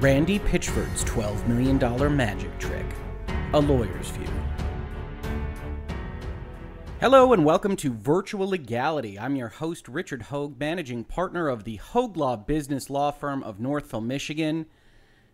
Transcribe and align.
Randy 0.00 0.38
Pitchford's 0.38 1.02
$12 1.06 1.48
million 1.48 2.16
magic 2.16 2.56
trick. 2.60 2.86
A 3.52 3.58
lawyer's 3.58 4.10
view. 4.10 4.28
Hello 7.00 7.32
and 7.32 7.44
welcome 7.44 7.74
to 7.74 7.92
Virtual 7.92 8.46
Legality. 8.46 9.18
I'm 9.18 9.34
your 9.34 9.48
host, 9.48 9.88
Richard 9.88 10.26
Hoeg, 10.30 10.56
managing 10.60 11.02
partner 11.02 11.48
of 11.48 11.64
the 11.64 11.78
Hoeg 11.78 12.16
Law 12.16 12.36
Business 12.36 12.88
Law 12.88 13.10
Firm 13.10 13.42
of 13.42 13.58
Northville, 13.58 14.00
Michigan. 14.00 14.66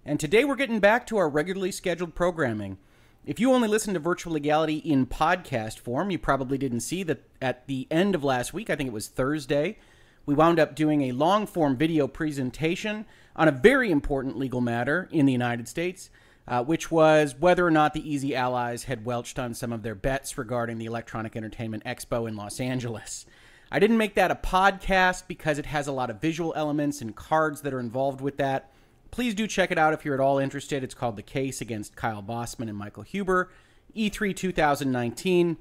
And 0.03 0.19
today 0.19 0.47
we're 0.47 0.57
getting 0.57 0.81
back 0.81 1.07
to 1.09 1.19
our 1.19 1.29
regularly 1.29 1.71
scheduled 1.71 2.15
programming. 2.15 2.79
If 3.27 3.39
you 3.39 3.53
only 3.53 3.69
listen 3.69 3.93
to 3.93 4.01
Virtual 4.01 4.33
Legality 4.33 4.79
in 4.79 5.05
podcast 5.05 5.79
form, 5.79 6.11
you 6.11 6.19
probably 6.19 6.57
didn't 6.57 6.81
see 6.81 7.03
that 7.03 7.23
at 7.43 7.67
the 7.67 7.87
end 7.91 8.15
of 8.15 8.25
last 8.25 8.55
week, 8.55 8.71
I 8.71 8.77
think 8.77 8.87
it 8.87 8.95
was 8.95 9.09
Thursday, 9.09 9.77
we 10.25 10.35
wound 10.35 10.59
up 10.59 10.75
doing 10.75 11.03
a 11.03 11.13
long 11.13 11.47
form 11.47 11.77
video 11.77 12.07
presentation 12.07 13.05
on 13.37 13.49
a 13.49 13.53
very 13.53 13.91
important 13.91 14.39
legal 14.39 14.61
matter 14.61 15.09
in 15.11 15.27
the 15.27 15.33
United 15.33 15.69
States, 15.69 16.11
uh, 16.47 16.63
which 16.63 16.91
was 16.91 17.35
whether 17.39 17.67
or 17.67 17.71
not 17.71 17.95
the 17.95 18.09
Easy 18.09 18.35
Allies 18.37 18.85
had 18.85 19.05
welched 19.05 19.39
on 19.39 19.55
some 19.55 19.73
of 19.73 19.83
their 19.83 19.95
bets 19.95 20.37
regarding 20.39 20.79
the 20.79 20.85
Electronic 20.85 21.37
Entertainment 21.37 21.85
Expo 21.85 22.29
in 22.29 22.37
Los 22.37 22.61
Angeles. 22.61 23.27
I 23.71 23.79
didn't 23.79 23.99
make 23.99 24.15
that 24.15 24.31
a 24.31 24.37
podcast 24.37 25.27
because 25.27 25.59
it 25.59 25.67
has 25.67 25.87
a 25.87 25.93
lot 25.93 26.11
of 26.11 26.21
visual 26.21 26.53
elements 26.55 27.01
and 27.01 27.17
cards 27.17 27.63
that 27.63 27.75
are 27.75 27.81
involved 27.81 28.21
with 28.21 28.37
that. 28.37 28.71
Please 29.11 29.35
do 29.35 29.47
check 29.47 29.71
it 29.71 29.79
out 29.79 29.95
if 29.95 30.05
you're 30.05 30.15
at 30.15 30.21
all 30.21 30.39
interested. 30.39 30.85
It's 30.85 30.95
called 30.95 31.17
The 31.17 31.23
Case 31.23 31.61
Against 31.61 31.97
Kyle 31.97 32.23
Bossman 32.23 32.69
and 32.69 32.77
Michael 32.77 33.03
Huber, 33.03 33.51
E3 33.97 34.37
2019. 34.37 35.57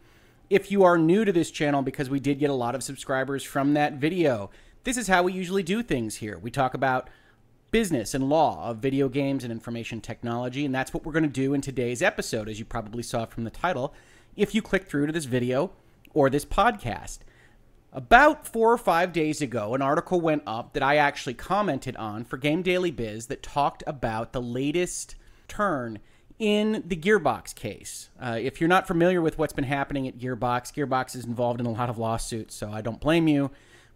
If 0.49 0.69
you 0.69 0.83
are 0.83 0.97
new 0.97 1.23
to 1.25 1.31
this 1.31 1.49
channel, 1.49 1.81
because 1.81 2.09
we 2.09 2.19
did 2.19 2.39
get 2.39 2.49
a 2.49 2.53
lot 2.55 2.75
of 2.75 2.83
subscribers 2.83 3.44
from 3.44 3.73
that 3.73 3.94
video, 3.94 4.51
this 4.83 4.97
is 4.97 5.07
how 5.07 5.23
we 5.23 5.33
usually 5.33 5.63
do 5.63 5.81
things 5.81 6.17
here. 6.17 6.38
We 6.38 6.51
talk 6.51 6.73
about 6.73 7.09
business 7.73 8.13
and 8.13 8.29
law 8.29 8.69
of 8.69 8.77
video 8.77 9.09
games 9.09 9.43
and 9.43 9.52
information 9.52 9.99
technology. 9.99 10.63
And 10.63 10.73
that's 10.73 10.93
what 10.93 11.03
we're 11.03 11.11
going 11.11 11.23
to 11.23 11.29
do 11.29 11.55
in 11.55 11.59
today's 11.59 12.03
episode, 12.03 12.47
as 12.47 12.59
you 12.59 12.66
probably 12.66 13.02
saw 13.02 13.25
from 13.25 13.45
the 13.45 13.49
title, 13.49 13.95
if 14.35 14.53
you 14.53 14.61
click 14.61 14.85
through 14.85 15.07
to 15.07 15.11
this 15.11 15.25
video 15.25 15.71
or 16.13 16.29
this 16.29 16.45
podcast. 16.45 17.19
About 17.91 18.47
four 18.47 18.71
or 18.71 18.77
five 18.77 19.11
days 19.11 19.41
ago, 19.41 19.73
an 19.73 19.81
article 19.81 20.21
went 20.21 20.44
up 20.45 20.73
that 20.73 20.83
I 20.83 20.97
actually 20.97 21.33
commented 21.33 21.95
on 21.97 22.23
for 22.25 22.38
Game 22.38 22.61
Daily 22.61 22.91
Biz 22.91 23.25
that 23.25 23.41
talked 23.41 23.81
about 23.88 24.33
the 24.33 24.41
latest 24.41 25.16
turn 25.47 25.97
in 26.38 26.83
the 26.85 26.95
Gearbox 26.95 27.55
case. 27.55 28.09
Uh, 28.21 28.38
if 28.39 28.61
you're 28.61 28.67
not 28.67 28.85
familiar 28.85 29.19
with 29.19 29.39
what's 29.39 29.53
been 29.53 29.63
happening 29.63 30.07
at 30.07 30.19
Gearbox, 30.19 30.71
Gearbox 30.73 31.16
is 31.16 31.25
involved 31.25 31.59
in 31.59 31.66
a 31.66 31.71
lot 31.71 31.89
of 31.89 31.97
lawsuits, 31.97 32.53
so 32.53 32.71
I 32.71 32.81
don't 32.81 32.99
blame 32.99 33.27
you. 33.27 33.49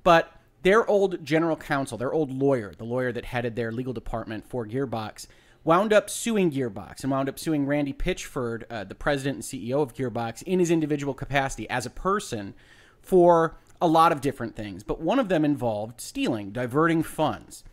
But 0.04 0.32
their 0.68 0.86
old 0.90 1.24
general 1.24 1.56
counsel, 1.56 1.98
their 1.98 2.12
old 2.12 2.30
lawyer, 2.30 2.74
the 2.78 2.84
lawyer 2.84 3.14
that 3.14 3.24
headed 3.24 3.56
their 3.56 3.72
legal 3.72 3.94
department 3.94 4.46
for 4.50 4.68
Gearbox, 4.68 5.26
wound 5.64 5.94
up 5.94 6.10
suing 6.10 6.52
Gearbox 6.52 7.04
and 7.04 7.12
wound 7.12 7.30
up 7.30 7.40
suing 7.40 7.66
Randy 7.66 7.94
Pitchford, 7.94 8.64
uh, 8.70 8.84
the 8.84 8.94
president 8.94 9.36
and 9.36 9.44
CEO 9.46 9.82
of 9.82 9.94
Gearbox, 9.94 10.44
in 10.44 10.60
his 10.60 10.70
individual 10.70 11.14
capacity 11.14 11.70
as 11.70 11.86
a 11.86 11.90
person 11.90 12.54
for 13.02 13.56
a 13.82 13.88
lot 13.88 14.12
of 14.12 14.20
different 14.20 14.58
things. 14.58 14.84
But 14.84 15.00
one 15.00 15.20
of 15.20 15.30
them 15.30 15.46
involved 15.46 16.02
stealing, 16.02 16.52
diverting 16.52 17.02
funds. 17.02 17.64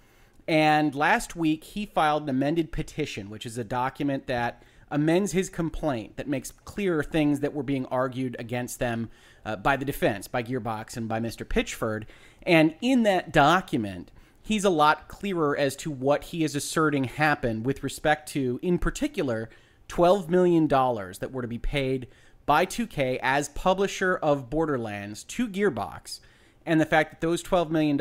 And 0.46 0.94
last 0.94 1.34
week, 1.34 1.64
he 1.64 1.86
filed 1.86 2.22
an 2.22 2.28
amended 2.28 2.70
petition, 2.70 3.28
which 3.28 3.44
is 3.44 3.58
a 3.58 3.64
document 3.64 4.28
that 4.28 4.62
amends 4.90 5.32
his 5.32 5.48
complaint 5.48 6.16
that 6.16 6.28
makes 6.28 6.52
clear 6.64 7.02
things 7.02 7.40
that 7.40 7.54
were 7.54 7.62
being 7.62 7.86
argued 7.86 8.36
against 8.38 8.78
them 8.78 9.10
uh, 9.44 9.56
by 9.56 9.76
the 9.76 9.84
defense, 9.84 10.28
by 10.28 10.42
Gearbox, 10.42 10.96
and 10.96 11.08
by 11.08 11.20
Mr. 11.20 11.46
Pitchford. 11.46 12.04
And 12.42 12.74
in 12.80 13.02
that 13.04 13.32
document, 13.32 14.10
he's 14.42 14.64
a 14.64 14.70
lot 14.70 15.08
clearer 15.08 15.56
as 15.56 15.76
to 15.76 15.90
what 15.90 16.24
he 16.24 16.44
is 16.44 16.54
asserting 16.54 17.04
happened 17.04 17.64
with 17.64 17.82
respect 17.82 18.28
to, 18.30 18.58
in 18.62 18.78
particular, 18.78 19.50
$12 19.88 20.28
million 20.28 20.68
that 20.68 21.30
were 21.32 21.42
to 21.42 21.48
be 21.48 21.58
paid 21.58 22.06
by 22.46 22.66
2K 22.66 23.18
as 23.22 23.48
publisher 23.50 24.16
of 24.16 24.50
Borderlands 24.50 25.24
to 25.24 25.48
Gearbox, 25.48 26.20
and 26.66 26.80
the 26.80 26.86
fact 26.86 27.10
that 27.10 27.20
those 27.20 27.42
$12 27.42 27.70
million 27.70 27.96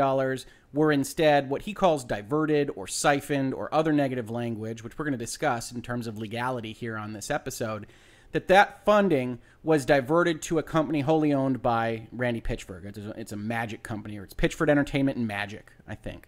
were 0.74 0.92
instead 0.92 1.50
what 1.50 1.64
he 1.64 1.74
calls 1.74 2.04
diverted 2.04 2.72
or 2.76 2.88
siphoned 2.88 3.54
or 3.54 3.74
other 3.74 3.94
negative 3.94 4.30
language, 4.30 4.84
which 4.84 4.98
we're 4.98 5.06
going 5.06 5.14
to 5.14 5.18
discuss 5.18 5.72
in 5.72 5.82
terms 5.82 6.08
of 6.08 6.18
legality 6.18 6.74
here 6.74 6.98
on 6.98 7.14
this 7.14 7.30
episode, 7.30 7.86
that 8.32 8.48
that 8.48 8.84
funding 8.84 9.40
was 9.64 9.86
diverted 9.86 10.42
to 10.42 10.58
a 10.58 10.64
company 10.64 11.02
wholly 11.02 11.32
owned 11.32 11.62
by 11.62 12.08
Randy 12.12 12.42
Pitchford. 12.42 12.86
It's 12.86 12.98
a, 12.98 13.10
it's 13.12 13.32
a 13.32 13.38
magic 13.38 13.84
company, 13.84 14.18
or 14.18 14.24
it's 14.24 14.34
Pitchford 14.34 14.70
Entertainment 14.70 15.18
and 15.18 15.28
Magic, 15.28 15.72
I 15.88 15.96
think. 15.96 16.28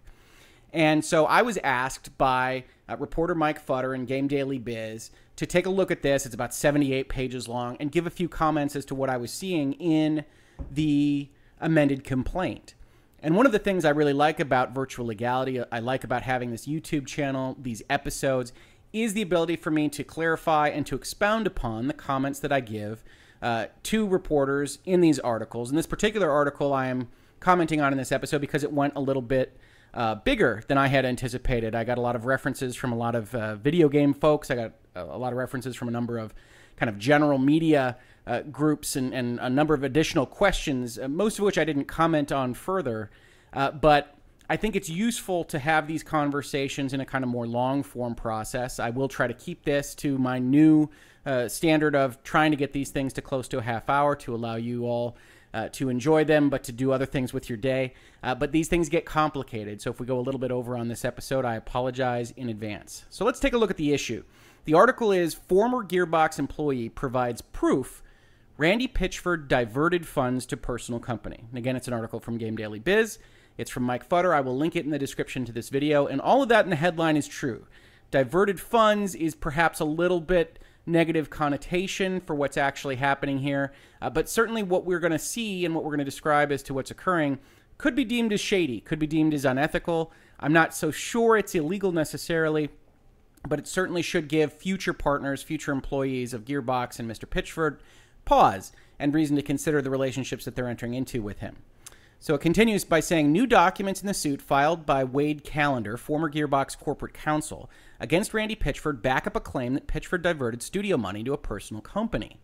And 0.71 1.03
so 1.03 1.25
I 1.25 1.41
was 1.41 1.57
asked 1.63 2.17
by 2.17 2.65
uh, 2.87 2.97
reporter 2.97 3.33
Mike 3.33 3.65
Futter 3.65 3.95
in 3.95 4.05
Game 4.05 4.27
Daily 4.27 4.59
Biz 4.59 5.09
to 5.37 5.45
take 5.45 5.65
a 5.65 5.69
look 5.69 5.89
at 5.89 6.01
this. 6.01 6.25
It's 6.25 6.35
about 6.35 6.53
78 6.53 7.09
pages 7.09 7.47
long 7.47 7.77
and 7.79 7.91
give 7.91 8.05
a 8.05 8.11
few 8.11 8.29
comments 8.29 8.75
as 8.75 8.85
to 8.85 8.95
what 8.95 9.09
I 9.09 9.17
was 9.17 9.31
seeing 9.31 9.73
in 9.73 10.25
the 10.71 11.29
amended 11.59 12.03
complaint. 12.03 12.75
And 13.19 13.35
one 13.35 13.45
of 13.45 13.51
the 13.51 13.59
things 13.59 13.85
I 13.85 13.89
really 13.89 14.13
like 14.13 14.39
about 14.39 14.73
virtual 14.73 15.07
legality, 15.07 15.61
I 15.71 15.79
like 15.79 16.03
about 16.03 16.21
having 16.21 16.51
this 16.51 16.67
YouTube 16.67 17.07
channel, 17.07 17.57
these 17.59 17.81
episodes, 17.89 18.53
is 18.93 19.13
the 19.13 19.21
ability 19.21 19.55
for 19.55 19.71
me 19.71 19.89
to 19.89 20.03
clarify 20.03 20.69
and 20.69 20.85
to 20.87 20.95
expound 20.95 21.47
upon 21.47 21.87
the 21.87 21.93
comments 21.93 22.39
that 22.39 22.51
I 22.51 22.59
give 22.59 23.03
uh, 23.41 23.65
to 23.83 24.07
reporters 24.07 24.79
in 24.85 25.01
these 25.01 25.19
articles. 25.19 25.69
In 25.69 25.75
this 25.75 25.85
particular 25.85 26.29
article, 26.29 26.73
I 26.73 26.87
am 26.87 27.09
commenting 27.39 27.81
on 27.81 27.91
in 27.91 27.97
this 27.97 28.11
episode 28.11 28.41
because 28.41 28.63
it 28.63 28.71
went 28.71 28.93
a 28.95 29.01
little 29.01 29.21
bit 29.21 29.57
uh, 29.93 30.15
bigger 30.15 30.63
than 30.67 30.77
I 30.77 30.87
had 30.87 31.05
anticipated. 31.05 31.75
I 31.75 31.83
got 31.83 31.97
a 31.97 32.01
lot 32.01 32.15
of 32.15 32.25
references 32.25 32.75
from 32.75 32.91
a 32.91 32.95
lot 32.95 33.15
of 33.15 33.33
uh, 33.33 33.55
video 33.55 33.89
game 33.89 34.13
folks. 34.13 34.51
I 34.51 34.55
got 34.55 34.73
a 34.95 35.17
lot 35.17 35.33
of 35.33 35.37
references 35.37 35.75
from 35.75 35.87
a 35.87 35.91
number 35.91 36.17
of 36.17 36.33
kind 36.75 36.89
of 36.89 36.97
general 36.97 37.37
media 37.37 37.97
uh, 38.27 38.41
groups 38.41 38.95
and, 38.95 39.13
and, 39.13 39.39
a 39.39 39.49
number 39.49 39.73
of 39.73 39.83
additional 39.83 40.25
questions, 40.25 40.97
uh, 40.97 41.07
most 41.07 41.39
of 41.39 41.45
which 41.45 41.57
I 41.57 41.63
didn't 41.63 41.85
comment 41.85 42.31
on 42.31 42.53
further. 42.53 43.11
Uh, 43.53 43.71
but 43.71 44.15
I 44.49 44.57
think 44.57 44.75
it's 44.75 44.89
useful 44.89 45.43
to 45.45 45.59
have 45.59 45.87
these 45.87 46.03
conversations 46.03 46.93
in 46.93 47.01
a 47.01 47.05
kind 47.05 47.23
of 47.23 47.29
more 47.29 47.47
long 47.47 47.83
form 47.83 48.15
process. 48.15 48.79
I 48.79 48.89
will 48.89 49.07
try 49.07 49.27
to 49.27 49.33
keep 49.33 49.63
this 49.63 49.95
to 49.95 50.17
my 50.17 50.39
new 50.39 50.89
uh, 51.25 51.47
standard 51.47 51.95
of 51.95 52.21
trying 52.23 52.51
to 52.51 52.57
get 52.57 52.73
these 52.73 52.89
things 52.89 53.13
to 53.13 53.21
close 53.21 53.47
to 53.49 53.57
a 53.57 53.61
half 53.61 53.89
hour 53.89 54.15
to 54.17 54.35
allow 54.35 54.55
you 54.55 54.85
all 54.85 55.17
uh, 55.55 55.69
to 55.69 55.89
enjoy 55.89 56.23
them, 56.23 56.49
but 56.49 56.63
to 56.65 56.71
do 56.71 56.91
other 56.91 57.05
things 57.05 57.33
with 57.33 57.49
your 57.49 57.57
day. 57.57 57.93
Uh, 58.21 58.35
but 58.35 58.51
these 58.51 58.67
things 58.67 58.89
get 58.89 59.05
complicated. 59.05 59.81
So 59.81 59.89
if 59.89 59.99
we 59.99 60.05
go 60.05 60.19
a 60.19 60.21
little 60.21 60.39
bit 60.39 60.51
over 60.51 60.77
on 60.77 60.89
this 60.89 61.05
episode, 61.05 61.45
I 61.45 61.55
apologize 61.55 62.31
in 62.31 62.49
advance. 62.49 63.05
So 63.09 63.23
let's 63.25 63.39
take 63.39 63.53
a 63.53 63.57
look 63.57 63.71
at 63.71 63.77
the 63.77 63.93
issue. 63.93 64.23
The 64.65 64.73
article 64.73 65.11
is 65.11 65.33
Former 65.33 65.83
Gearbox 65.83 66.39
employee 66.39 66.89
provides 66.89 67.41
proof 67.41 68.03
Randy 68.57 68.87
Pitchford 68.87 69.49
diverted 69.49 70.07
funds 70.07 70.45
to 70.45 70.55
personal 70.55 70.99
company. 70.99 71.43
And 71.49 71.57
again, 71.57 71.75
it's 71.75 71.89
an 71.89 71.93
article 71.93 72.21
from 72.21 72.37
Game 72.37 72.55
Daily 72.55 72.79
Biz. 72.79 73.19
It's 73.57 73.69
from 73.69 73.83
Mike 73.83 74.07
Futter. 74.07 74.33
I 74.33 74.39
will 74.39 74.55
link 74.55 74.77
it 74.77 74.85
in 74.85 74.91
the 74.91 74.99
description 74.99 75.43
to 75.45 75.51
this 75.51 75.67
video. 75.67 76.07
And 76.07 76.21
all 76.21 76.41
of 76.41 76.49
that 76.49 76.63
in 76.63 76.69
the 76.69 76.77
headline 76.77 77.17
is 77.17 77.27
true. 77.27 77.67
Diverted 78.11 78.61
funds 78.61 79.13
is 79.13 79.35
perhaps 79.35 79.81
a 79.81 79.85
little 79.85 80.21
bit 80.21 80.59
negative 80.85 81.29
connotation 81.29 82.21
for 82.21 82.33
what's 82.33 82.55
actually 82.55 82.95
happening 82.95 83.39
here. 83.39 83.73
Uh, 84.01 84.09
but 84.09 84.29
certainly 84.29 84.63
what 84.63 84.85
we're 84.85 84.99
going 84.99 85.11
to 85.11 85.19
see 85.19 85.65
and 85.65 85.75
what 85.75 85.83
we're 85.83 85.91
going 85.91 85.99
to 85.99 86.05
describe 86.05 86.51
as 86.51 86.63
to 86.63 86.73
what's 86.73 86.91
occurring 86.91 87.39
could 87.77 87.95
be 87.95 88.05
deemed 88.05 88.31
as 88.31 88.39
shady, 88.39 88.79
could 88.79 88.99
be 88.99 89.07
deemed 89.07 89.33
as 89.33 89.43
unethical. 89.43 90.13
I'm 90.39 90.53
not 90.53 90.73
so 90.73 90.91
sure 90.91 91.35
it's 91.35 91.55
illegal 91.55 91.91
necessarily, 91.91 92.69
but 93.45 93.59
it 93.59 93.67
certainly 93.67 94.01
should 94.01 94.29
give 94.29 94.53
future 94.53 94.93
partners, 94.93 95.43
future 95.43 95.73
employees 95.73 96.33
of 96.33 96.45
Gearbox 96.45 96.99
and 96.99 97.11
Mr. 97.11 97.25
Pitchford 97.27 97.79
pause 98.25 98.71
and 98.99 99.13
reason 99.13 99.35
to 99.35 99.41
consider 99.41 99.81
the 99.81 99.89
relationships 99.89 100.45
that 100.45 100.55
they're 100.55 100.67
entering 100.67 100.93
into 100.93 101.21
with 101.21 101.39
him. 101.39 101.57
So 102.19 102.33
it 102.33 102.41
continues 102.41 102.83
by 102.83 103.01
saying 103.01 103.31
new 103.31 103.45
documents 103.45 104.01
in 104.01 104.07
the 104.07 104.13
suit 104.13 104.41
filed 104.41 104.85
by 104.85 105.03
Wade 105.03 105.43
Callender, 105.43 105.95
former 105.95 106.31
Gearbox 106.31 106.77
corporate 106.77 107.13
counsel, 107.13 107.69
against 107.99 108.33
Randy 108.33 108.55
Pitchford 108.55 109.01
back 109.01 109.27
up 109.27 109.35
a 109.35 109.39
claim 109.39 109.73
that 109.73 109.87
Pitchford 109.87 110.23
diverted 110.23 110.63
studio 110.63 110.97
money 110.97 111.23
to 111.23 111.33
a 111.33 111.37
personal 111.37 111.81
company. 111.81 112.39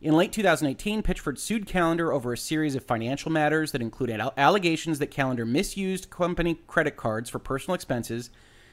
In 0.00 0.14
late 0.14 0.32
2018, 0.32 1.02
Pitchford 1.02 1.38
sued 1.38 1.66
Callender 1.66 2.12
over 2.12 2.32
a 2.32 2.38
series 2.38 2.76
of 2.76 2.84
financial 2.84 3.32
matters 3.32 3.72
that 3.72 3.82
included 3.82 4.20
allegations 4.36 5.00
that 5.00 5.10
Callender 5.10 5.44
misused 5.44 6.08
company 6.08 6.60
credit 6.68 6.96
cards 6.96 7.28
for 7.28 7.40
personal 7.40 7.74
expenses 7.74 8.30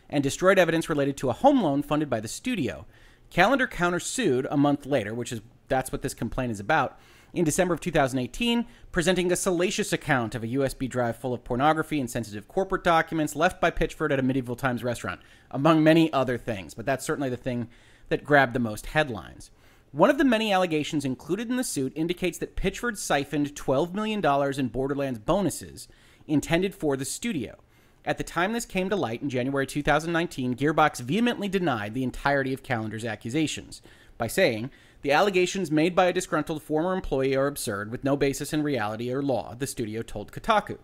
and 0.07 0.23
destroyed 0.23 0.59
evidence 0.59 0.87
related 0.87 1.17
to 1.17 1.29
a 1.29 1.33
home 1.33 1.63
loan 1.63 1.81
funded 1.81 2.09
by 2.09 2.19
the 2.19 2.27
studio. 2.27 2.85
Callender 3.31 3.67
countersued 3.67 4.45
a 4.51 4.55
month 4.55 4.85
later, 4.85 5.15
which 5.15 5.31
is 5.31 5.41
that's 5.67 5.91
what 5.91 6.01
this 6.01 6.13
complaint 6.13 6.51
is 6.51 6.59
about, 6.59 6.99
in 7.33 7.43
December 7.43 7.73
of 7.73 7.81
2018, 7.81 8.65
presenting 8.91 9.31
a 9.31 9.35
salacious 9.35 9.91
account 9.91 10.35
of 10.35 10.43
a 10.43 10.47
USB 10.47 10.89
drive 10.89 11.17
full 11.17 11.33
of 11.33 11.43
pornography 11.43 11.99
and 11.99 12.09
sensitive 12.09 12.47
corporate 12.47 12.83
documents 12.83 13.35
left 13.35 13.59
by 13.59 13.71
Pitchford 13.71 14.11
at 14.11 14.19
a 14.19 14.23
medieval 14.23 14.55
times 14.55 14.83
restaurant, 14.83 15.19
among 15.51 15.83
many 15.83 16.11
other 16.13 16.37
things. 16.37 16.73
But 16.73 16.85
that's 16.85 17.05
certainly 17.05 17.29
the 17.29 17.37
thing 17.37 17.67
that 18.09 18.23
grabbed 18.23 18.53
the 18.53 18.59
most 18.59 18.87
headlines. 18.87 19.51
One 19.91 20.09
of 20.09 20.17
the 20.17 20.23
many 20.23 20.51
allegations 20.51 21.05
included 21.05 21.49
in 21.49 21.57
the 21.57 21.63
suit 21.63 21.93
indicates 21.95 22.37
that 22.39 22.55
Pitchford 22.55 22.97
siphoned 22.97 23.55
$12 23.55 23.93
million 23.93 24.23
in 24.59 24.67
Borderlands 24.67 25.19
bonuses 25.19 25.87
intended 26.27 26.75
for 26.75 26.97
the 26.97 27.05
studio. 27.05 27.55
At 28.03 28.17
the 28.17 28.23
time 28.23 28.53
this 28.53 28.65
came 28.65 28.89
to 28.89 28.95
light 28.95 29.21
in 29.21 29.29
January 29.29 29.65
2019, 29.65 30.55
Gearbox 30.55 30.99
vehemently 31.01 31.47
denied 31.47 31.93
the 31.93 32.03
entirety 32.03 32.53
of 32.53 32.61
Callender's 32.61 33.05
accusations 33.05 33.81
by 34.17 34.27
saying, 34.27 34.69
The 35.05 35.11
allegations 35.11 35.69
made 35.69 35.93
by 35.93 36.05
a 36.05 36.13
disgruntled 36.13 36.63
former 36.63 36.91
employee 36.91 37.35
are 37.35 37.45
absurd, 37.45 37.91
with 37.91 38.03
no 38.03 38.17
basis 38.17 38.53
in 38.53 38.63
reality 38.63 39.13
or 39.13 39.21
law, 39.21 39.53
the 39.53 39.67
studio 39.67 40.01
told 40.01 40.31
Kotaku. 40.31 40.79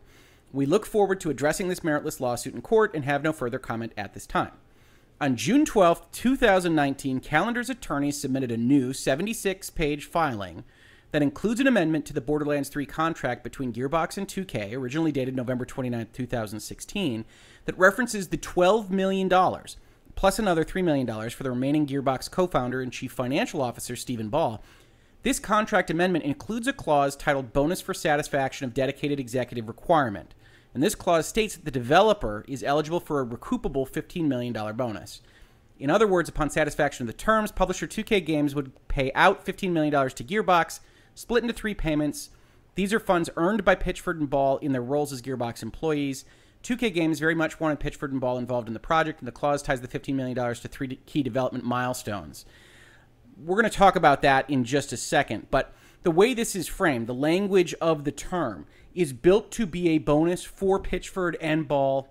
We 0.54 0.68
look 0.68 0.86
forward 0.86 1.20
to 1.22 1.32
addressing 1.32 1.70
this 1.70 1.80
meritless 1.80 2.20
lawsuit 2.20 2.54
in 2.54 2.62
court 2.62 2.94
and 2.94 3.04
have 3.04 3.24
no 3.24 3.34
further 3.34 3.58
comment 3.58 3.94
at 3.98 4.14
this 4.14 4.28
time. 4.28 4.52
On 5.20 5.36
June 5.36 5.66
12, 5.66 6.12
2019, 6.12 7.20
Callender's 7.20 7.72
attorneys 7.72 8.22
submitted 8.22 8.52
a 8.52 8.58
new 8.58 8.94
76 8.94 9.72
page 9.72 10.06
filing 10.06 10.66
that 11.12 11.24
includes 11.24 11.60
an 11.60 11.66
amendment 11.66 12.06
to 12.06 12.14
the 12.14 12.22
Borderlands 12.22 12.70
3 12.70 12.86
contract 12.86 13.44
between 13.44 13.74
Gearbox 13.74 14.20
and 14.20 14.28
2K, 14.28 14.74
originally 14.74 15.12
dated 15.12 15.36
November 15.36 15.66
29, 15.66 16.10
2016, 16.14 17.26
that 17.66 17.76
references 17.76 18.28
the 18.28 18.38
$12 18.38 18.92
million 18.92 19.28
plus 20.22 20.38
another 20.38 20.64
$3 20.64 20.84
million 20.84 21.08
for 21.32 21.42
the 21.42 21.50
remaining 21.50 21.88
Gearbox 21.88 22.30
co 22.30 22.46
founder 22.46 22.80
and 22.80 22.94
chief 22.94 23.12
financial 23.12 23.60
officer, 23.60 23.96
Stephen 23.96 24.30
Ball. 24.30 24.62
This 25.24 25.40
contract 25.40 25.90
amendment 25.90 26.26
includes 26.26 26.68
a 26.68 26.74
clause 26.74 27.16
titled 27.16 27.54
Bonus 27.54 27.82
for 27.82 27.96
Satisfaction 27.96 28.68
of 28.68 28.76
Dedicated 28.76 29.20
Executive 29.20 29.68
Requirement 29.68 30.36
and 30.76 30.84
this 30.84 30.94
clause 30.94 31.28
states 31.28 31.56
that 31.56 31.66
the 31.66 31.72
developer 31.72 32.46
is 32.48 32.62
eligible 32.62 33.00
for 33.00 33.20
a 33.20 33.26
recoupable 33.26 33.90
$15 33.90 34.26
million 34.26 34.54
bonus. 34.76 35.22
In 35.80 35.90
other 35.90 36.06
words, 36.06 36.30
upon 36.30 36.52
satisfaction 36.52 37.02
of 37.02 37.08
the 37.08 37.18
terms, 37.18 37.52
publisher 37.52 37.88
2K 37.88 38.24
Games 38.24 38.54
would 38.54 38.74
pay 38.90 39.12
out 39.16 39.44
$15 39.44 39.72
million 39.72 39.92
to 39.92 40.24
Gearbox, 40.24 40.82
split 41.16 41.44
into 41.44 41.56
three 41.56 41.74
payments. 41.74 42.30
These 42.76 42.94
are 42.94 43.00
funds 43.00 43.32
earned 43.38 43.66
by 43.66 43.74
Pitchford 43.74 44.20
and 44.20 44.30
Ball 44.30 44.58
in 44.58 44.72
their 44.72 44.84
roles 44.84 45.12
as 45.12 45.24
Gearbox 45.24 45.64
employees. 45.64 46.26
2K 46.64 46.94
Games 46.94 47.20
very 47.20 47.36
much 47.36 47.60
wanted 47.60 47.80
Pitchford 47.80 48.12
and 48.12 48.22
Ball 48.22 48.38
involved 48.38 48.68
in 48.68 48.74
the 48.74 48.80
project, 48.80 49.20
and 49.20 49.28
the 49.28 49.32
clause 49.32 49.62
ties 49.62 49.82
the 49.82 49.88
$15 49.88 50.14
million 50.14 50.36
to 50.36 50.68
three 50.68 51.00
key 51.06 51.24
development 51.24 51.66
milestones. 51.66 52.46
We're 53.38 53.60
going 53.60 53.72
to 53.72 53.78
talk 53.78 53.96
about 53.96 54.22
that 54.22 54.50
in 54.50 54.64
just 54.64 54.94
a 54.94 54.98
second, 54.98 55.48
but 55.50 55.74
the 56.04 56.12
way 56.12 56.34
this 56.34 56.56
is 56.56 56.68
framed, 56.68 57.08
the 57.08 57.14
language 57.14 57.74
of 57.76 58.04
the 58.04 58.12
term, 58.12 58.66
is 58.94 59.14
built 59.14 59.52
to 59.52 59.66
be 59.66 59.90
a 59.90 59.98
bonus 60.00 60.44
for 60.44 60.80
Pitchford 60.80 61.36
and 61.42 61.68
Ball 61.68 62.08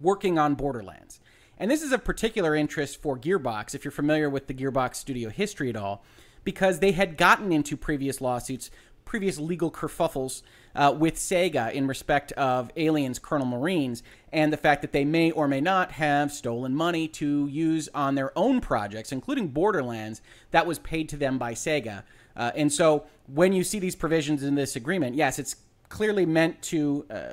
working 0.00 0.38
on 0.38 0.54
Borderlands. 0.54 1.20
And 1.56 1.70
this 1.70 1.82
is 1.82 1.92
of 1.92 2.04
particular 2.04 2.54
interest 2.54 3.02
for 3.02 3.18
Gearbox, 3.18 3.74
if 3.74 3.84
you're 3.84 3.90
familiar 3.92 4.30
with 4.30 4.46
the 4.46 4.54
Gearbox 4.54 4.96
studio 4.96 5.30
history 5.30 5.68
at 5.68 5.76
all, 5.76 6.04
because 6.44 6.78
they 6.78 6.92
had 6.92 7.16
gotten 7.16 7.52
into 7.52 7.76
previous 7.76 8.20
lawsuits, 8.20 8.70
previous 9.08 9.38
legal 9.38 9.70
kerfuffles 9.70 10.42
uh, 10.74 10.94
with 10.96 11.14
Sega 11.14 11.72
in 11.72 11.88
respect 11.88 12.30
of 12.32 12.70
Aliens 12.76 13.18
Colonial 13.18 13.58
Marines, 13.58 14.02
and 14.34 14.52
the 14.52 14.56
fact 14.58 14.82
that 14.82 14.92
they 14.92 15.04
may 15.04 15.30
or 15.30 15.48
may 15.48 15.62
not 15.62 15.92
have 15.92 16.30
stolen 16.30 16.74
money 16.74 17.08
to 17.08 17.46
use 17.46 17.88
on 17.94 18.16
their 18.16 18.36
own 18.38 18.60
projects, 18.60 19.10
including 19.10 19.48
Borderlands, 19.48 20.20
that 20.50 20.66
was 20.66 20.78
paid 20.78 21.08
to 21.08 21.16
them 21.16 21.38
by 21.38 21.54
Sega. 21.54 22.02
Uh, 22.36 22.52
and 22.54 22.70
so 22.70 23.06
when 23.26 23.54
you 23.54 23.64
see 23.64 23.78
these 23.78 23.96
provisions 23.96 24.42
in 24.42 24.54
this 24.56 24.76
agreement, 24.76 25.16
yes, 25.16 25.38
it's 25.38 25.56
clearly 25.88 26.26
meant 26.26 26.60
to 26.60 27.06
uh, 27.10 27.30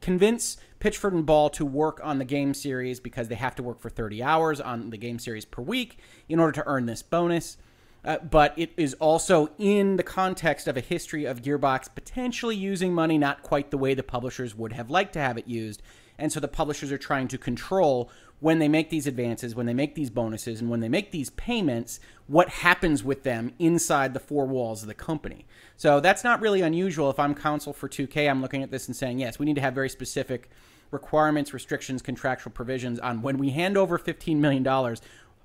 convince 0.00 0.58
Pitchford 0.78 1.12
and 1.12 1.26
Ball 1.26 1.50
to 1.50 1.66
work 1.66 2.00
on 2.04 2.18
the 2.18 2.24
game 2.24 2.54
series 2.54 3.00
because 3.00 3.26
they 3.26 3.34
have 3.34 3.56
to 3.56 3.64
work 3.64 3.80
for 3.80 3.90
30 3.90 4.22
hours 4.22 4.60
on 4.60 4.90
the 4.90 4.96
game 4.96 5.18
series 5.18 5.44
per 5.44 5.60
week 5.60 5.98
in 6.28 6.38
order 6.38 6.52
to 6.52 6.66
earn 6.68 6.86
this 6.86 7.02
bonus. 7.02 7.56
Uh, 8.04 8.18
but 8.18 8.54
it 8.56 8.72
is 8.76 8.94
also 8.94 9.50
in 9.58 9.96
the 9.96 10.02
context 10.02 10.66
of 10.66 10.76
a 10.76 10.80
history 10.80 11.24
of 11.24 11.42
Gearbox 11.42 11.94
potentially 11.94 12.56
using 12.56 12.94
money 12.94 13.18
not 13.18 13.42
quite 13.42 13.70
the 13.70 13.78
way 13.78 13.94
the 13.94 14.02
publishers 14.02 14.54
would 14.54 14.72
have 14.72 14.90
liked 14.90 15.12
to 15.12 15.20
have 15.20 15.36
it 15.36 15.46
used. 15.46 15.82
And 16.18 16.32
so 16.32 16.40
the 16.40 16.48
publishers 16.48 16.92
are 16.92 16.98
trying 16.98 17.28
to 17.28 17.38
control 17.38 18.10
when 18.40 18.58
they 18.58 18.68
make 18.68 18.88
these 18.90 19.06
advances, 19.06 19.54
when 19.54 19.66
they 19.66 19.74
make 19.74 19.94
these 19.94 20.10
bonuses, 20.10 20.60
and 20.60 20.70
when 20.70 20.80
they 20.80 20.88
make 20.88 21.12
these 21.12 21.30
payments, 21.30 22.00
what 22.26 22.48
happens 22.48 23.04
with 23.04 23.22
them 23.22 23.52
inside 23.58 24.14
the 24.14 24.20
four 24.20 24.46
walls 24.46 24.82
of 24.82 24.88
the 24.88 24.94
company. 24.94 25.46
So 25.76 26.00
that's 26.00 26.24
not 26.24 26.40
really 26.40 26.62
unusual. 26.62 27.10
If 27.10 27.18
I'm 27.18 27.34
counsel 27.34 27.72
for 27.72 27.88
2K, 27.88 28.30
I'm 28.30 28.40
looking 28.40 28.62
at 28.62 28.70
this 28.70 28.86
and 28.86 28.96
saying, 28.96 29.18
yes, 29.18 29.38
we 29.38 29.46
need 29.46 29.56
to 29.56 29.60
have 29.60 29.74
very 29.74 29.90
specific 29.90 30.50
requirements, 30.90 31.52
restrictions, 31.54 32.02
contractual 32.02 32.52
provisions 32.52 32.98
on 32.98 33.22
when 33.22 33.38
we 33.38 33.50
hand 33.50 33.76
over 33.76 33.98
$15 33.98 34.36
million. 34.36 34.64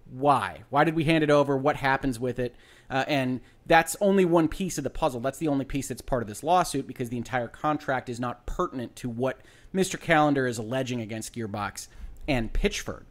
Why? 0.09 0.63
Why 0.69 0.83
did 0.83 0.95
we 0.95 1.03
hand 1.05 1.23
it 1.23 1.29
over? 1.29 1.57
What 1.57 1.77
happens 1.77 2.19
with 2.19 2.39
it? 2.39 2.55
Uh, 2.89 3.03
and 3.07 3.41
that's 3.65 3.95
only 3.99 4.25
one 4.25 4.47
piece 4.47 4.77
of 4.77 4.83
the 4.83 4.89
puzzle. 4.89 5.19
That's 5.19 5.39
the 5.39 5.47
only 5.47 5.65
piece 5.65 5.87
that's 5.87 6.01
part 6.01 6.21
of 6.21 6.29
this 6.29 6.43
lawsuit 6.43 6.87
because 6.87 7.09
the 7.09 7.17
entire 7.17 7.47
contract 7.47 8.09
is 8.09 8.19
not 8.19 8.45
pertinent 8.45 8.95
to 8.97 9.09
what 9.09 9.39
Mr. 9.73 9.99
Callender 9.99 10.45
is 10.45 10.57
alleging 10.57 11.01
against 11.01 11.33
Gearbox 11.33 11.87
and 12.27 12.53
Pitchford. 12.53 13.03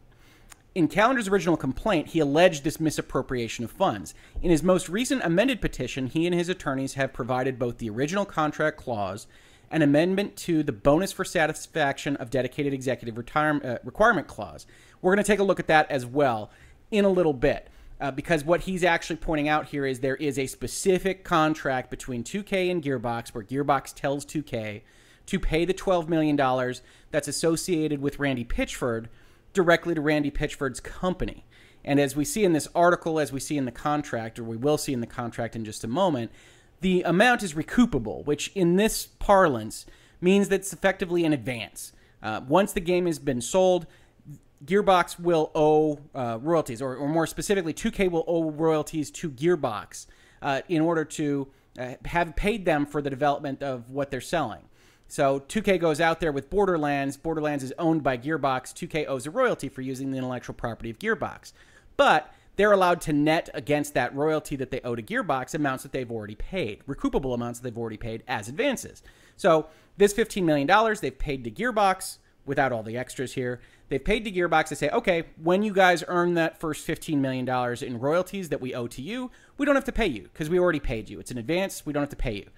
In 0.73 0.87
Callender's 0.89 1.29
original 1.29 1.55
complaint, 1.55 2.09
he 2.09 2.19
alleged 2.19 2.63
this 2.63 2.81
misappropriation 2.81 3.63
of 3.63 3.71
funds. 3.71 4.13
In 4.41 4.51
his 4.51 4.63
most 4.63 4.89
recent 4.89 5.23
amended 5.23 5.61
petition, 5.61 6.07
he 6.07 6.25
and 6.25 6.35
his 6.35 6.49
attorneys 6.49 6.95
have 6.95 7.13
provided 7.13 7.57
both 7.57 7.77
the 7.77 7.89
original 7.89 8.25
contract 8.25 8.77
clause 8.77 9.27
an 9.71 9.81
amendment 9.81 10.35
to 10.35 10.63
the 10.63 10.71
bonus 10.71 11.11
for 11.11 11.25
satisfaction 11.25 12.15
of 12.17 12.29
dedicated 12.29 12.73
executive 12.73 13.17
retirement 13.17 13.65
uh, 13.65 13.77
requirement 13.83 14.27
clause. 14.27 14.65
We're 15.01 15.15
going 15.15 15.23
to 15.23 15.27
take 15.27 15.39
a 15.39 15.43
look 15.43 15.59
at 15.59 15.67
that 15.67 15.89
as 15.89 16.05
well 16.05 16.51
in 16.95 17.05
a 17.05 17.09
little 17.09 17.33
bit. 17.33 17.69
Uh, 17.99 18.11
because 18.11 18.43
what 18.43 18.61
he's 18.61 18.83
actually 18.83 19.15
pointing 19.15 19.47
out 19.47 19.67
here 19.67 19.85
is 19.85 20.01
there 20.01 20.17
is 20.17 20.37
a 20.37 20.47
specific 20.47 21.23
contract 21.23 21.89
between 21.89 22.23
2K 22.23 22.69
and 22.69 22.83
Gearbox 22.83 23.29
where 23.29 23.43
Gearbox 23.43 23.93
tells 23.93 24.25
2K 24.25 24.81
to 25.27 25.39
pay 25.39 25.65
the 25.65 25.73
$12 25.73 26.09
million 26.09 26.35
that's 27.11 27.27
associated 27.27 28.01
with 28.01 28.19
Randy 28.19 28.43
Pitchford 28.43 29.07
directly 29.53 29.95
to 29.95 30.01
Randy 30.01 30.29
Pitchford's 30.29 30.81
company. 30.81 31.45
And 31.85 31.99
as 31.99 32.15
we 32.15 32.25
see 32.25 32.43
in 32.43 32.53
this 32.53 32.67
article, 32.75 33.19
as 33.19 33.31
we 33.31 33.39
see 33.39 33.57
in 33.57 33.65
the 33.65 33.71
contract, 33.71 34.39
or 34.39 34.43
we 34.43 34.57
will 34.57 34.77
see 34.77 34.91
in 34.91 35.01
the 35.01 35.07
contract 35.07 35.55
in 35.55 35.63
just 35.63 35.83
a 35.83 35.87
moment, 35.87 36.31
the 36.81 37.03
amount 37.03 37.43
is 37.43 37.53
recoupable, 37.53 38.25
which 38.25 38.51
in 38.55 38.75
this 38.75 39.07
parlance 39.19 39.85
means 40.19 40.49
that 40.49 40.55
it's 40.55 40.73
effectively 40.73 41.23
an 41.23 41.31
advance. 41.31 41.93
Uh, 42.21 42.41
once 42.47 42.73
the 42.73 42.79
game 42.79 43.05
has 43.05 43.19
been 43.19 43.39
sold, 43.39 43.85
Gearbox 44.63 45.19
will 45.19 45.51
owe 45.53 45.99
uh, 46.13 46.39
royalties, 46.41 46.81
or, 46.81 46.95
or, 46.95 47.09
more 47.09 47.27
specifically, 47.27 47.73
2K 47.73 48.09
will 48.09 48.23
owe 48.27 48.51
royalties 48.51 49.11
to 49.11 49.29
Gearbox 49.29 50.07
uh, 50.41 50.61
in 50.69 50.81
order 50.81 51.03
to 51.03 51.47
uh, 51.77 51.95
have 52.05 52.35
paid 52.35 52.65
them 52.65 52.85
for 52.85 53.01
the 53.01 53.09
development 53.09 53.61
of 53.61 53.89
what 53.89 54.11
they're 54.11 54.21
selling. 54.21 54.61
So 55.07 55.41
2K 55.41 55.79
goes 55.79 56.01
out 56.01 56.19
there 56.19 56.31
with 56.31 56.49
Borderlands. 56.49 57.17
Borderlands 57.17 57.63
is 57.63 57.73
owned 57.77 58.01
by 58.01 58.17
Gearbox. 58.17 58.73
2K 58.73 59.07
owes 59.07 59.27
a 59.27 59.31
royalty 59.31 59.69
for 59.69 59.81
using 59.81 60.11
the 60.11 60.17
intellectual 60.17 60.55
property 60.55 60.89
of 60.89 60.99
Gearbox. 60.99 61.51
But 61.97 62.33
they're 62.55 62.71
allowed 62.71 63.01
to 63.01 63.13
net 63.13 63.49
against 63.53 63.93
that 63.93 64.15
royalty 64.15 64.55
that 64.55 64.71
they 64.71 64.81
owe 64.81 64.95
to 64.95 65.03
Gearbox 65.03 65.53
amounts 65.53 65.83
that 65.83 65.91
they've 65.91 66.09
already 66.09 66.35
paid, 66.35 66.81
recoupable 66.87 67.33
amounts 67.33 67.59
that 67.59 67.69
they've 67.69 67.77
already 67.77 67.97
paid 67.97 68.23
as 68.27 68.47
advances. 68.47 69.03
So 69.35 69.67
this 69.97 70.13
$15 70.13 70.43
million 70.43 70.67
they've 71.01 71.17
paid 71.17 71.43
to 71.43 71.51
Gearbox 71.51 72.17
without 72.45 72.71
all 72.71 72.83
the 72.83 72.97
extras 72.97 73.33
here. 73.33 73.59
They've 73.87 74.03
paid 74.03 74.25
to 74.25 74.31
Gearbox 74.31 74.65
to 74.69 74.75
say, 74.75 74.89
okay, 74.89 75.25
when 75.41 75.61
you 75.61 75.71
guys 75.71 76.03
earn 76.07 76.33
that 76.33 76.59
first 76.59 76.87
$15 76.87 77.17
million 77.17 77.47
in 77.83 77.99
royalties 77.99 78.49
that 78.49 78.59
we 78.59 78.73
owe 78.73 78.87
to 78.87 79.01
you, 79.01 79.29
we 79.57 79.65
don't 79.65 79.75
have 79.75 79.85
to 79.85 79.91
pay 79.91 80.07
you 80.07 80.23
because 80.23 80.49
we 80.49 80.57
already 80.57 80.79
paid 80.79 81.09
you. 81.09 81.19
It's 81.19 81.31
an 81.31 81.37
advance. 81.37 81.85
We 81.85 81.93
don't 81.93 82.01
have 82.01 82.09
to 82.09 82.15
pay 82.15 82.35
you. 82.35 82.49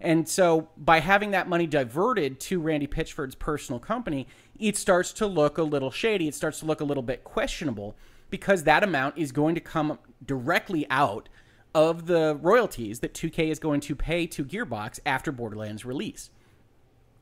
And 0.00 0.28
so 0.28 0.68
by 0.76 1.00
having 1.00 1.30
that 1.32 1.48
money 1.48 1.66
diverted 1.66 2.38
to 2.40 2.60
Randy 2.60 2.86
Pitchford's 2.86 3.34
personal 3.34 3.80
company, 3.80 4.28
it 4.58 4.76
starts 4.76 5.12
to 5.14 5.26
look 5.26 5.58
a 5.58 5.62
little 5.62 5.90
shady. 5.90 6.28
It 6.28 6.34
starts 6.34 6.60
to 6.60 6.66
look 6.66 6.80
a 6.80 6.84
little 6.84 7.02
bit 7.02 7.24
questionable 7.24 7.96
because 8.30 8.64
that 8.64 8.84
amount 8.84 9.16
is 9.18 9.32
going 9.32 9.54
to 9.54 9.60
come 9.60 9.98
directly 10.24 10.86
out 10.90 11.28
of 11.74 12.06
the 12.06 12.38
royalties 12.40 13.00
that 13.00 13.14
2K 13.14 13.50
is 13.50 13.58
going 13.58 13.80
to 13.80 13.94
pay 13.94 14.26
to 14.26 14.44
Gearbox 14.44 15.00
after 15.04 15.32
Borderlands 15.32 15.84
release. 15.84 16.30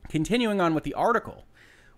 Continuing 0.09 0.61
on 0.61 0.75
with 0.75 0.85
the 0.85 0.95
article, 0.95 1.45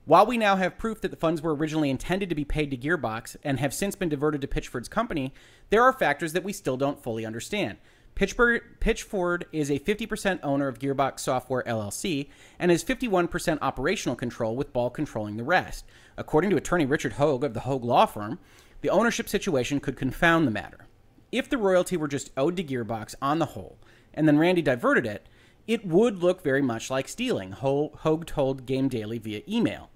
while 0.06 0.24
we 0.24 0.38
now 0.38 0.54
have 0.54 0.78
proof 0.78 1.00
that 1.00 1.10
the 1.10 1.16
funds 1.16 1.42
were 1.42 1.54
originally 1.54 1.90
intended 1.90 2.28
to 2.28 2.36
be 2.36 2.44
paid 2.44 2.70
to 2.70 2.76
Gearbox 2.76 3.36
and 3.42 3.58
have 3.58 3.74
since 3.74 3.96
been 3.96 4.08
diverted 4.08 4.40
to 4.40 4.46
Pitchford's 4.46 4.88
company, 4.88 5.34
there 5.68 5.82
are 5.82 5.92
factors 5.92 6.32
that 6.32 6.44
we 6.44 6.52
still 6.52 6.76
don't 6.76 7.02
fully 7.02 7.26
understand. 7.26 7.78
Pitchford, 8.14 8.60
Pitchford 8.78 9.42
is 9.50 9.68
a 9.68 9.80
50% 9.80 10.38
owner 10.44 10.68
of 10.68 10.78
Gearbox 10.78 11.18
Software 11.20 11.64
LLC 11.64 12.28
and 12.56 12.70
has 12.70 12.84
51% 12.84 13.58
operational 13.60 14.14
control, 14.14 14.54
with 14.54 14.72
Ball 14.72 14.90
controlling 14.90 15.36
the 15.36 15.42
rest. 15.42 15.84
According 16.16 16.50
to 16.50 16.56
attorney 16.56 16.86
Richard 16.86 17.14
Hoeg 17.14 17.42
of 17.42 17.52
the 17.52 17.60
Hoeg 17.60 17.82
Law 17.84 18.06
Firm, 18.06 18.38
the 18.82 18.90
ownership 18.90 19.28
situation 19.28 19.80
could 19.80 19.96
confound 19.96 20.46
the 20.46 20.52
matter. 20.52 20.86
If 21.32 21.50
the 21.50 21.58
royalty 21.58 21.96
were 21.96 22.06
just 22.06 22.30
owed 22.36 22.56
to 22.58 22.64
Gearbox 22.64 23.16
on 23.20 23.40
the 23.40 23.46
whole, 23.46 23.76
and 24.14 24.28
then 24.28 24.38
Randy 24.38 24.62
diverted 24.62 25.04
it, 25.04 25.26
it 25.66 25.84
would 25.84 26.22
look 26.22 26.44
very 26.44 26.62
much 26.62 26.90
like 26.90 27.08
stealing, 27.08 27.54
Hoeg 27.54 28.24
told 28.24 28.66
Game 28.66 28.88
Daily 28.88 29.18
via 29.18 29.42
email. 29.48 29.90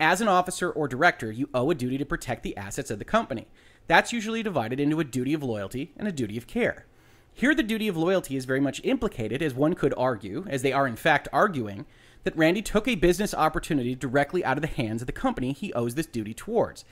As 0.00 0.20
an 0.20 0.28
officer 0.28 0.70
or 0.70 0.86
director, 0.86 1.32
you 1.32 1.48
owe 1.52 1.70
a 1.70 1.74
duty 1.74 1.98
to 1.98 2.04
protect 2.04 2.44
the 2.44 2.56
assets 2.56 2.90
of 2.90 3.00
the 3.00 3.04
company. 3.04 3.48
That's 3.88 4.12
usually 4.12 4.44
divided 4.44 4.78
into 4.78 5.00
a 5.00 5.04
duty 5.04 5.34
of 5.34 5.42
loyalty 5.42 5.92
and 5.96 6.06
a 6.06 6.12
duty 6.12 6.36
of 6.36 6.46
care. 6.46 6.86
Here, 7.32 7.54
the 7.54 7.62
duty 7.64 7.88
of 7.88 7.96
loyalty 7.96 8.36
is 8.36 8.44
very 8.44 8.60
much 8.60 8.80
implicated, 8.84 9.42
as 9.42 9.54
one 9.54 9.74
could 9.74 9.94
argue, 9.96 10.44
as 10.48 10.62
they 10.62 10.72
are 10.72 10.86
in 10.86 10.96
fact 10.96 11.26
arguing, 11.32 11.84
that 12.22 12.36
Randy 12.36 12.62
took 12.62 12.86
a 12.86 12.94
business 12.94 13.34
opportunity 13.34 13.94
directly 13.94 14.44
out 14.44 14.56
of 14.56 14.62
the 14.62 14.68
hands 14.68 15.02
of 15.02 15.06
the 15.06 15.12
company 15.12 15.52
he 15.52 15.72
owes 15.72 15.94
this 15.94 16.06
duty 16.06 16.34
towards. 16.34 16.84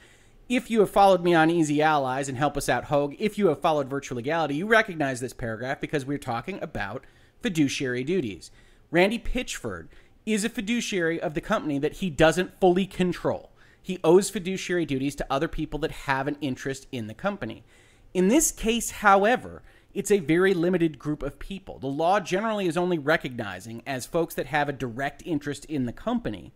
If 0.49 0.71
you 0.71 0.81
have 0.81 0.91
followed 0.91 1.23
me 1.23 1.35
on 1.35 1.51
Easy 1.51 1.83
Allies 1.83 2.29
and 2.29 2.39
Help 2.39 2.57
Us 2.57 2.69
Out 2.69 2.87
Hoeg, 2.87 3.17
if 3.19 3.37
you 3.37 3.49
have 3.49 3.61
followed 3.61 3.89
Virtual 3.89 4.17
Legality, 4.17 4.55
you 4.55 4.67
recognize 4.67 5.21
this 5.21 5.33
paragraph 5.33 5.81
because 5.81 6.07
we're 6.07 6.19
talking 6.19 6.63
about 6.63 7.05
fiduciary 7.43 8.05
duties. 8.05 8.51
Randy 8.91 9.19
Pitchford 9.19 9.89
is 10.27 10.45
a 10.45 10.49
fiduciary 10.49 11.21
of 11.21 11.35
the 11.35 11.41
company 11.41 11.79
that 11.79 11.95
he 11.95 12.11
doesn't 12.11 12.61
fully 12.61 12.85
control. 12.85 13.53
He 13.81 14.01
owes 14.03 14.29
fiduciary 14.29 14.85
duties 14.85 15.15
to 15.15 15.27
other 15.31 15.47
people 15.47 15.79
that 15.79 15.93
have 15.93 16.27
an 16.27 16.37
interest 16.41 16.89
in 16.91 17.07
the 17.07 17.15
company. 17.15 17.65
In 18.13 18.27
this 18.27 18.51
case, 18.51 18.91
however, 18.91 19.63
it's 19.95 20.11
a 20.11 20.19
very 20.19 20.53
limited 20.53 20.99
group 20.99 21.23
of 21.23 21.39
people. 21.39 21.79
The 21.79 21.87
law 21.87 22.19
generally 22.19 22.67
is 22.67 22.77
only 22.77 22.99
recognizing 22.99 23.83
as 23.87 24.05
folks 24.05 24.35
that 24.35 24.47
have 24.47 24.69
a 24.69 24.73
direct 24.73 25.23
interest 25.25 25.65
in 25.67 25.87
the 25.87 25.93
company 25.93 26.53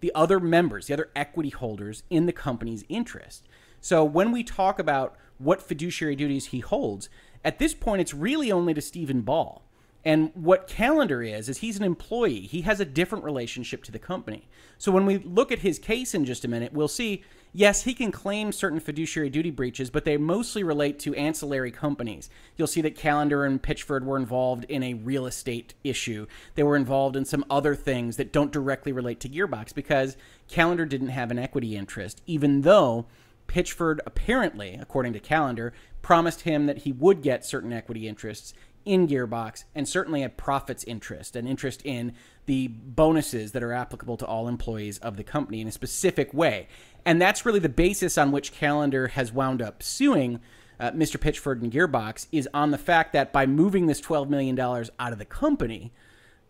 the 0.00 0.12
other 0.14 0.38
members, 0.38 0.86
the 0.86 0.94
other 0.94 1.10
equity 1.16 1.50
holders 1.50 2.02
in 2.10 2.26
the 2.26 2.32
company's 2.32 2.84
interest. 2.88 3.48
So 3.80 4.04
when 4.04 4.30
we 4.30 4.44
talk 4.44 4.78
about 4.78 5.16
what 5.38 5.62
fiduciary 5.62 6.16
duties 6.16 6.46
he 6.46 6.60
holds, 6.60 7.08
at 7.44 7.58
this 7.58 7.74
point 7.74 8.00
it's 8.00 8.14
really 8.14 8.52
only 8.52 8.74
to 8.74 8.80
Stephen 8.80 9.22
Ball. 9.22 9.65
And 10.06 10.30
what 10.34 10.68
Callender 10.68 11.20
is, 11.20 11.48
is 11.48 11.58
he's 11.58 11.76
an 11.76 11.82
employee. 11.82 12.42
He 12.42 12.60
has 12.60 12.78
a 12.78 12.84
different 12.84 13.24
relationship 13.24 13.82
to 13.84 13.92
the 13.92 13.98
company. 13.98 14.48
So 14.78 14.92
when 14.92 15.04
we 15.04 15.18
look 15.18 15.50
at 15.50 15.58
his 15.58 15.80
case 15.80 16.14
in 16.14 16.24
just 16.24 16.44
a 16.44 16.48
minute, 16.48 16.72
we'll 16.72 16.86
see 16.86 17.24
yes, 17.52 17.82
he 17.82 17.92
can 17.92 18.12
claim 18.12 18.52
certain 18.52 18.78
fiduciary 18.78 19.30
duty 19.30 19.50
breaches, 19.50 19.90
but 19.90 20.04
they 20.04 20.16
mostly 20.16 20.62
relate 20.62 21.00
to 21.00 21.14
ancillary 21.16 21.72
companies. 21.72 22.30
You'll 22.56 22.68
see 22.68 22.82
that 22.82 22.94
Callender 22.94 23.44
and 23.44 23.60
Pitchford 23.60 24.04
were 24.04 24.16
involved 24.16 24.64
in 24.66 24.84
a 24.84 24.94
real 24.94 25.26
estate 25.26 25.74
issue. 25.82 26.28
They 26.54 26.62
were 26.62 26.76
involved 26.76 27.16
in 27.16 27.24
some 27.24 27.44
other 27.50 27.74
things 27.74 28.16
that 28.16 28.32
don't 28.32 28.52
directly 28.52 28.92
relate 28.92 29.18
to 29.20 29.28
Gearbox 29.28 29.74
because 29.74 30.16
Callender 30.48 30.86
didn't 30.86 31.08
have 31.08 31.32
an 31.32 31.38
equity 31.40 31.74
interest, 31.74 32.22
even 32.26 32.60
though 32.60 33.06
Pitchford 33.48 33.98
apparently, 34.06 34.78
according 34.80 35.14
to 35.14 35.20
Callender, 35.20 35.72
promised 36.02 36.42
him 36.42 36.66
that 36.66 36.78
he 36.78 36.92
would 36.92 37.22
get 37.22 37.44
certain 37.44 37.72
equity 37.72 38.06
interests 38.06 38.54
in 38.86 39.06
Gearbox 39.06 39.64
and 39.74 39.86
certainly 39.86 40.22
a 40.22 40.28
profits 40.28 40.84
interest, 40.84 41.36
an 41.36 41.46
interest 41.46 41.82
in 41.84 42.14
the 42.46 42.68
bonuses 42.68 43.52
that 43.52 43.62
are 43.62 43.72
applicable 43.72 44.16
to 44.16 44.26
all 44.26 44.48
employees 44.48 44.98
of 44.98 45.16
the 45.16 45.24
company 45.24 45.60
in 45.60 45.68
a 45.68 45.72
specific 45.72 46.32
way. 46.32 46.68
And 47.04 47.20
that's 47.20 47.44
really 47.44 47.58
the 47.58 47.68
basis 47.68 48.16
on 48.16 48.32
which 48.32 48.52
Callender 48.52 49.08
has 49.08 49.32
wound 49.32 49.60
up 49.60 49.82
suing 49.82 50.40
uh, 50.78 50.90
Mr. 50.92 51.18
Pitchford 51.18 51.62
and 51.62 51.72
Gearbox 51.72 52.26
is 52.32 52.48
on 52.54 52.70
the 52.70 52.78
fact 52.78 53.12
that 53.12 53.32
by 53.32 53.46
moving 53.46 53.86
this 53.86 54.00
$12 54.00 54.28
million 54.28 54.58
out 54.58 55.12
of 55.12 55.18
the 55.18 55.24
company, 55.24 55.92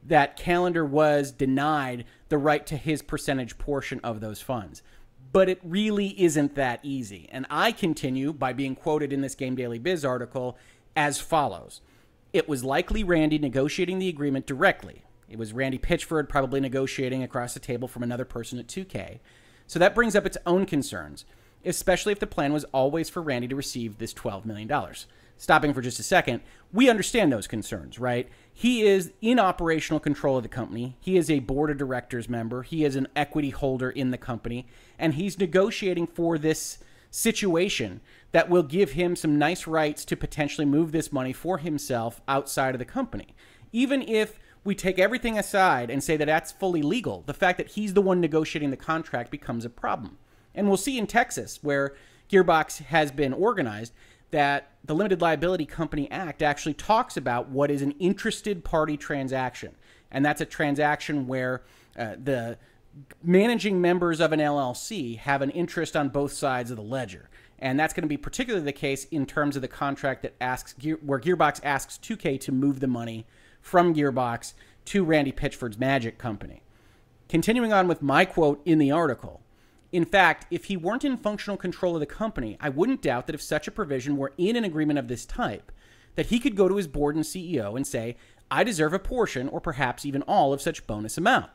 that 0.03 0.37
Callender 0.37 0.85
was 0.85 1.33
denied 1.33 2.05
the 2.29 2.39
right 2.39 2.67
to 2.67 2.77
his 2.77 3.03
percentage 3.03 3.59
portion 3.59 4.01
of 4.03 4.21
those 4.21 4.41
funds. 4.41 4.83
But 5.33 5.49
it 5.49 5.61
really 5.63 6.21
isn't 6.21 6.55
that 6.55 6.81
easy. 6.83 7.29
And 7.31 7.47
I 7.51 7.73
continue 7.73 8.33
by 8.33 8.53
being 8.53 8.75
quoted 8.75 9.13
in 9.13 9.21
this 9.21 9.35
Game 9.35 9.57
Daily 9.57 9.79
Biz 9.79 10.05
article 10.05 10.57
as 10.95 11.21
follows 11.21 11.81
it 12.37 12.49
was 12.49 12.63
likely 12.63 13.03
Randy 13.03 13.39
negotiating 13.39 13.99
the 13.99 14.09
agreement 14.09 14.47
directly. 14.47 15.03
It 15.29 15.39
was 15.39 15.53
Randy 15.53 15.79
Pitchford 15.79 16.29
probably 16.29 16.61
negotiating 16.61 17.23
across 17.23 17.55
the 17.55 17.61
table 17.61 17.89
from 17.89 18.03
another 18.03 18.25
person 18.25 18.59
at 18.59 18.67
2K. 18.67 19.21
So 19.67 19.79
that 19.79 19.95
brings 19.95 20.15
up 20.15 20.27
its 20.27 20.37
own 20.47 20.67
concerns, 20.67 21.25
especially 21.65 22.13
if 22.13 22.21
the 22.21 22.27
plan 22.27 22.53
was 22.53 22.65
always 22.65 23.09
for 23.09 23.23
Randy 23.23 23.49
to 23.49 23.57
receive 23.57 23.99
this 23.99 24.15
$12 24.15 24.45
million. 24.45 24.71
Stopping 25.39 25.75
for 25.75 25.83
just 25.83 25.99
a 25.99 26.03
second, 26.03 26.43
we 26.73 26.89
understand 26.89 27.33
those 27.33 27.47
concerns, 27.47 27.99
right? 27.99 28.29
He 28.53 28.83
is 28.83 29.13
in 29.21 29.39
operational 29.39 30.01
control 30.01 30.37
of 30.37 30.43
the 30.43 30.49
company. 30.49 30.97
He 31.01 31.17
is 31.17 31.31
a 31.31 31.41
board 31.41 31.71
of 31.71 31.79
directors 31.79 32.29
member. 32.29 32.63
He 32.63 32.85
is 32.85 32.97
an 32.97 33.09
equity 33.17 33.51
holder 33.51 33.91
in 33.91 34.11
the 34.11 34.19
company, 34.19 34.67
and 34.99 35.15
he's 35.15 35.39
negotiating 35.39 36.07
for 36.07 36.39
this 36.39 36.79
situation 37.17 38.01
that 38.33 38.51
will 38.51 38.63
give 38.63 38.93
him 38.93 39.17
some 39.17 39.39
nice 39.39 39.67
rights 39.67 40.05
to 40.05 40.17
potentially 40.17 40.67
move 40.67 40.93
this 40.93 41.11
money 41.11 41.33
for 41.33 41.59
himself 41.59 42.21
outside 42.29 42.75
of 42.75 42.79
the 42.79 42.85
company. 42.85 43.35
Even 43.73 44.03
if 44.03 44.39
we 44.65 44.75
take 44.75 44.99
everything 44.99 45.39
aside 45.39 45.91
and 45.91 46.05
say 46.05 46.17
that 46.19 46.27
that's 46.27 46.53
fully 46.53 46.83
legal, 46.83 47.23
the 47.27 47.33
fact 47.33 47.57
that 47.57 47.69
he's 47.69 47.95
the 47.95 48.03
one 48.03 48.21
negotiating 48.21 48.71
the 48.71 48.77
contract 48.77 49.31
becomes 49.31 49.65
a 49.65 49.71
problem. 49.71 50.19
And 50.55 50.69
we'll 50.69 50.77
see 50.77 50.99
in 50.99 51.07
Texas, 51.07 51.59
where 51.63 51.95
Gearbox 52.31 52.85
has 52.85 53.11
been 53.11 53.33
organized, 53.33 53.95
that 54.31 54.73
the 54.85 54.95
Limited 54.95 55.23
Liability 55.23 55.65
Company 55.65 56.11
Act 56.11 56.43
actually 56.43 56.75
talks 56.75 57.17
about 57.17 57.49
what 57.49 57.71
is 57.71 57.81
an 57.81 57.93
interested 57.93 58.63
party 58.63 58.97
transaction. 58.97 59.75
And 60.11 60.25
that's 60.25 60.41
a 60.43 60.47
transaction 60.47 61.27
where 61.27 61.63
uh, 61.99 62.17
the 62.23 62.59
managing 63.23 63.81
members 63.81 64.21
of 64.21 64.33
an 64.33 64.41
LLC 64.41 65.19
have 65.19 65.43
an 65.43 65.51
interest 65.51 65.97
on 65.97 66.09
both 66.09 66.33
sides 66.33 66.71
of 66.71 66.77
the 66.77 66.83
ledger. 66.83 67.29
And 67.59 67.79
that's 67.79 67.95
going 67.95 68.03
to 68.03 68.09
be 68.09 68.17
particularly 68.17 68.65
the 68.65 68.73
case 68.73 69.05
in 69.07 69.27
terms 69.27 69.57
of 69.57 69.63
the 69.63 69.69
contract 69.69 70.23
that 70.23 70.35
asks 70.41 70.75
where 71.03 71.21
Gearbox 71.21 71.61
asks 71.63 71.99
2K 71.99 72.41
to 72.41 72.53
move 72.53 72.81
the 72.81 72.87
money 72.87 73.27
from 73.61 73.95
Gearbox 73.95 74.53
to 74.87 75.05
Randy 75.05 75.33
Pitchford's 75.33 75.79
Magic 75.79 76.19
Company. 76.19 76.63
Continuing 77.29 77.73
on 77.73 77.89
with 77.89 78.03
my 78.03 78.25
quote 78.25 78.61
in 78.65 78.79
the 78.79 78.93
article. 78.93 79.41
In 79.91 80.05
fact, 80.05 80.47
if 80.51 80.67
he 80.67 80.77
weren't 80.77 81.05
in 81.05 81.17
functional 81.17 81.57
control 81.57 81.95
of 81.95 82.01
the 82.01 82.07
company, 82.07 82.57
I 82.61 82.69
wouldn't 82.69 83.03
doubt 83.03 83.27
that 83.27 83.35
if 83.35 83.43
such 83.43 83.67
a 83.67 83.73
provision 83.73 84.17
were 84.17 84.33
in 84.37 84.57
an 84.57 84.65
agreement 84.65 84.99
of 84.99 85.09
this 85.09 85.25
type, 85.25 85.73
that 86.15 86.27
he 86.27 86.39
could 86.39 86.57
go 86.57 86.69
to 86.69 86.77
his 86.77 86.87
board 86.87 87.17
and 87.17 87.25
CEO 87.25 87.77
and 87.77 87.87
say, 87.87 88.17
I 88.51 88.63
deserve 88.63 88.93
a 88.93 88.99
portion 88.99 89.49
or 89.49 89.61
perhaps 89.61 90.05
even 90.05 90.23
all 90.23 90.53
of 90.53 90.61
such 90.61 90.87
bonus 90.87 91.19
amount. 91.19 91.51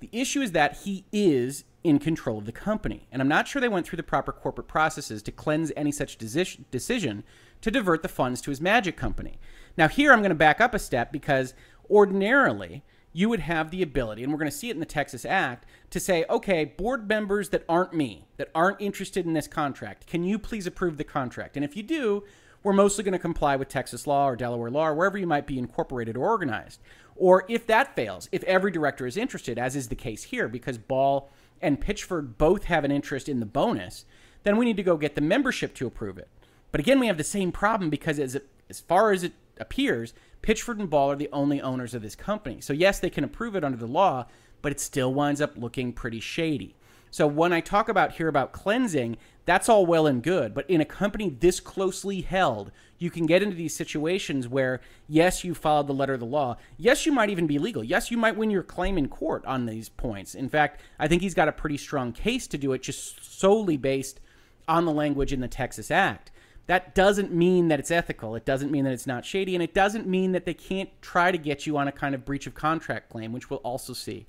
The 0.00 0.10
issue 0.12 0.42
is 0.42 0.52
that 0.52 0.78
he 0.84 1.04
is 1.12 1.64
in 1.82 1.98
control 1.98 2.38
of 2.38 2.46
the 2.46 2.52
company, 2.52 3.06
and 3.12 3.22
I'm 3.22 3.28
not 3.28 3.46
sure 3.46 3.60
they 3.60 3.68
went 3.68 3.86
through 3.86 3.96
the 3.96 4.02
proper 4.02 4.32
corporate 4.32 4.68
processes 4.68 5.22
to 5.22 5.32
cleanse 5.32 5.72
any 5.76 5.92
such 5.92 6.18
decision 6.18 7.24
to 7.60 7.70
divert 7.70 8.02
the 8.02 8.08
funds 8.08 8.40
to 8.42 8.50
his 8.50 8.60
magic 8.60 8.96
company. 8.96 9.38
Now, 9.76 9.88
here 9.88 10.12
I'm 10.12 10.20
going 10.20 10.30
to 10.30 10.34
back 10.34 10.60
up 10.60 10.74
a 10.74 10.78
step 10.78 11.12
because 11.12 11.54
ordinarily 11.88 12.82
you 13.12 13.28
would 13.30 13.40
have 13.40 13.70
the 13.70 13.82
ability, 13.82 14.22
and 14.22 14.32
we're 14.32 14.38
going 14.38 14.50
to 14.50 14.56
see 14.56 14.68
it 14.68 14.74
in 14.74 14.80
the 14.80 14.84
Texas 14.84 15.24
Act, 15.24 15.64
to 15.88 15.98
say, 15.98 16.26
okay, 16.28 16.66
board 16.66 17.08
members 17.08 17.48
that 17.48 17.64
aren't 17.66 17.94
me, 17.94 18.26
that 18.36 18.50
aren't 18.54 18.80
interested 18.80 19.24
in 19.24 19.32
this 19.32 19.48
contract, 19.48 20.06
can 20.06 20.22
you 20.22 20.38
please 20.38 20.66
approve 20.66 20.98
the 20.98 21.04
contract? 21.04 21.56
And 21.56 21.64
if 21.64 21.76
you 21.76 21.82
do, 21.82 22.24
we're 22.62 22.72
mostly 22.72 23.04
going 23.04 23.12
to 23.12 23.18
comply 23.18 23.56
with 23.56 23.68
Texas 23.68 24.06
law 24.06 24.28
or 24.28 24.36
Delaware 24.36 24.70
law 24.70 24.88
or 24.88 24.94
wherever 24.94 25.16
you 25.16 25.26
might 25.26 25.46
be 25.46 25.58
incorporated 25.58 26.16
or 26.16 26.28
organized. 26.28 26.82
Or 27.16 27.44
if 27.48 27.66
that 27.66 27.96
fails, 27.96 28.28
if 28.30 28.42
every 28.44 28.70
director 28.70 29.06
is 29.06 29.16
interested, 29.16 29.58
as 29.58 29.74
is 29.74 29.88
the 29.88 29.94
case 29.94 30.24
here, 30.24 30.48
because 30.48 30.78
Ball 30.78 31.30
and 31.60 31.80
Pitchford 31.80 32.36
both 32.36 32.64
have 32.64 32.84
an 32.84 32.90
interest 32.90 33.28
in 33.28 33.40
the 33.40 33.46
bonus, 33.46 34.04
then 34.42 34.56
we 34.56 34.64
need 34.64 34.76
to 34.76 34.82
go 34.82 34.96
get 34.96 35.14
the 35.14 35.20
membership 35.20 35.74
to 35.74 35.86
approve 35.86 36.18
it. 36.18 36.28
But 36.70 36.80
again, 36.80 37.00
we 37.00 37.06
have 37.06 37.16
the 37.16 37.24
same 37.24 37.52
problem 37.52 37.90
because 37.90 38.18
as, 38.18 38.34
it, 38.34 38.48
as 38.68 38.80
far 38.80 39.12
as 39.12 39.24
it 39.24 39.32
appears, 39.58 40.12
Pitchford 40.42 40.78
and 40.78 40.90
Ball 40.90 41.10
are 41.10 41.16
the 41.16 41.30
only 41.32 41.60
owners 41.60 41.94
of 41.94 42.02
this 42.02 42.14
company. 42.14 42.60
So 42.60 42.72
yes, 42.72 43.00
they 43.00 43.10
can 43.10 43.24
approve 43.24 43.56
it 43.56 43.64
under 43.64 43.78
the 43.78 43.86
law, 43.86 44.26
but 44.62 44.72
it 44.72 44.80
still 44.80 45.12
winds 45.12 45.40
up 45.40 45.56
looking 45.56 45.92
pretty 45.92 46.20
shady. 46.20 46.75
So 47.10 47.26
when 47.26 47.52
I 47.52 47.60
talk 47.60 47.88
about 47.88 48.12
here 48.12 48.28
about 48.28 48.52
cleansing, 48.52 49.16
that's 49.44 49.68
all 49.68 49.86
well 49.86 50.06
and 50.06 50.22
good. 50.22 50.54
But 50.54 50.68
in 50.68 50.80
a 50.80 50.84
company 50.84 51.30
this 51.30 51.60
closely 51.60 52.20
held, 52.20 52.72
you 52.98 53.10
can 53.10 53.26
get 53.26 53.42
into 53.42 53.56
these 53.56 53.74
situations 53.74 54.48
where, 54.48 54.80
yes, 55.08 55.44
you 55.44 55.54
followed 55.54 55.86
the 55.86 55.94
letter 55.94 56.14
of 56.14 56.20
the 56.20 56.26
law. 56.26 56.56
Yes, 56.76 57.06
you 57.06 57.12
might 57.12 57.30
even 57.30 57.46
be 57.46 57.58
legal. 57.58 57.84
Yes, 57.84 58.10
you 58.10 58.16
might 58.16 58.36
win 58.36 58.50
your 58.50 58.62
claim 58.62 58.98
in 58.98 59.08
court 59.08 59.44
on 59.46 59.66
these 59.66 59.88
points. 59.88 60.34
In 60.34 60.48
fact, 60.48 60.80
I 60.98 61.06
think 61.06 61.22
he's 61.22 61.34
got 61.34 61.48
a 61.48 61.52
pretty 61.52 61.76
strong 61.76 62.12
case 62.12 62.46
to 62.48 62.58
do 62.58 62.72
it 62.72 62.82
just 62.82 63.38
solely 63.38 63.76
based 63.76 64.20
on 64.66 64.84
the 64.84 64.92
language 64.92 65.32
in 65.32 65.40
the 65.40 65.48
Texas 65.48 65.90
Act. 65.90 66.32
That 66.66 66.96
doesn't 66.96 67.32
mean 67.32 67.68
that 67.68 67.78
it's 67.78 67.92
ethical. 67.92 68.34
It 68.34 68.44
doesn't 68.44 68.72
mean 68.72 68.84
that 68.84 68.92
it's 68.92 69.06
not 69.06 69.24
shady. 69.24 69.54
And 69.54 69.62
it 69.62 69.72
doesn't 69.72 70.08
mean 70.08 70.32
that 70.32 70.44
they 70.44 70.54
can't 70.54 70.90
try 71.00 71.30
to 71.30 71.38
get 71.38 71.66
you 71.66 71.76
on 71.76 71.86
a 71.86 71.92
kind 71.92 72.14
of 72.14 72.24
breach 72.24 72.48
of 72.48 72.54
contract 72.54 73.10
claim, 73.10 73.32
which 73.32 73.48
we'll 73.48 73.60
also 73.60 73.92
see 73.92 74.26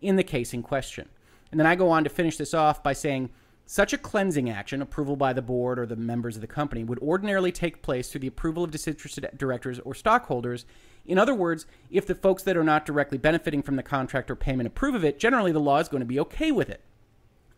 in 0.00 0.14
the 0.14 0.22
case 0.22 0.54
in 0.54 0.62
question. 0.62 1.08
And 1.50 1.58
then 1.58 1.66
I 1.66 1.74
go 1.74 1.90
on 1.90 2.04
to 2.04 2.10
finish 2.10 2.36
this 2.36 2.54
off 2.54 2.82
by 2.82 2.92
saying 2.92 3.30
Such 3.66 3.92
a 3.92 3.98
cleansing 3.98 4.50
action, 4.50 4.82
approval 4.82 5.14
by 5.14 5.32
the 5.32 5.42
board 5.42 5.78
or 5.78 5.86
the 5.86 5.94
members 5.94 6.34
of 6.34 6.40
the 6.40 6.48
company, 6.48 6.82
would 6.82 6.98
ordinarily 6.98 7.52
take 7.52 7.82
place 7.82 8.10
through 8.10 8.22
the 8.22 8.26
approval 8.26 8.64
of 8.64 8.72
disinterested 8.72 9.30
directors 9.36 9.78
or 9.80 9.94
stockholders. 9.94 10.66
In 11.06 11.18
other 11.18 11.36
words, 11.36 11.66
if 11.88 12.04
the 12.04 12.16
folks 12.16 12.42
that 12.42 12.56
are 12.56 12.64
not 12.64 12.84
directly 12.84 13.16
benefiting 13.16 13.62
from 13.62 13.76
the 13.76 13.84
contract 13.84 14.28
or 14.28 14.34
payment 14.34 14.66
approve 14.66 14.96
of 14.96 15.04
it, 15.04 15.20
generally 15.20 15.52
the 15.52 15.60
law 15.60 15.78
is 15.78 15.88
going 15.88 16.00
to 16.00 16.04
be 16.04 16.18
okay 16.18 16.50
with 16.50 16.68
it. 16.68 16.82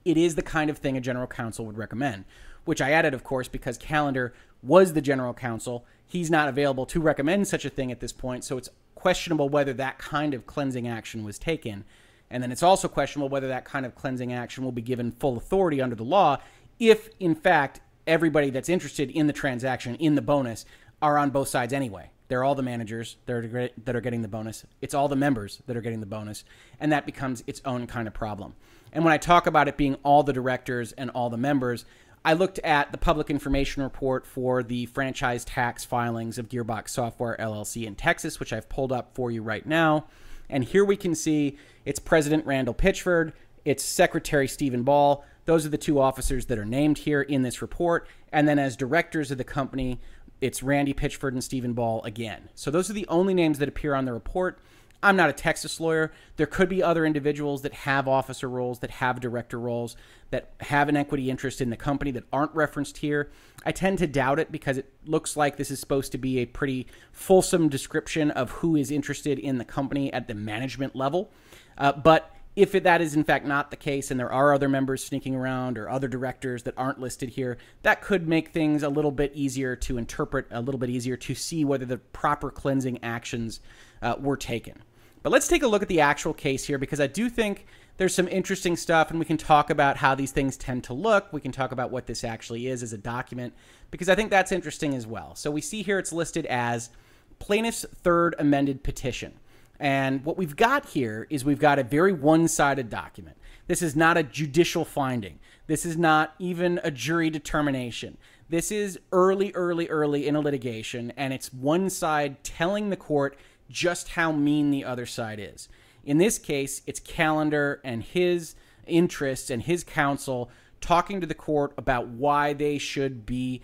It 0.05 0.19
is 0.19 0.35
the 0.35 0.43
kind 0.43 0.69
of 0.69 0.77
thing 0.77 0.99
a 0.99 1.01
general 1.01 1.27
counsel 1.27 1.65
would 1.65 1.79
recommend, 1.79 2.27
which 2.67 2.83
I 2.83 2.91
added, 2.91 3.15
of 3.15 3.25
course, 3.25 3.49
because 3.49 3.79
Callender 3.79 4.35
was 4.63 4.93
the 4.93 5.01
general 5.01 5.33
counsel. 5.33 5.87
He's 6.07 6.31
not 6.31 6.49
available 6.49 6.85
to 6.87 7.01
recommend 7.01 7.49
such 7.49 7.65
a 7.65 7.71
thing 7.71 7.91
at 7.91 8.01
this 8.01 8.13
point, 8.13 8.45
so 8.45 8.59
it's 8.59 8.69
questionable 8.95 9.49
whether 9.49 9.73
that 9.73 9.99
kind 9.99 10.35
of 10.35 10.47
cleansing 10.47 10.87
action 10.87 11.25
was 11.25 11.39
taken. 11.39 11.85
And 12.33 12.43
then 12.43 12.51
it's 12.51 12.62
also 12.62 12.89
questionable 12.89 13.29
whether 13.29 13.49
that 13.49 13.65
kind 13.65 13.87
of 13.87 13.95
cleansing 13.95 14.33
action 14.33 14.65
will 14.65 14.73
be 14.73 14.83
given 14.83 15.12
full 15.12 15.37
authority 15.37 15.81
under 15.81 15.95
the 15.95 16.03
law 16.03 16.39
if, 16.81 17.09
in 17.21 17.37
fact, 17.37 17.81
everybody 18.07 18.51
that's 18.51 18.69
interested 18.69 19.11
in 19.11 19.29
the 19.29 19.33
transaction, 19.33 19.95
in 19.97 20.17
the 20.17 20.23
bonus, 20.23 20.65
are 21.01 21.19
on 21.19 21.31
both 21.31 21.49
sides 21.49 21.73
anyway. 21.73 22.11
They're 22.29 22.43
all 22.43 22.55
the 22.55 22.62
managers 22.62 23.19
that 23.27 23.35
are, 23.35 24.01
getting 24.01 24.23
the 24.23 24.29
bonus. 24.29 24.65
It's 24.81 24.95
all 24.95 25.07
the 25.07 25.15
members 25.15 25.62
that 25.67 25.77
are 25.77 25.83
getting 25.83 26.01
the 26.01 26.07
bonus. 26.07 26.45
And 26.81 26.91
that 26.91 27.05
becomes 27.05 27.45
its 27.47 27.61
own 27.65 27.87
kind 27.87 28.09
of 28.09 28.15
problem. 28.15 28.55
And 28.93 29.05
when 29.05 29.12
I 29.12 29.19
talk 29.19 29.47
about 29.47 29.69
it 29.69 29.77
being 29.77 29.97
all 30.03 30.23
the 30.23 30.33
directors 30.33 30.93
and 30.93 31.11
all 31.11 31.29
the 31.29 31.37
members, 31.37 31.85
I 32.25 32.33
looked 32.33 32.59
at 32.61 32.91
the 32.91 32.99
public 32.99 33.29
information 33.29 33.83
report 33.83 34.27
for 34.27 34.62
the 34.62 34.87
franchise 34.87 35.45
tax 35.45 35.85
filings 35.85 36.39
of 36.39 36.49
Gearbox 36.49 36.89
Software 36.89 37.37
LLC 37.39 37.85
in 37.85 37.97
Texas, 37.97 38.41
which 38.41 38.53
I've 38.53 38.69
pulled 38.69 38.93
up 38.93 39.15
for 39.15 39.31
you 39.31 39.43
right 39.43 39.67
now. 39.67 40.07
And 40.53 40.63
here 40.63 40.85
we 40.85 40.97
can 40.97 41.15
see 41.17 41.57
it's 41.85 41.99
President 41.99 42.47
Randall 42.47 42.75
Pitchford, 42.75 43.33
it's 43.65 43.83
Secretary 43.83 44.47
Stephen 44.47 44.85
Ball. 44.85 45.25
Those 45.47 45.67
are 45.67 45.71
the 45.71 45.79
two 45.79 45.99
officers 45.99 46.47
that 46.47 46.59
are 46.59 46.65
named 46.65 46.99
here 46.99 47.23
in 47.23 47.43
this 47.43 47.63
report. 47.63 48.07
And 48.33 48.47
then 48.47 48.59
as 48.59 48.77
directors 48.77 49.31
of 49.31 49.39
the 49.39 49.45
company, 49.45 49.99
it's 50.41 50.63
Randy 50.63 50.93
Pitchford 50.93 51.33
and 51.33 51.43
Stephen 51.43 51.73
Ball 51.73 52.03
again. 52.05 52.51
So 52.55 52.71
those 52.71 52.91
are 52.91 52.93
the 52.93 53.07
only 53.09 53.35
names 53.35 53.59
that 53.59 53.69
appear 53.69 53.95
on 53.95 54.05
the 54.05 54.13
report. 54.13 54.59
I'm 55.03 55.17
not 55.17 55.31
a 55.31 55.33
Texas 55.33 55.81
lawyer. 55.81 56.13
There 56.37 56.47
could 56.47 56.69
be 56.69 56.83
other 56.83 57.05
individuals 57.05 57.63
that 57.63 57.75
have 57.75 58.07
officer 58.07 58.49
roles, 58.49 58.79
that 58.81 58.91
have 58.91 59.21
director 59.21 59.59
roles, 59.59 59.97
that 60.31 60.53
have 60.61 60.89
an 60.89 60.97
equity 60.97 61.29
interest 61.29 61.61
in 61.61 61.71
the 61.71 61.77
company 61.77 62.13
that 62.13 62.25
aren't 62.33 62.55
referenced 62.55 62.99
here. 62.99 63.31
I 63.67 63.73
tend 63.73 63.99
to 63.99 64.07
doubt 64.07 64.39
it 64.39 64.53
because 64.53 64.79
it 64.79 64.93
looks 65.05 65.37
like 65.37 65.57
this 65.57 65.71
is 65.71 65.81
supposed 65.81 66.13
to 66.13 66.19
be 66.19 66.39
a 66.39 66.47
pretty 66.47 66.87
fulsome 67.11 67.69
description 67.69 68.31
of 68.31 68.51
who 68.51 68.77
is 68.77 68.91
interested 68.91 69.39
in 69.39 69.59
the 69.59 69.65
company 69.65 70.13
at 70.13 70.29
the 70.29 70.35
management 70.35 70.95
level. 70.95 71.33
Uh, 71.77 71.93
but 71.93 72.31
if 72.55 72.73
that 72.73 73.01
is 73.01 73.15
in 73.15 73.25
fact 73.25 73.47
not 73.47 73.71
the 73.71 73.77
case 73.77 74.11
and 74.11 74.21
there 74.21 74.31
are 74.31 74.53
other 74.53 74.69
members 74.69 75.03
sneaking 75.03 75.35
around 75.35 75.79
or 75.79 75.89
other 75.89 76.07
directors 76.07 76.65
that 76.65 76.75
aren't 76.77 77.01
listed 77.01 77.31
here, 77.31 77.57
that 77.83 78.03
could 78.03 78.29
make 78.29 78.51
things 78.51 78.83
a 78.83 78.89
little 78.89 79.11
bit 79.11 79.33
easier 79.35 79.75
to 79.75 79.97
interpret, 79.97 80.47
a 80.51 80.61
little 80.61 80.79
bit 80.79 80.91
easier 80.91 81.17
to 81.17 81.35
see 81.35 81.65
whether 81.65 81.87
the 81.87 81.99
proper 81.99 82.51
cleansing 82.51 83.03
actions 83.03 83.61
uh, 84.03 84.17
were 84.19 84.37
taken. 84.37 84.83
But 85.23 85.31
let's 85.31 85.49
take 85.49 85.62
a 85.62 85.69
look 85.69 85.83
at 85.83 85.88
the 85.88 86.00
actual 86.00 86.35
case 86.35 86.64
here 86.64 86.79
because 86.79 87.00
I 87.00 87.07
do 87.07 87.29
think 87.29 87.67
there's 87.97 88.14
some 88.14 88.26
interesting 88.29 88.76
stuff 88.76 89.11
and 89.11 89.19
we 89.19 89.25
can 89.25 89.37
talk 89.37 89.71
about 89.71 89.99
how 89.99 90.14
these 90.14 90.33
things 90.33 90.57
tend 90.57 90.85
to 90.85 90.95
look. 90.95 91.33
We 91.33 91.41
can 91.41 91.52
talk 91.52 91.73
about 91.73 91.91
what 91.91 92.07
this 92.07 92.25
actually 92.25 92.67
is 92.67 92.83
as 92.83 92.93
a 92.93 92.99
document 92.99 93.55
because 93.91 94.09
I 94.09 94.14
think 94.14 94.31
that's 94.31 94.50
interesting 94.50 94.95
as 94.95 95.07
well. 95.07 95.35
So 95.35 95.50
we 95.50 95.61
see 95.61 95.83
here 95.83 95.99
it's 95.99 96.12
listed 96.12 96.47
as 96.47 96.91
plaintiff's 97.38 97.85
third 98.02 98.35
amended 98.38 98.83
petition. 98.83 99.35
And 99.79 100.25
what 100.25 100.37
we've 100.37 100.57
got 100.57 100.87
here 100.87 101.26
is 101.29 101.45
we've 101.45 101.59
got 101.59 101.79
a 101.79 101.85
very 101.85 102.12
one 102.12 102.49
sided 102.49 102.88
document. 102.88 103.37
This 103.67 103.83
is 103.83 103.97
not 103.97 104.17
a 104.17 104.23
judicial 104.23 104.85
finding. 104.85 105.38
This 105.67 105.87
is 105.87 105.97
not 105.97 106.35
even 106.38 106.81
a 106.83 106.91
jury 106.91 107.31
determination. 107.31 108.17
This 108.49 108.71
is 108.71 108.99
early, 109.12 109.52
early, 109.52 109.88
early 109.88 110.26
in 110.26 110.37
a 110.37 110.41
litigation, 110.41 111.12
and 111.17 111.33
it's 111.33 111.52
one 111.52 111.88
side 111.88 112.45
telling 112.45 112.91
the 112.91 112.97
court 112.97 113.37
just 113.73 114.11
how 114.11 114.31
mean 114.31 114.71
the 114.71 114.85
other 114.85 115.07
side 115.07 115.41
is. 115.41 115.69
In 116.05 116.19
this 116.19 116.38
case, 116.38 116.83
it's 116.87 117.00
Callender 117.00 117.81
and 117.83 118.02
his 118.02 118.55
interests 118.87 119.50
and 119.50 119.62
his 119.62 119.83
counsel 119.83 120.50
talking 120.81 121.21
to 121.21 121.26
the 121.26 121.35
court 121.35 121.73
about 121.79 122.09
why 122.09 122.53
they 122.53 122.77
should 122.77 123.25
be 123.25 123.62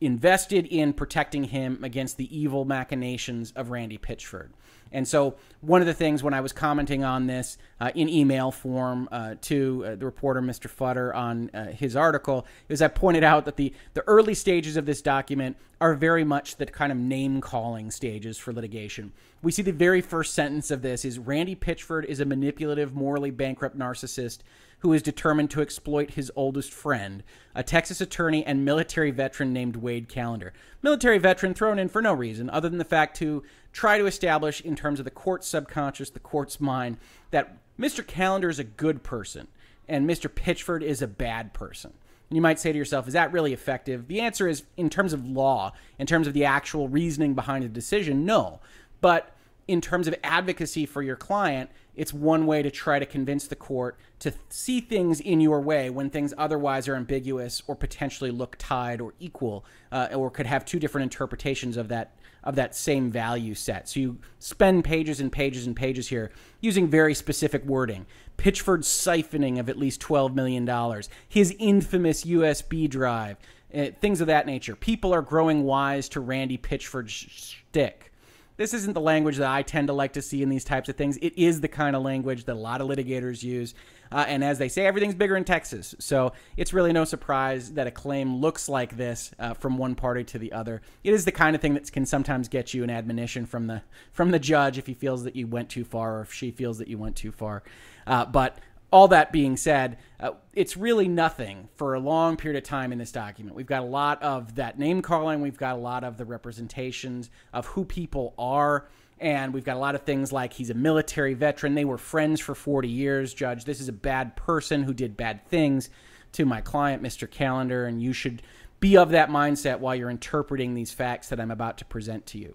invested 0.00 0.66
in 0.66 0.92
protecting 0.92 1.44
him 1.44 1.82
against 1.84 2.16
the 2.16 2.36
evil 2.36 2.64
machinations 2.64 3.52
of 3.52 3.70
Randy 3.70 3.98
Pitchford. 3.98 4.50
And 4.92 5.06
so, 5.06 5.36
one 5.60 5.80
of 5.80 5.86
the 5.86 5.94
things 5.94 6.22
when 6.22 6.34
I 6.34 6.40
was 6.40 6.52
commenting 6.52 7.04
on 7.04 7.26
this 7.26 7.58
uh, 7.80 7.90
in 7.94 8.08
email 8.08 8.50
form 8.50 9.08
uh, 9.10 9.34
to 9.42 9.84
uh, 9.84 9.94
the 9.96 10.04
reporter, 10.04 10.40
Mr. 10.40 10.70
Futter, 10.70 11.14
on 11.14 11.50
uh, 11.52 11.72
his 11.72 11.96
article, 11.96 12.46
is 12.68 12.80
I 12.80 12.88
pointed 12.88 13.24
out 13.24 13.44
that 13.46 13.56
the, 13.56 13.74
the 13.94 14.06
early 14.06 14.34
stages 14.34 14.76
of 14.76 14.86
this 14.86 15.02
document 15.02 15.56
are 15.80 15.94
very 15.94 16.24
much 16.24 16.56
the 16.56 16.66
kind 16.66 16.92
of 16.92 16.98
name 16.98 17.40
calling 17.40 17.90
stages 17.90 18.38
for 18.38 18.52
litigation. 18.52 19.12
We 19.42 19.52
see 19.52 19.62
the 19.62 19.72
very 19.72 20.00
first 20.00 20.34
sentence 20.34 20.70
of 20.70 20.82
this 20.82 21.04
is 21.04 21.18
Randy 21.18 21.54
Pitchford 21.54 22.04
is 22.04 22.20
a 22.20 22.24
manipulative, 22.24 22.94
morally 22.94 23.30
bankrupt 23.30 23.78
narcissist 23.78 24.38
who 24.80 24.92
is 24.92 25.02
determined 25.02 25.50
to 25.50 25.60
exploit 25.60 26.12
his 26.12 26.30
oldest 26.36 26.72
friend, 26.72 27.22
a 27.54 27.62
Texas 27.62 28.00
attorney 28.00 28.44
and 28.44 28.64
military 28.64 29.10
veteran 29.10 29.52
named 29.52 29.76
Wade 29.76 30.08
Callender. 30.08 30.52
Military 30.82 31.18
veteran 31.18 31.54
thrown 31.54 31.78
in 31.78 31.88
for 31.88 32.00
no 32.00 32.12
reason 32.12 32.48
other 32.50 32.68
than 32.68 32.78
the 32.78 32.84
fact 32.84 33.16
to 33.16 33.42
try 33.72 33.98
to 33.98 34.06
establish, 34.06 34.60
in 34.60 34.76
terms 34.76 35.00
of 35.00 35.04
the 35.04 35.10
court's 35.10 35.48
subconscious, 35.48 36.10
the 36.10 36.20
court's 36.20 36.60
mind, 36.60 36.96
that 37.30 37.56
Mr. 37.78 38.06
Callender 38.06 38.48
is 38.48 38.58
a 38.58 38.64
good 38.64 39.02
person 39.02 39.48
and 39.88 40.08
Mr. 40.08 40.28
Pitchford 40.28 40.82
is 40.82 41.02
a 41.02 41.08
bad 41.08 41.52
person. 41.52 41.92
And 42.28 42.36
you 42.36 42.42
might 42.42 42.60
say 42.60 42.72
to 42.72 42.78
yourself, 42.78 43.06
is 43.08 43.14
that 43.14 43.32
really 43.32 43.54
effective? 43.54 44.06
The 44.06 44.20
answer 44.20 44.46
is, 44.46 44.64
in 44.76 44.90
terms 44.90 45.12
of 45.12 45.26
law, 45.26 45.72
in 45.98 46.06
terms 46.06 46.26
of 46.26 46.34
the 46.34 46.44
actual 46.44 46.88
reasoning 46.88 47.34
behind 47.34 47.64
a 47.64 47.68
decision, 47.68 48.26
no. 48.26 48.60
But 49.00 49.34
in 49.66 49.80
terms 49.80 50.06
of 50.08 50.14
advocacy 50.22 50.84
for 50.86 51.02
your 51.02 51.16
client, 51.16 51.70
it's 51.98 52.14
one 52.14 52.46
way 52.46 52.62
to 52.62 52.70
try 52.70 53.00
to 53.00 53.04
convince 53.04 53.48
the 53.48 53.56
court 53.56 53.98
to 54.20 54.32
see 54.48 54.80
things 54.80 55.20
in 55.20 55.40
your 55.40 55.60
way 55.60 55.90
when 55.90 56.08
things 56.08 56.32
otherwise 56.38 56.86
are 56.86 56.94
ambiguous 56.94 57.60
or 57.66 57.74
potentially 57.74 58.30
look 58.30 58.54
tied 58.56 59.00
or 59.00 59.14
equal, 59.18 59.64
uh, 59.90 60.08
or 60.14 60.30
could 60.30 60.46
have 60.46 60.64
two 60.64 60.78
different 60.78 61.02
interpretations 61.02 61.76
of 61.76 61.88
that 61.88 62.14
of 62.44 62.54
that 62.54 62.74
same 62.74 63.10
value 63.10 63.52
set. 63.52 63.88
So 63.88 63.98
you 63.98 64.18
spend 64.38 64.84
pages 64.84 65.20
and 65.20 65.30
pages 65.30 65.66
and 65.66 65.74
pages 65.74 66.08
here 66.08 66.30
using 66.60 66.86
very 66.86 67.12
specific 67.12 67.64
wording. 67.64 68.06
Pitchford's 68.36 68.86
siphoning 68.86 69.58
of 69.58 69.68
at 69.68 69.76
least 69.76 70.00
$12 70.00 70.34
million, 70.34 71.02
his 71.28 71.54
infamous 71.58 72.24
USB 72.24 72.88
drive, 72.88 73.38
uh, 73.74 73.86
things 74.00 74.20
of 74.20 74.28
that 74.28 74.46
nature. 74.46 74.76
People 74.76 75.12
are 75.12 75.20
growing 75.20 75.64
wise 75.64 76.08
to 76.10 76.20
Randy 76.20 76.56
Pitchford's 76.56 77.10
shtick 77.10 78.12
this 78.58 78.74
isn't 78.74 78.92
the 78.92 79.00
language 79.00 79.36
that 79.36 79.48
I 79.48 79.62
tend 79.62 79.86
to 79.86 79.94
like 79.94 80.12
to 80.14 80.22
see 80.22 80.42
in 80.42 80.48
these 80.48 80.64
types 80.64 80.88
of 80.88 80.96
things. 80.96 81.16
It 81.18 81.38
is 81.38 81.60
the 81.60 81.68
kind 81.68 81.94
of 81.94 82.02
language 82.02 82.44
that 82.44 82.54
a 82.54 82.58
lot 82.58 82.80
of 82.80 82.88
litigators 82.88 83.42
use. 83.42 83.72
Uh, 84.10 84.24
and 84.26 84.42
as 84.42 84.58
they 84.58 84.68
say, 84.68 84.84
everything's 84.84 85.14
bigger 85.14 85.36
in 85.36 85.44
Texas. 85.44 85.94
So 86.00 86.32
it's 86.56 86.72
really 86.72 86.92
no 86.92 87.04
surprise 87.04 87.72
that 87.74 87.86
a 87.86 87.90
claim 87.92 88.36
looks 88.36 88.68
like 88.68 88.96
this 88.96 89.30
uh, 89.38 89.54
from 89.54 89.78
one 89.78 89.94
party 89.94 90.24
to 90.24 90.38
the 90.38 90.52
other. 90.52 90.82
It 91.04 91.14
is 91.14 91.24
the 91.24 91.32
kind 91.32 91.54
of 91.54 91.62
thing 91.62 91.74
that 91.74 91.90
can 91.92 92.04
sometimes 92.04 92.48
get 92.48 92.74
you 92.74 92.82
an 92.82 92.90
admonition 92.90 93.46
from 93.46 93.68
the 93.68 93.82
from 94.12 94.32
the 94.32 94.38
judge 94.40 94.76
if 94.76 94.86
he 94.86 94.94
feels 94.94 95.22
that 95.24 95.36
you 95.36 95.46
went 95.46 95.68
too 95.68 95.84
far 95.84 96.18
or 96.18 96.22
if 96.22 96.32
she 96.32 96.50
feels 96.50 96.78
that 96.78 96.88
you 96.88 96.98
went 96.98 97.14
too 97.14 97.30
far. 97.30 97.62
Uh, 98.08 98.24
but 98.24 98.58
all 98.90 99.08
that 99.08 99.32
being 99.32 99.56
said, 99.56 99.98
uh, 100.18 100.30
it's 100.54 100.76
really 100.76 101.08
nothing 101.08 101.68
for 101.76 101.94
a 101.94 102.00
long 102.00 102.36
period 102.36 102.62
of 102.62 102.68
time 102.68 102.92
in 102.92 102.98
this 102.98 103.12
document. 103.12 103.54
We've 103.54 103.66
got 103.66 103.82
a 103.82 103.86
lot 103.86 104.22
of 104.22 104.54
that 104.54 104.78
name 104.78 105.02
calling, 105.02 105.40
we've 105.40 105.58
got 105.58 105.74
a 105.74 105.78
lot 105.78 106.04
of 106.04 106.16
the 106.16 106.24
representations 106.24 107.30
of 107.52 107.66
who 107.66 107.84
people 107.84 108.34
are, 108.38 108.88
and 109.20 109.52
we've 109.52 109.64
got 109.64 109.76
a 109.76 109.80
lot 109.80 109.94
of 109.94 110.02
things 110.02 110.32
like 110.32 110.52
he's 110.52 110.70
a 110.70 110.74
military 110.74 111.34
veteran. 111.34 111.74
They 111.74 111.84
were 111.84 111.98
friends 111.98 112.40
for 112.40 112.54
40 112.54 112.88
years, 112.88 113.34
Judge. 113.34 113.64
This 113.64 113.80
is 113.80 113.88
a 113.88 113.92
bad 113.92 114.36
person 114.36 114.84
who 114.84 114.94
did 114.94 115.16
bad 115.16 115.46
things 115.48 115.90
to 116.32 116.46
my 116.46 116.60
client, 116.60 117.02
Mr. 117.02 117.30
Callender, 117.30 117.86
and 117.86 118.02
you 118.02 118.12
should 118.12 118.42
be 118.80 118.96
of 118.96 119.10
that 119.10 119.28
mindset 119.28 119.80
while 119.80 119.94
you're 119.94 120.10
interpreting 120.10 120.74
these 120.74 120.92
facts 120.92 121.28
that 121.28 121.40
I'm 121.40 121.50
about 121.50 121.78
to 121.78 121.84
present 121.84 122.26
to 122.26 122.38
you. 122.38 122.54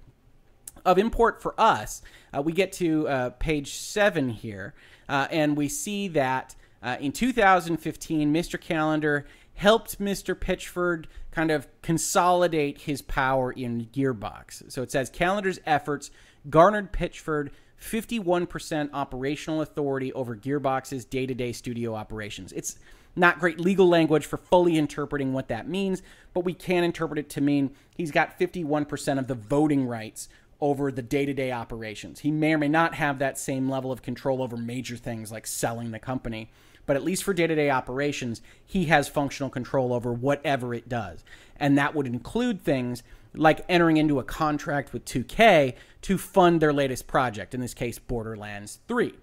Of 0.85 0.97
import 0.97 1.41
for 1.41 1.59
us, 1.59 2.01
uh, 2.35 2.41
we 2.41 2.53
get 2.53 2.73
to 2.73 3.07
uh, 3.07 3.29
page 3.31 3.73
seven 3.75 4.29
here. 4.29 4.73
Uh, 5.07 5.27
and 5.31 5.55
we 5.57 5.67
see 5.67 6.07
that 6.09 6.55
uh, 6.81 6.97
in 6.99 7.11
2015, 7.11 8.33
Mr. 8.33 8.59
Callender 8.59 9.25
helped 9.55 9.99
Mr. 9.99 10.35
Pitchford 10.35 11.05
kind 11.31 11.51
of 11.51 11.67
consolidate 11.81 12.81
his 12.81 13.01
power 13.01 13.51
in 13.51 13.87
Gearbox. 13.93 14.71
So 14.71 14.81
it 14.81 14.91
says 14.91 15.09
Callender's 15.09 15.59
efforts 15.65 16.11
garnered 16.49 16.91
Pitchford 16.91 17.49
51% 17.79 18.89
operational 18.93 19.61
authority 19.61 20.13
over 20.13 20.35
Gearbox's 20.35 21.05
day 21.05 21.25
to 21.25 21.33
day 21.33 21.51
studio 21.51 21.95
operations. 21.95 22.51
It's 22.53 22.77
not 23.15 23.39
great 23.39 23.59
legal 23.59 23.87
language 23.87 24.25
for 24.25 24.37
fully 24.37 24.77
interpreting 24.77 25.33
what 25.33 25.47
that 25.49 25.67
means, 25.67 26.01
but 26.33 26.41
we 26.41 26.53
can 26.53 26.83
interpret 26.83 27.19
it 27.19 27.29
to 27.31 27.41
mean 27.41 27.75
he's 27.95 28.11
got 28.11 28.39
51% 28.39 29.19
of 29.19 29.27
the 29.27 29.35
voting 29.35 29.85
rights 29.85 30.29
over 30.63 30.93
the 30.93 31.01
day 31.01 31.25
to 31.25 31.33
day 31.33 31.51
operations. 31.51 32.21
He 32.21 32.31
may 32.31 32.53
or 32.53 32.57
may 32.57 32.69
not 32.69 32.95
have 32.95 33.19
that 33.19 33.37
same 33.37 33.69
level 33.69 33.91
of 33.91 34.01
control 34.01 34.41
over 34.41 34.55
major 34.55 34.95
things 34.95 35.29
like 35.29 35.45
selling 35.45 35.91
the 35.91 35.99
company. 35.99 36.49
But 36.85 36.95
at 36.95 37.03
least 37.03 37.25
for 37.25 37.33
day 37.33 37.47
to 37.47 37.53
day 37.53 37.69
operations, 37.69 38.41
he 38.65 38.85
has 38.85 39.09
functional 39.09 39.49
control 39.49 39.91
over 39.91 40.13
whatever 40.13 40.73
it 40.73 40.87
does. 40.87 41.25
And 41.57 41.77
that 41.77 41.93
would 41.93 42.07
include 42.07 42.63
things 42.63 43.03
like 43.33 43.65
entering 43.67 43.97
into 43.97 44.19
a 44.19 44.23
contract 44.23 44.93
with 44.93 45.03
2K 45.03 45.75
to 46.03 46.17
fund 46.17 46.61
their 46.61 46.71
latest 46.71 47.07
project, 47.07 47.53
in 47.53 47.59
this 47.59 47.73
case, 47.73 47.99
Borderlands 47.99 48.79
3. 48.87 49.15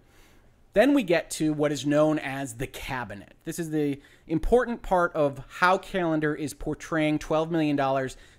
Then 0.74 0.92
we 0.92 1.02
get 1.02 1.30
to 1.32 1.54
what 1.54 1.72
is 1.72 1.86
known 1.86 2.18
as 2.18 2.56
the 2.56 2.66
cabinet. 2.66 3.32
This 3.44 3.58
is 3.58 3.70
the 3.70 3.98
important 4.26 4.82
part 4.82 5.10
of 5.14 5.42
how 5.48 5.78
Callender 5.78 6.34
is 6.34 6.52
portraying 6.52 7.18
$12 7.18 7.50
million 7.50 7.78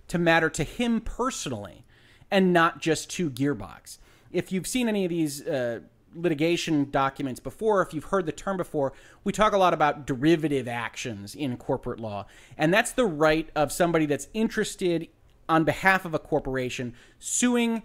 to 0.08 0.18
matter 0.20 0.52
to 0.52 0.64
him 0.64 1.02
personally 1.02 1.84
and 2.32 2.54
not 2.54 2.80
just 2.80 3.10
to 3.12 3.30
Gearbox. 3.30 3.98
If 4.32 4.52
you've 4.52 4.66
seen 4.66 4.88
any 4.88 5.04
of 5.04 5.10
these 5.10 5.46
uh, 5.46 5.82
litigation 6.16 6.90
documents 6.90 7.40
before, 7.40 7.82
if 7.82 7.94
you've 7.94 8.06
heard 8.06 8.26
the 8.26 8.32
term 8.32 8.58
before, 8.58 8.94
we 9.24 9.34
talk 9.34 9.54
a 9.54 9.58
lot 9.58 9.74
about 9.74 10.08
derivative 10.08 10.68
actions 10.68 11.36
in 11.36 11.58
corporate 11.58 12.00
law. 12.00 12.26
And 12.58 12.74
that's 12.74 12.92
the 12.92 13.06
right 13.06 13.50
of 13.56 13.72
somebody 13.72 14.06
that's 14.06 14.28
interested 14.34 15.10
on 15.50 15.66
behalf 15.66 16.06
of 16.06 16.14
a 16.14 16.20
corporation 16.20 16.94
suing 17.20 17.84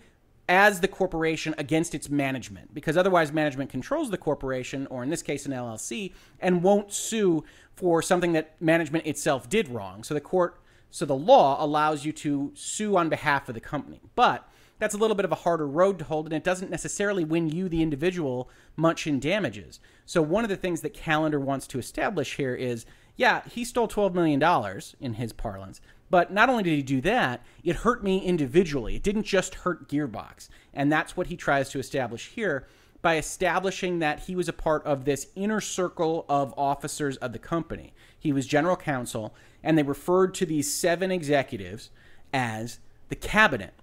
as 0.49 0.81
the 0.81 0.89
corporation 0.89 1.55
against 1.59 1.95
its 1.95 2.09
management 2.09 2.73
because 2.73 2.97
otherwise 2.97 3.33
management 3.33 3.69
controls 3.69 4.11
the 4.11 4.19
corporation 4.19 4.87
or 4.89 5.03
in 5.03 5.11
this 5.11 5.23
case 5.23 5.45
an 5.45 5.53
LLC 5.53 6.13
and 6.39 6.63
won't 6.63 6.93
sue 6.93 7.43
for 7.75 8.01
something 8.01 8.33
that 8.33 8.61
management 8.63 9.05
itself 9.07 9.49
did 9.49 9.69
wrong. 9.69 10.05
So 10.05 10.15
the 10.15 10.21
court 10.21 10.61
so 10.91 11.05
the 11.05 11.15
law 11.15 11.63
allows 11.63 12.05
you 12.05 12.13
to 12.13 12.53
sue 12.55 12.97
on 12.97 13.09
behalf 13.09 13.49
of 13.49 13.55
the 13.55 13.61
company. 13.61 14.01
But 14.15 14.49
that's 14.79 14.95
a 14.95 14.99
little 14.99 15.17
bit 15.17 15.25
of 15.25 15.33
a 15.33 15.37
harder 15.37 15.67
road 15.67 15.99
to 15.99 16.05
hold 16.05 16.27
and 16.27 16.35
it 16.35 16.45
doesn't 16.45 16.71
necessarily 16.71 17.25
win 17.25 17.49
you 17.49 17.69
the 17.69 17.83
individual 17.83 18.51
much 18.77 19.07
in 19.07 19.19
damages. 19.19 19.81
So 20.05 20.21
one 20.21 20.45
of 20.45 20.51
the 20.51 20.57
things 20.57 20.83
that 20.83 20.95
Callender 20.95 21.41
wants 21.41 21.67
to 21.69 21.79
establish 21.79 22.37
here 22.37 22.55
is 22.55 22.87
yeah, 23.17 23.43
he 23.51 23.65
stole 23.65 23.89
12 23.89 24.15
million 24.15 24.39
dollars 24.39 24.95
in 25.01 25.15
his 25.15 25.33
parlance, 25.33 25.81
but 26.11 26.33
not 26.33 26.49
only 26.49 26.63
did 26.63 26.77
he 26.77 26.83
do 26.83 27.01
that, 27.01 27.45
it 27.65 27.77
hurt 27.77 28.05
me 28.05 28.19
individually. 28.19 28.97
It 28.97 29.03
didn't 29.03 29.25
just 29.25 29.57
hurt 29.57 29.89
Gearbox. 29.89 30.49
And 30.75 30.93
that's 30.93 31.17
what 31.17 31.29
he 31.29 31.37
tries 31.37 31.71
to 31.71 31.79
establish 31.79 32.29
here 32.29 32.67
by 33.03 33.17
establishing 33.17 33.99
that 33.99 34.21
he 34.21 34.35
was 34.35 34.49
a 34.49 34.53
part 34.53 34.85
of 34.85 35.05
this 35.05 35.29
inner 35.35 35.61
circle 35.61 36.25
of 36.29 36.55
officers 36.57 37.17
of 37.19 37.33
the 37.33 37.39
company. 37.39 37.93
He 38.19 38.33
was 38.33 38.47
general 38.47 38.77
counsel, 38.77 39.35
and 39.63 39.77
they 39.77 39.83
referred 39.83 40.35
to 40.35 40.47
these 40.47 40.73
seven 40.73 41.11
executives 41.11 41.91
as 42.33 42.79
the 43.09 43.17
cabinet. 43.17 43.75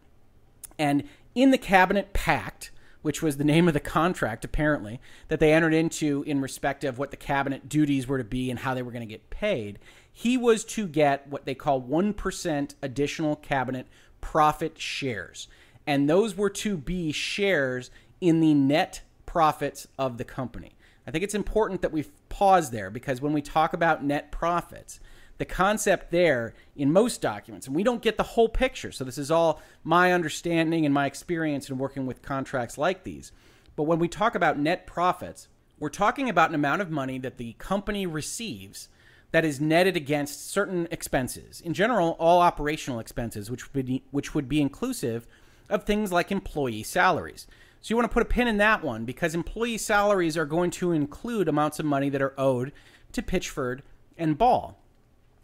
And 0.78 1.04
in 1.36 1.52
the 1.52 1.58
cabinet 1.58 2.14
pact, 2.14 2.72
which 3.02 3.22
was 3.22 3.38
the 3.38 3.44
name 3.44 3.68
of 3.68 3.74
the 3.74 3.80
contract, 3.80 4.46
apparently, 4.46 5.00
that 5.28 5.40
they 5.40 5.54
entered 5.54 5.74
into 5.74 6.24
in 6.26 6.42
respect 6.42 6.84
of 6.84 6.98
what 6.98 7.12
the 7.12 7.18
cabinet 7.18 7.68
duties 7.68 8.08
were 8.08 8.18
to 8.18 8.24
be 8.24 8.50
and 8.50 8.60
how 8.60 8.74
they 8.74 8.82
were 8.82 8.92
going 8.92 9.08
to 9.08 9.14
get 9.14 9.30
paid, 9.30 9.78
he 10.12 10.38
was 10.38 10.64
to 10.64 10.88
get 10.88 11.28
what 11.28 11.46
they 11.46 11.56
call 11.56 11.82
1% 11.82 12.76
additional 12.82 13.36
cabinet 13.36 13.88
profit 14.22 14.80
shares. 14.80 15.48
And 15.86 16.10
those 16.10 16.38
were 16.38 16.50
to 16.52 16.78
be 16.78 17.12
shares 17.12 17.92
in 18.24 18.40
the 18.40 18.54
net 18.54 19.02
profits 19.26 19.86
of 20.00 20.18
the 20.18 20.24
company. 20.24 20.72
I 21.06 21.12
think 21.12 21.26
it's 21.26 21.36
important 21.36 21.82
that 21.82 21.92
we 21.92 22.06
pause 22.30 22.72
there 22.72 22.90
because 22.90 23.22
when 23.22 23.34
we 23.34 23.42
talk 23.42 23.74
about 23.74 24.02
net 24.02 24.32
profits, 24.32 25.02
the 25.40 25.46
concept 25.46 26.10
there 26.10 26.54
in 26.74 26.94
most 26.94 27.22
documents, 27.22 27.68
and 27.68 27.76
we 27.76 27.84
don't 27.84 28.02
get 28.02 28.16
the 28.16 28.24
whole 28.24 28.48
picture. 28.48 28.94
So, 28.94 29.04
this 29.04 29.18
is 29.18 29.30
all 29.30 29.62
my 29.84 30.14
understanding 30.14 30.86
and 30.86 30.94
my 30.94 31.06
experience 31.06 31.70
in 31.70 31.78
working 31.78 32.06
with 32.06 32.22
contracts 32.22 32.78
like 32.78 33.04
these. 33.04 33.34
But 33.76 33.84
when 33.84 34.00
we 34.00 34.08
talk 34.08 34.36
about 34.36 34.58
net 34.58 34.88
profits, 34.88 35.50
we're 35.78 35.90
talking 35.90 36.30
about 36.30 36.48
an 36.50 36.56
amount 36.56 36.82
of 36.82 36.90
money 36.90 37.18
that 37.20 37.38
the 37.38 37.54
company 37.58 38.06
receives 38.06 38.88
that 39.32 39.44
is 39.44 39.60
netted 39.60 39.98
against 39.98 40.50
certain 40.50 40.88
expenses. 40.92 41.60
In 41.60 41.74
general, 41.74 42.16
all 42.20 42.40
operational 42.40 43.00
expenses, 43.00 43.52
which 43.52 43.74
would 43.74 43.86
be, 43.86 44.04
which 44.12 44.34
would 44.34 44.48
be 44.48 44.62
inclusive 44.62 45.28
of 45.70 45.84
things 45.84 46.14
like 46.14 46.32
employee 46.32 46.84
salaries. 46.84 47.48
So 47.84 47.92
you 47.92 47.98
want 47.98 48.10
to 48.10 48.14
put 48.14 48.24
a 48.24 48.26
pin 48.26 48.48
in 48.48 48.56
that 48.58 48.82
one 48.82 49.04
because 49.04 49.36
employee 49.36 49.78
salaries 49.78 50.38
are 50.38 50.46
going 50.46 50.72
to 50.72 50.94
include 50.94 51.50
amounts 51.50 51.80
of 51.80 51.86
money 51.86 52.08
that 52.10 52.22
are 52.22 52.34
owed 52.38 52.72
to 53.12 53.22
Pitchford 53.22 53.82
and 54.18 54.38
Ball. 54.38 54.80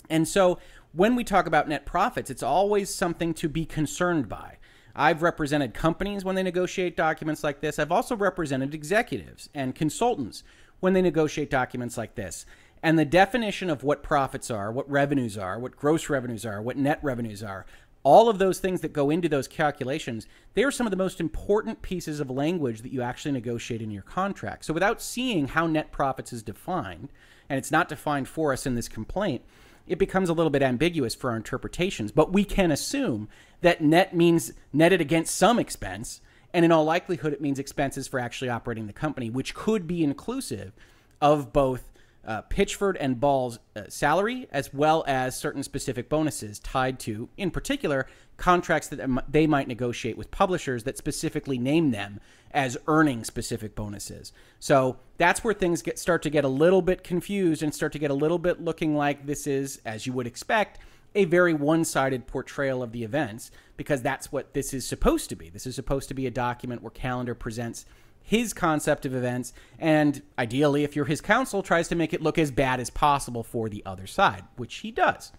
And 0.10 0.26
so 0.26 0.58
when 0.94 1.18
we 1.18 1.26
talk 1.26 1.48
about 1.48 1.68
net 1.68 1.86
profits, 1.86 2.30
it's 2.30 2.42
always 2.42 2.96
something 2.96 3.34
to 3.34 3.50
be 3.50 3.66
concerned 3.66 4.30
by. 4.30 4.58
I've 4.96 5.22
represented 5.22 5.74
companies 5.74 6.24
when 6.24 6.36
they 6.36 6.44
negotiate 6.44 6.96
documents 6.96 7.44
like 7.44 7.60
this. 7.60 7.78
I've 7.78 7.92
also 7.92 8.16
represented 8.16 8.74
executives 8.74 9.50
and 9.54 9.76
consultants 9.76 10.44
when 10.80 10.94
they 10.94 11.02
negotiate 11.02 11.50
documents 11.50 11.98
like 11.98 12.16
this. 12.16 12.46
And 12.82 12.98
the 12.98 13.04
definition 13.04 13.70
of 13.70 13.84
what 13.84 14.02
profits 14.02 14.50
are, 14.50 14.72
what 14.72 14.90
revenues 14.90 15.38
are, 15.38 15.60
what 15.60 15.76
gross 15.76 16.08
revenues 16.08 16.46
are, 16.46 16.62
what 16.62 16.78
net 16.78 17.00
revenues 17.04 17.44
are, 17.44 17.66
all 18.04 18.30
of 18.30 18.40
those 18.40 18.60
things 18.60 18.82
that 18.82 18.94
go 18.94 19.10
into 19.10 19.28
those 19.28 19.48
calculations, 19.48 20.26
they 20.54 20.64
are 20.64 20.72
some 20.72 20.88
of 20.88 20.92
the 20.92 20.98
most 20.98 21.20
important 21.20 21.82
pieces 21.82 22.20
of 22.20 22.30
language 22.30 22.82
that 22.82 22.94
you 22.94 23.02
actually 23.02 23.32
negotiate 23.32 23.82
in 23.82 23.92
your 23.92 24.04
contract. 24.04 24.66
So 24.66 24.74
without 24.74 25.02
seeing 25.02 25.50
how 25.50 25.68
net 25.68 25.92
profits 25.92 26.32
is 26.32 26.42
defined, 26.42 27.10
and 27.50 27.58
it's 27.58 27.72
not 27.72 27.90
defined 27.90 28.28
for 28.28 28.54
us 28.54 28.66
in 28.66 28.76
this 28.76 28.88
complaint, 28.88 29.42
it 29.88 29.98
becomes 29.98 30.30
a 30.30 30.34
little 30.34 30.52
bit 30.52 30.62
ambiguous 30.62 31.16
for 31.16 31.32
our 31.32 31.36
interpretations. 31.36 32.12
But 32.12 32.32
we 32.32 32.46
can 32.46 32.72
assume 32.72 33.28
that 33.62 33.82
net 33.82 34.16
means 34.16 34.54
netted 34.72 35.02
against 35.02 35.36
some 35.36 35.60
expense, 35.60 36.22
and 36.54 36.64
in 36.64 36.72
all 36.72 36.86
likelihood, 36.86 37.34
it 37.34 37.42
means 37.42 37.60
expenses 37.60 38.08
for 38.08 38.20
actually 38.20 38.50
operating 38.50 38.88
the 38.88 38.94
company, 38.94 39.30
which 39.30 39.54
could 39.54 39.88
be 39.88 40.04
inclusive 40.04 40.74
of 41.22 41.52
both 41.52 41.89
uh, 42.30 42.44
Pitchford 42.44 42.96
and 43.00 43.20
Ball's 43.20 43.58
uh, 43.76 43.82
salary, 43.90 44.48
as 44.52 44.72
well 44.72 45.04
as 45.08 45.36
certain 45.36 45.64
specific 45.64 46.10
bonuses 46.10 46.60
tied 46.60 47.00
to, 47.00 47.28
in 47.38 47.50
particular, 47.50 48.06
contracts 48.38 48.88
that 48.90 49.02
they 49.28 49.48
might 49.48 49.68
negotiate 49.68 50.16
with 50.16 50.30
publishers 50.30 50.84
that 50.84 50.96
specifically 50.96 51.58
name 51.58 51.90
them 51.90 52.20
as 52.52 52.78
earning 52.88 53.24
specific 53.24 53.74
bonuses. 53.74 54.32
So 54.60 54.98
that's 55.18 55.44
where 55.44 55.56
things 55.56 55.82
get 55.82 55.98
start 55.98 56.22
to 56.22 56.30
get 56.30 56.46
a 56.46 56.50
little 56.50 56.84
bit 56.84 57.04
confused 57.04 57.64
and 57.64 57.74
start 57.74 57.94
to 57.94 58.00
get 58.00 58.12
a 58.12 58.14
little 58.14 58.40
bit 58.40 58.62
looking 58.62 58.96
like 58.96 59.26
this 59.26 59.48
is, 59.48 59.82
as 59.84 60.06
you 60.06 60.14
would 60.14 60.28
expect, 60.28 60.78
a 61.16 61.26
very 61.26 61.56
one-sided 61.56 62.28
portrayal 62.28 62.84
of 62.84 62.92
the 62.92 63.04
events 63.04 63.50
because 63.76 64.04
that's 64.04 64.32
what 64.32 64.54
this 64.54 64.72
is 64.72 64.88
supposed 64.88 65.30
to 65.30 65.36
be. 65.36 65.50
This 65.50 65.66
is 65.66 65.74
supposed 65.74 66.08
to 66.10 66.14
be 66.14 66.28
a 66.28 66.32
document 66.32 66.84
where 66.84 66.92
Callender 66.92 67.34
presents 67.34 67.86
his 68.22 68.54
concept 68.54 69.06
of 69.06 69.16
events, 69.16 69.54
and 69.80 70.22
ideally, 70.38 70.84
if 70.84 70.96
you're 70.96 71.06
his 71.06 71.22
counsel, 71.22 71.64
tries 71.64 71.88
to 71.88 71.96
make 71.96 72.14
it 72.14 72.22
look 72.22 72.38
as 72.38 72.52
bad 72.52 72.80
as 72.80 72.90
possible 72.90 73.44
for 73.44 73.70
the 73.70 73.84
other 73.86 74.06
side, 74.06 74.44
which 74.56 74.76
he 74.78 74.92
does. 74.92 75.32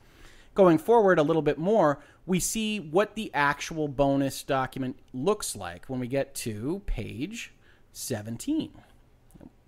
Going 0.54 0.78
forward 0.78 1.18
a 1.18 1.22
little 1.22 1.42
bit 1.42 1.58
more, 1.58 2.00
we 2.26 2.40
see 2.40 2.80
what 2.80 3.14
the 3.14 3.30
actual 3.32 3.88
bonus 3.88 4.42
document 4.42 4.98
looks 5.12 5.54
like 5.54 5.86
when 5.86 6.00
we 6.00 6.08
get 6.08 6.34
to 6.36 6.82
page 6.86 7.52
17. 7.92 8.72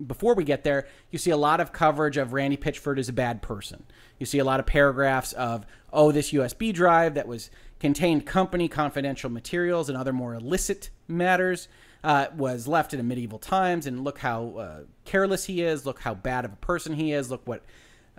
Before 0.05 0.35
we 0.35 0.43
get 0.43 0.63
there, 0.63 0.87
you 1.09 1.17
see 1.17 1.31
a 1.31 1.37
lot 1.37 1.61
of 1.61 1.71
coverage 1.71 2.17
of 2.17 2.33
Randy 2.33 2.57
Pitchford 2.57 2.99
as 2.99 3.07
a 3.07 3.13
bad 3.13 3.41
person. 3.41 3.83
You 4.19 4.25
see 4.25 4.39
a 4.39 4.43
lot 4.43 4.59
of 4.59 4.65
paragraphs 4.65 5.31
of, 5.33 5.65
oh, 5.93 6.11
this 6.11 6.31
USB 6.33 6.73
drive 6.73 7.13
that 7.13 7.27
was 7.27 7.49
contained 7.79 8.25
company 8.25 8.67
confidential 8.67 9.29
materials 9.29 9.87
and 9.87 9.97
other 9.97 10.13
more 10.13 10.33
illicit 10.33 10.89
matters 11.07 11.69
uh, 12.03 12.27
was 12.35 12.67
left 12.67 12.93
in 12.93 13.07
medieval 13.07 13.39
times, 13.39 13.87
and 13.87 14.03
look 14.03 14.19
how 14.19 14.55
uh, 14.57 14.79
careless 15.05 15.45
he 15.45 15.61
is. 15.61 15.85
Look 15.85 16.01
how 16.01 16.13
bad 16.13 16.45
of 16.45 16.53
a 16.53 16.57
person 16.57 16.93
he 16.93 17.13
is. 17.13 17.31
Look 17.31 17.47
what 17.47 17.63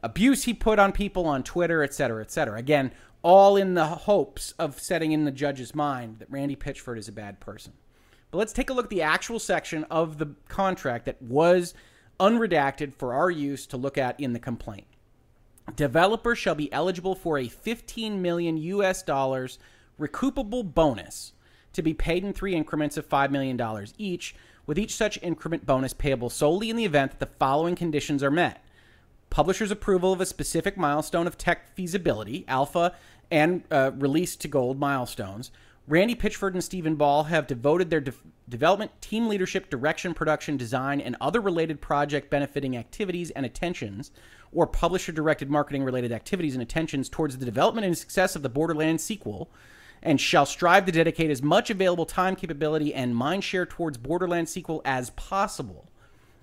abuse 0.02 0.44
he 0.44 0.54
put 0.54 0.78
on 0.78 0.92
people 0.92 1.26
on 1.26 1.42
Twitter, 1.42 1.82
et 1.82 1.92
cetera, 1.94 2.22
et 2.22 2.30
cetera. 2.30 2.58
Again, 2.58 2.92
all 3.22 3.56
in 3.56 3.74
the 3.74 3.86
hopes 3.86 4.52
of 4.58 4.80
setting 4.80 5.12
in 5.12 5.24
the 5.24 5.30
judge's 5.30 5.74
mind 5.74 6.18
that 6.18 6.30
Randy 6.30 6.56
Pitchford 6.56 6.98
is 6.98 7.08
a 7.08 7.12
bad 7.12 7.40
person. 7.40 7.72
But 8.30 8.38
let's 8.38 8.52
take 8.52 8.68
a 8.68 8.72
look 8.74 8.86
at 8.86 8.90
the 8.90 9.02
actual 9.02 9.38
section 9.38 9.84
of 9.84 10.18
the 10.18 10.34
contract 10.48 11.06
that 11.06 11.22
was 11.22 11.72
unredacted 12.20 12.94
for 12.94 13.14
our 13.14 13.30
use 13.30 13.66
to 13.66 13.76
look 13.76 13.96
at 13.96 14.18
in 14.20 14.32
the 14.32 14.38
complaint. 14.38 14.86
Developer 15.76 16.34
shall 16.34 16.54
be 16.54 16.72
eligible 16.72 17.14
for 17.14 17.38
a 17.38 17.48
15 17.48 18.20
million 18.20 18.56
US 18.56 19.02
dollars 19.02 19.58
recoupable 19.98 20.74
bonus 20.74 21.32
to 21.74 21.82
be 21.82 21.94
paid 21.94 22.24
in 22.24 22.32
three 22.32 22.54
increments 22.54 22.96
of 22.96 23.08
$5 23.08 23.30
million 23.30 23.60
each, 23.98 24.34
with 24.66 24.78
each 24.78 24.94
such 24.94 25.18
increment 25.22 25.66
bonus 25.66 25.92
payable 25.92 26.30
solely 26.30 26.70
in 26.70 26.76
the 26.76 26.84
event 26.84 27.12
that 27.12 27.20
the 27.20 27.34
following 27.38 27.74
conditions 27.74 28.22
are 28.22 28.30
met 28.30 28.64
publisher's 29.34 29.72
approval 29.72 30.12
of 30.12 30.20
a 30.20 30.26
specific 30.26 30.76
milestone 30.76 31.26
of 31.26 31.36
tech 31.36 31.74
feasibility, 31.74 32.44
alpha, 32.46 32.94
and 33.32 33.64
uh, 33.72 33.90
release 33.96 34.36
to 34.36 34.46
gold 34.46 34.78
milestones. 34.78 35.50
Randy 35.88 36.14
Pitchford 36.14 36.52
and 36.52 36.62
Stephen 36.62 36.94
Ball 36.94 37.24
have 37.24 37.48
devoted 37.48 37.90
their 37.90 38.00
de- 38.00 38.12
development, 38.48 38.92
team 39.00 39.26
leadership, 39.26 39.68
direction, 39.68 40.14
production, 40.14 40.56
design, 40.56 41.00
and 41.00 41.16
other 41.20 41.40
related 41.40 41.80
project 41.80 42.30
benefiting 42.30 42.76
activities 42.76 43.32
and 43.32 43.44
attentions, 43.44 44.12
or 44.52 44.68
publisher 44.68 45.10
directed 45.10 45.50
marketing 45.50 45.82
related 45.82 46.12
activities 46.12 46.54
and 46.54 46.62
attentions 46.62 47.08
towards 47.08 47.36
the 47.36 47.44
development 47.44 47.84
and 47.84 47.98
success 47.98 48.36
of 48.36 48.42
the 48.42 48.48
Borderlands 48.48 49.02
sequel 49.02 49.50
and 50.04 50.20
shall 50.20 50.46
strive 50.46 50.84
to 50.86 50.92
dedicate 50.92 51.30
as 51.30 51.42
much 51.42 51.70
available 51.70 52.06
time, 52.06 52.36
capability, 52.36 52.94
and 52.94 53.16
mind 53.16 53.42
share 53.42 53.66
towards 53.66 53.98
Borderlands 53.98 54.52
sequel 54.52 54.82
as 54.84 55.10
possible, 55.10 55.90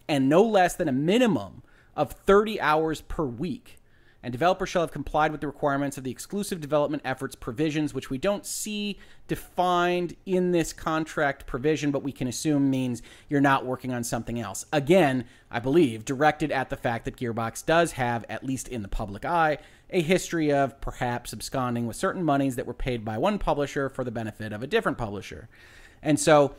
and 0.09 0.27
no 0.27 0.43
less 0.43 0.75
than 0.75 0.89
a 0.89 0.93
minimum 0.93 1.63
of 1.95 2.11
30 2.11 2.59
hours 2.59 3.01
per 3.01 3.23
week 3.23 3.77
and 4.23 4.31
developers 4.31 4.69
shall 4.69 4.83
have 4.83 4.91
complied 4.91 5.31
with 5.31 5.41
the 5.41 5.47
requirements 5.47 5.97
of 5.97 6.03
the 6.03 6.11
exclusive 6.11 6.61
development 6.61 7.01
efforts 7.03 7.35
provisions, 7.35 7.93
which 7.93 8.09
we 8.09 8.17
don't 8.17 8.45
see 8.45 8.99
defined 9.27 10.15
in 10.25 10.51
this 10.51 10.73
contract 10.73 11.47
provision, 11.47 11.91
but 11.91 12.03
we 12.03 12.11
can 12.11 12.27
assume 12.27 12.69
means 12.69 13.01
you're 13.29 13.41
not 13.41 13.65
working 13.65 13.93
on 13.93 14.03
something 14.03 14.39
else. 14.39 14.65
Again, 14.71 15.25
I 15.49 15.59
believe, 15.59 16.05
directed 16.05 16.51
at 16.51 16.69
the 16.69 16.77
fact 16.77 17.05
that 17.05 17.17
Gearbox 17.17 17.65
does 17.65 17.93
have, 17.93 18.25
at 18.29 18.45
least 18.45 18.67
in 18.67 18.83
the 18.83 18.87
public 18.87 19.25
eye, 19.25 19.57
a 19.91 20.01
history 20.01 20.51
of 20.51 20.79
perhaps 20.81 21.33
absconding 21.33 21.87
with 21.87 21.95
certain 21.95 22.23
monies 22.23 22.55
that 22.55 22.65
were 22.65 22.73
paid 22.73 23.03
by 23.03 23.17
one 23.17 23.37
publisher 23.37 23.89
for 23.89 24.03
the 24.03 24.11
benefit 24.11 24.53
of 24.53 24.63
a 24.63 24.67
different 24.67 24.97
publisher. 24.97 25.49
And 26.01 26.19
so, 26.19 26.55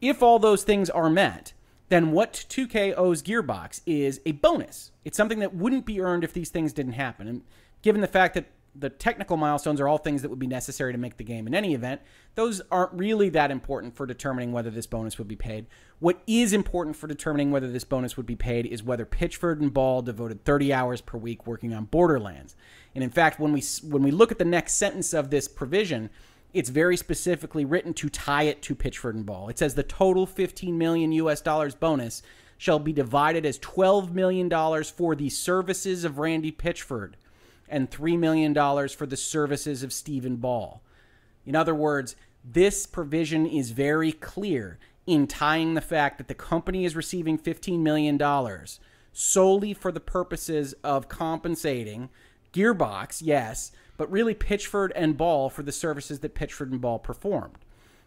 if 0.00 0.22
all 0.22 0.38
those 0.38 0.62
things 0.62 0.88
are 0.88 1.10
met, 1.10 1.52
then 1.88 2.12
what 2.12 2.44
2K 2.48 2.94
owes 2.96 3.22
Gearbox 3.22 3.80
is 3.84 4.20
a 4.24 4.32
bonus. 4.32 4.92
It's 5.04 5.16
something 5.16 5.40
that 5.40 5.54
wouldn't 5.54 5.84
be 5.84 6.00
earned 6.00 6.22
if 6.22 6.32
these 6.32 6.50
things 6.50 6.72
didn't 6.72 6.92
happen. 6.92 7.26
And 7.26 7.42
given 7.82 8.00
the 8.00 8.06
fact 8.06 8.34
that 8.34 8.46
the 8.74 8.88
technical 8.90 9.36
milestones 9.36 9.80
are 9.80 9.88
all 9.88 9.98
things 9.98 10.22
that 10.22 10.28
would 10.28 10.38
be 10.38 10.46
necessary 10.46 10.92
to 10.92 10.98
make 10.98 11.16
the 11.16 11.24
game 11.24 11.46
in 11.46 11.54
any 11.54 11.74
event, 11.74 12.00
those 12.36 12.62
aren't 12.70 12.92
really 12.92 13.28
that 13.30 13.50
important 13.50 13.96
for 13.96 14.06
determining 14.06 14.52
whether 14.52 14.70
this 14.70 14.86
bonus 14.86 15.18
would 15.18 15.26
be 15.26 15.36
paid. 15.36 15.66
What 15.98 16.22
is 16.26 16.52
important 16.52 16.96
for 16.96 17.08
determining 17.08 17.50
whether 17.50 17.70
this 17.70 17.84
bonus 17.84 18.16
would 18.16 18.26
be 18.26 18.36
paid 18.36 18.66
is 18.66 18.82
whether 18.82 19.04
Pitchford 19.04 19.60
and 19.60 19.74
Ball 19.74 20.02
devoted 20.02 20.44
30 20.44 20.72
hours 20.72 21.00
per 21.00 21.18
week 21.18 21.46
working 21.46 21.74
on 21.74 21.86
Borderlands. 21.86 22.54
And 22.94 23.02
in 23.02 23.10
fact, 23.10 23.40
when 23.40 23.52
we 23.52 23.62
when 23.82 24.02
we 24.02 24.10
look 24.10 24.30
at 24.30 24.38
the 24.38 24.44
next 24.44 24.74
sentence 24.74 25.12
of 25.12 25.30
this 25.30 25.48
provision, 25.48 26.08
it's 26.52 26.70
very 26.70 26.96
specifically 26.96 27.64
written 27.64 27.92
to 27.94 28.08
tie 28.08 28.44
it 28.44 28.62
to 28.62 28.74
Pitchford 28.74 29.14
and 29.14 29.26
Ball. 29.26 29.48
It 29.48 29.58
says 29.58 29.74
the 29.74 29.82
total 29.82 30.26
15 30.26 30.78
million 30.78 31.12
US 31.12 31.40
dollars 31.40 31.74
bonus 31.74 32.22
shall 32.56 32.78
be 32.78 32.92
divided 32.92 33.44
as 33.44 33.58
12 33.58 34.14
million 34.14 34.48
dollars 34.48 34.90
for 34.90 35.16
the 35.16 35.28
services 35.28 36.04
of 36.04 36.18
Randy 36.18 36.52
Pitchford 36.52 37.14
and 37.70 37.90
3 37.90 38.16
million 38.16 38.52
dollars 38.52 38.92
for 38.92 39.06
the 39.06 39.16
services 39.16 39.82
of 39.82 39.92
Stephen 39.92 40.36
Ball. 40.36 40.82
In 41.46 41.56
other 41.56 41.74
words, 41.74 42.16
this 42.44 42.86
provision 42.86 43.46
is 43.46 43.70
very 43.70 44.12
clear 44.12 44.78
in 45.06 45.26
tying 45.26 45.74
the 45.74 45.80
fact 45.80 46.18
that 46.18 46.28
the 46.28 46.34
company 46.34 46.84
is 46.84 46.96
receiving 46.96 47.38
15 47.38 47.82
million 47.82 48.16
dollars 48.16 48.80
solely 49.12 49.74
for 49.74 49.90
the 49.90 50.00
purposes 50.00 50.72
of 50.84 51.08
compensating 51.08 52.08
Gearbox, 52.52 53.20
yes, 53.24 53.72
but 53.96 54.10
really 54.10 54.34
Pitchford 54.34 54.90
and 54.94 55.16
Ball 55.16 55.50
for 55.50 55.62
the 55.62 55.72
services 55.72 56.20
that 56.20 56.34
Pitchford 56.34 56.70
and 56.70 56.80
Ball 56.80 56.98
performed. 56.98 57.58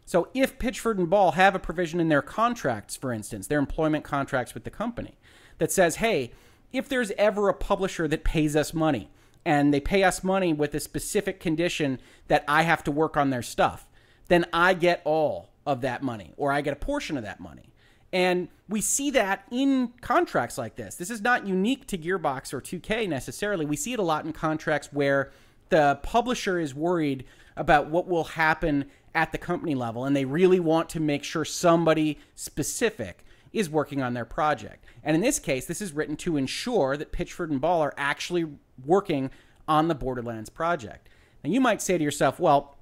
So 0.06 0.28
if 0.34 0.60
Pitchford 0.60 0.98
and 0.98 1.10
Ball 1.10 1.32
have 1.32 1.56
a 1.56 1.60
provision 1.60 2.00
in 2.00 2.10
their 2.10 2.22
contracts, 2.22 2.96
for 2.96 3.14
instance, 3.14 3.48
their 3.48 3.60
employment 3.60 4.04
contracts 4.04 4.54
with 4.54 4.64
the 4.64 4.70
company, 4.70 5.18
that 5.60 5.72
says, 5.72 5.98
hey, 5.98 6.32
if 6.74 6.90
there's 6.90 7.12
ever 7.12 7.48
a 7.48 7.54
publisher 7.54 8.08
that 8.08 8.24
pays 8.24 8.56
us 8.56 8.74
money 8.74 9.10
and 9.46 9.74
they 9.74 9.80
pay 9.80 10.04
us 10.04 10.24
money 10.24 10.54
with 10.54 10.74
a 10.74 10.80
specific 10.80 11.40
condition 11.40 12.00
that 12.28 12.44
I 12.48 12.64
have 12.64 12.84
to 12.86 12.92
work 12.92 13.18
on 13.18 13.30
their 13.30 13.42
stuff, 13.42 13.88
then 14.28 14.46
I 14.54 14.74
get 14.74 15.02
all 15.04 15.50
of 15.66 15.82
that 15.82 16.02
money 16.02 16.34
or 16.38 16.52
I 16.52 16.62
get 16.62 16.74
a 16.74 16.78
portion 16.78 17.18
of 17.18 17.24
that 17.24 17.40
money. 17.40 17.74
And 18.12 18.48
we 18.70 18.80
see 18.80 19.10
that 19.12 19.46
in 19.52 19.90
contracts 20.02 20.58
like 20.58 20.76
this. 20.76 20.96
This 20.96 21.10
is 21.10 21.22
not 21.22 21.48
unique 21.48 21.88
to 21.88 21.98
Gearbox 21.98 22.54
or 22.54 22.62
2K 22.62 23.10
necessarily. 23.10 23.66
We 23.66 23.76
see 23.76 23.94
it 23.94 24.00
a 24.00 24.04
lot 24.04 24.24
in 24.24 24.34
contracts 24.34 24.90
where 24.94 25.32
the 25.70 26.00
publisher 26.04 26.60
is 26.60 26.76
worried 26.76 27.26
about 27.58 27.90
what 27.90 28.08
will 28.08 28.24
happen 28.24 28.86
at 29.16 29.32
the 29.32 29.38
company 29.38 29.76
level 29.76 30.06
and 30.06 30.16
they 30.16 30.26
really 30.26 30.60
want 30.60 30.90
to 30.90 31.00
make 31.00 31.24
sure 31.24 31.46
somebody 31.46 32.18
specific 32.36 33.24
is 33.54 33.70
working 33.70 34.02
on 34.02 34.14
their 34.14 34.26
project. 34.26 34.84
And 35.04 35.16
in 35.16 35.22
this 35.22 35.40
case, 35.40 35.66
this 35.66 35.82
is 35.82 35.94
written 35.94 36.18
to 36.18 36.36
ensure 36.38 36.98
that 36.98 37.14
Pitchford 37.14 37.52
and 37.52 37.62
Ball 37.62 37.82
are 37.82 37.94
actually 37.96 38.48
working 38.84 39.30
on 39.68 39.88
the 39.88 39.96
Borderlands 39.96 40.50
project. 40.50 41.08
Now, 41.44 41.52
you 41.52 41.62
might 41.62 41.82
say 41.82 41.98
to 41.98 42.04
yourself, 42.04 42.40
well, 42.40 42.76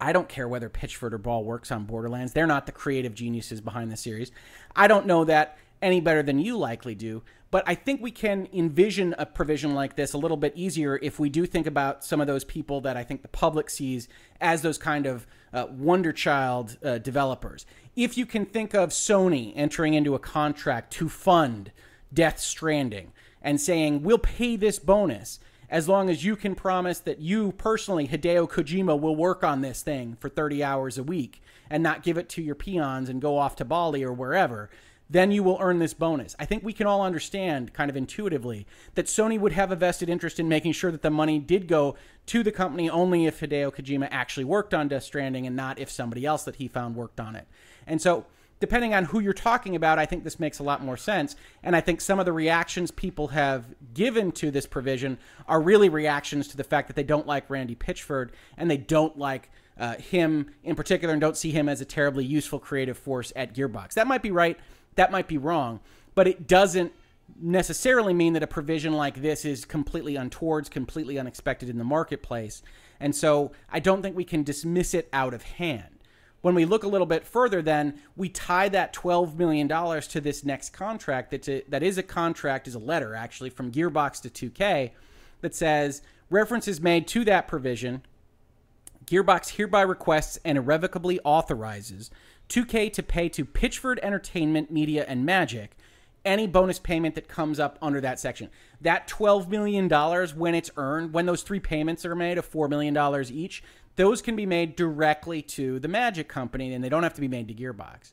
I 0.00 0.12
don't 0.12 0.28
care 0.28 0.46
whether 0.46 0.68
Pitchford 0.68 1.12
or 1.12 1.18
Ball 1.18 1.44
works 1.44 1.72
on 1.72 1.84
Borderlands. 1.84 2.32
They're 2.32 2.46
not 2.46 2.66
the 2.66 2.72
creative 2.72 3.14
geniuses 3.14 3.60
behind 3.60 3.90
the 3.90 3.96
series. 3.96 4.30
I 4.76 4.86
don't 4.86 5.06
know 5.06 5.24
that 5.24 5.58
any 5.82 6.00
better 6.00 6.22
than 6.22 6.38
you 6.38 6.56
likely 6.56 6.94
do. 6.94 7.22
But 7.50 7.64
I 7.66 7.74
think 7.74 8.00
we 8.00 8.12
can 8.12 8.48
envision 8.52 9.14
a 9.18 9.26
provision 9.26 9.74
like 9.74 9.96
this 9.96 10.12
a 10.12 10.18
little 10.18 10.36
bit 10.36 10.52
easier 10.54 10.98
if 11.02 11.18
we 11.18 11.28
do 11.28 11.46
think 11.46 11.66
about 11.66 12.04
some 12.04 12.20
of 12.20 12.28
those 12.28 12.44
people 12.44 12.80
that 12.82 12.96
I 12.96 13.02
think 13.02 13.22
the 13.22 13.28
public 13.28 13.70
sees 13.70 14.08
as 14.40 14.62
those 14.62 14.78
kind 14.78 15.06
of 15.06 15.26
uh, 15.52 15.66
wonder 15.68 16.12
child 16.12 16.78
uh, 16.84 16.98
developers. 16.98 17.66
If 17.96 18.16
you 18.16 18.24
can 18.24 18.46
think 18.46 18.72
of 18.72 18.90
Sony 18.90 19.52
entering 19.56 19.94
into 19.94 20.14
a 20.14 20.20
contract 20.20 20.92
to 20.94 21.08
fund 21.08 21.72
Death 22.12 22.38
Stranding 22.38 23.12
and 23.42 23.60
saying, 23.60 24.02
we'll 24.04 24.18
pay 24.18 24.54
this 24.54 24.78
bonus 24.78 25.40
as 25.68 25.88
long 25.88 26.10
as 26.10 26.24
you 26.24 26.36
can 26.36 26.54
promise 26.54 26.98
that 27.00 27.20
you 27.20 27.52
personally, 27.52 28.08
Hideo 28.08 28.48
Kojima, 28.48 28.98
will 29.00 29.14
work 29.14 29.42
on 29.42 29.60
this 29.60 29.82
thing 29.82 30.16
for 30.20 30.28
30 30.28 30.62
hours 30.62 30.98
a 30.98 31.02
week 31.02 31.42
and 31.68 31.82
not 31.82 32.02
give 32.02 32.18
it 32.18 32.28
to 32.30 32.42
your 32.42 32.56
peons 32.56 33.08
and 33.08 33.22
go 33.22 33.38
off 33.38 33.56
to 33.56 33.64
Bali 33.64 34.02
or 34.02 34.12
wherever 34.12 34.68
then 35.10 35.32
you 35.32 35.42
will 35.42 35.58
earn 35.60 35.80
this 35.80 35.92
bonus. 35.92 36.36
I 36.38 36.44
think 36.44 36.62
we 36.62 36.72
can 36.72 36.86
all 36.86 37.02
understand 37.02 37.74
kind 37.74 37.90
of 37.90 37.96
intuitively 37.96 38.66
that 38.94 39.06
Sony 39.06 39.38
would 39.38 39.52
have 39.52 39.72
a 39.72 39.76
vested 39.76 40.08
interest 40.08 40.38
in 40.38 40.48
making 40.48 40.72
sure 40.72 40.92
that 40.92 41.02
the 41.02 41.10
money 41.10 41.40
did 41.40 41.66
go 41.66 41.96
to 42.26 42.44
the 42.44 42.52
company 42.52 42.88
only 42.88 43.26
if 43.26 43.40
Hideo 43.40 43.74
Kojima 43.74 44.06
actually 44.12 44.44
worked 44.44 44.72
on 44.72 44.86
Death 44.86 45.02
Stranding 45.02 45.48
and 45.48 45.56
not 45.56 45.80
if 45.80 45.90
somebody 45.90 46.24
else 46.24 46.44
that 46.44 46.56
he 46.56 46.68
found 46.68 46.94
worked 46.94 47.18
on 47.18 47.34
it. 47.34 47.48
And 47.88 48.00
so, 48.00 48.24
depending 48.60 48.94
on 48.94 49.06
who 49.06 49.18
you're 49.18 49.32
talking 49.32 49.74
about, 49.74 49.98
I 49.98 50.06
think 50.06 50.22
this 50.22 50.38
makes 50.38 50.60
a 50.60 50.62
lot 50.62 50.84
more 50.84 50.96
sense. 50.96 51.34
And 51.62 51.74
I 51.74 51.80
think 51.80 52.00
some 52.00 52.20
of 52.20 52.26
the 52.26 52.32
reactions 52.32 52.90
people 52.92 53.28
have 53.28 53.64
given 53.94 54.30
to 54.32 54.50
this 54.52 54.66
provision 54.66 55.18
are 55.48 55.60
really 55.60 55.88
reactions 55.88 56.46
to 56.48 56.56
the 56.56 56.62
fact 56.62 56.86
that 56.86 56.94
they 56.94 57.02
don't 57.02 57.26
like 57.26 57.50
Randy 57.50 57.74
Pitchford 57.74 58.30
and 58.56 58.70
they 58.70 58.76
don't 58.76 59.18
like 59.18 59.50
uh, 59.78 59.96
him 59.96 60.50
in 60.62 60.76
particular 60.76 61.12
and 61.12 61.20
don't 61.20 61.38
see 61.38 61.50
him 61.50 61.68
as 61.68 61.80
a 61.80 61.86
terribly 61.86 62.24
useful 62.24 62.58
creative 62.58 62.98
force 62.98 63.32
at 63.34 63.54
Gearbox. 63.54 63.94
That 63.94 64.06
might 64.06 64.22
be 64.22 64.30
right 64.30 64.58
that 65.00 65.10
might 65.10 65.28
be 65.28 65.38
wrong, 65.38 65.80
but 66.14 66.28
it 66.28 66.46
doesn't 66.46 66.92
necessarily 67.40 68.12
mean 68.12 68.34
that 68.34 68.42
a 68.42 68.46
provision 68.46 68.92
like 68.92 69.22
this 69.22 69.46
is 69.46 69.64
completely 69.64 70.14
untoward, 70.14 70.70
completely 70.70 71.18
unexpected 71.18 71.70
in 71.70 71.78
the 71.78 71.84
marketplace. 71.84 72.62
And 73.00 73.16
so 73.16 73.52
I 73.72 73.80
don't 73.80 74.02
think 74.02 74.14
we 74.14 74.26
can 74.26 74.42
dismiss 74.42 74.92
it 74.92 75.08
out 75.10 75.32
of 75.32 75.42
hand. 75.42 76.00
When 76.42 76.54
we 76.54 76.66
look 76.66 76.84
a 76.84 76.86
little 76.88 77.06
bit 77.06 77.26
further, 77.26 77.62
then 77.62 77.98
we 78.14 78.28
tie 78.28 78.68
that 78.68 78.92
$12 78.92 79.38
million 79.38 79.68
to 79.68 80.20
this 80.20 80.44
next 80.44 80.74
contract. 80.74 81.30
That's 81.30 81.48
a, 81.48 81.62
that 81.70 81.82
is 81.82 81.96
a 81.96 82.02
contract, 82.02 82.68
is 82.68 82.74
a 82.74 82.78
letter 82.78 83.14
actually 83.14 83.48
from 83.48 83.72
Gearbox 83.72 84.20
to 84.30 84.50
2K 84.50 84.90
that 85.40 85.54
says 85.54 86.02
reference 86.28 86.68
is 86.68 86.78
made 86.78 87.08
to 87.08 87.24
that 87.24 87.48
provision. 87.48 88.02
Gearbox 89.06 89.56
hereby 89.56 89.80
requests 89.80 90.38
and 90.44 90.58
irrevocably 90.58 91.20
authorizes 91.20 92.10
2K 92.50 92.92
to 92.92 93.02
pay 93.02 93.28
to 93.30 93.44
Pitchford 93.44 93.98
Entertainment, 94.02 94.70
Media, 94.70 95.04
and 95.08 95.24
Magic 95.24 95.76
any 96.24 96.46
bonus 96.46 96.78
payment 96.78 97.14
that 97.14 97.28
comes 97.28 97.58
up 97.58 97.78
under 97.80 98.00
that 98.00 98.20
section. 98.20 98.50
That 98.80 99.08
$12 99.08 99.48
million, 99.48 99.88
when 100.36 100.54
it's 100.54 100.70
earned, 100.76 101.12
when 101.12 101.26
those 101.26 101.42
three 101.42 101.60
payments 101.60 102.04
are 102.04 102.14
made 102.14 102.38
of 102.38 102.50
$4 102.50 102.68
million 102.68 102.96
each, 103.32 103.62
those 103.96 104.22
can 104.22 104.36
be 104.36 104.46
made 104.46 104.76
directly 104.76 105.42
to 105.42 105.78
the 105.78 105.88
Magic 105.88 106.28
Company 106.28 106.72
and 106.72 106.82
they 106.82 106.88
don't 106.88 107.02
have 107.02 107.14
to 107.14 107.20
be 107.20 107.28
made 107.28 107.48
to 107.48 107.54
Gearbox. 107.54 108.12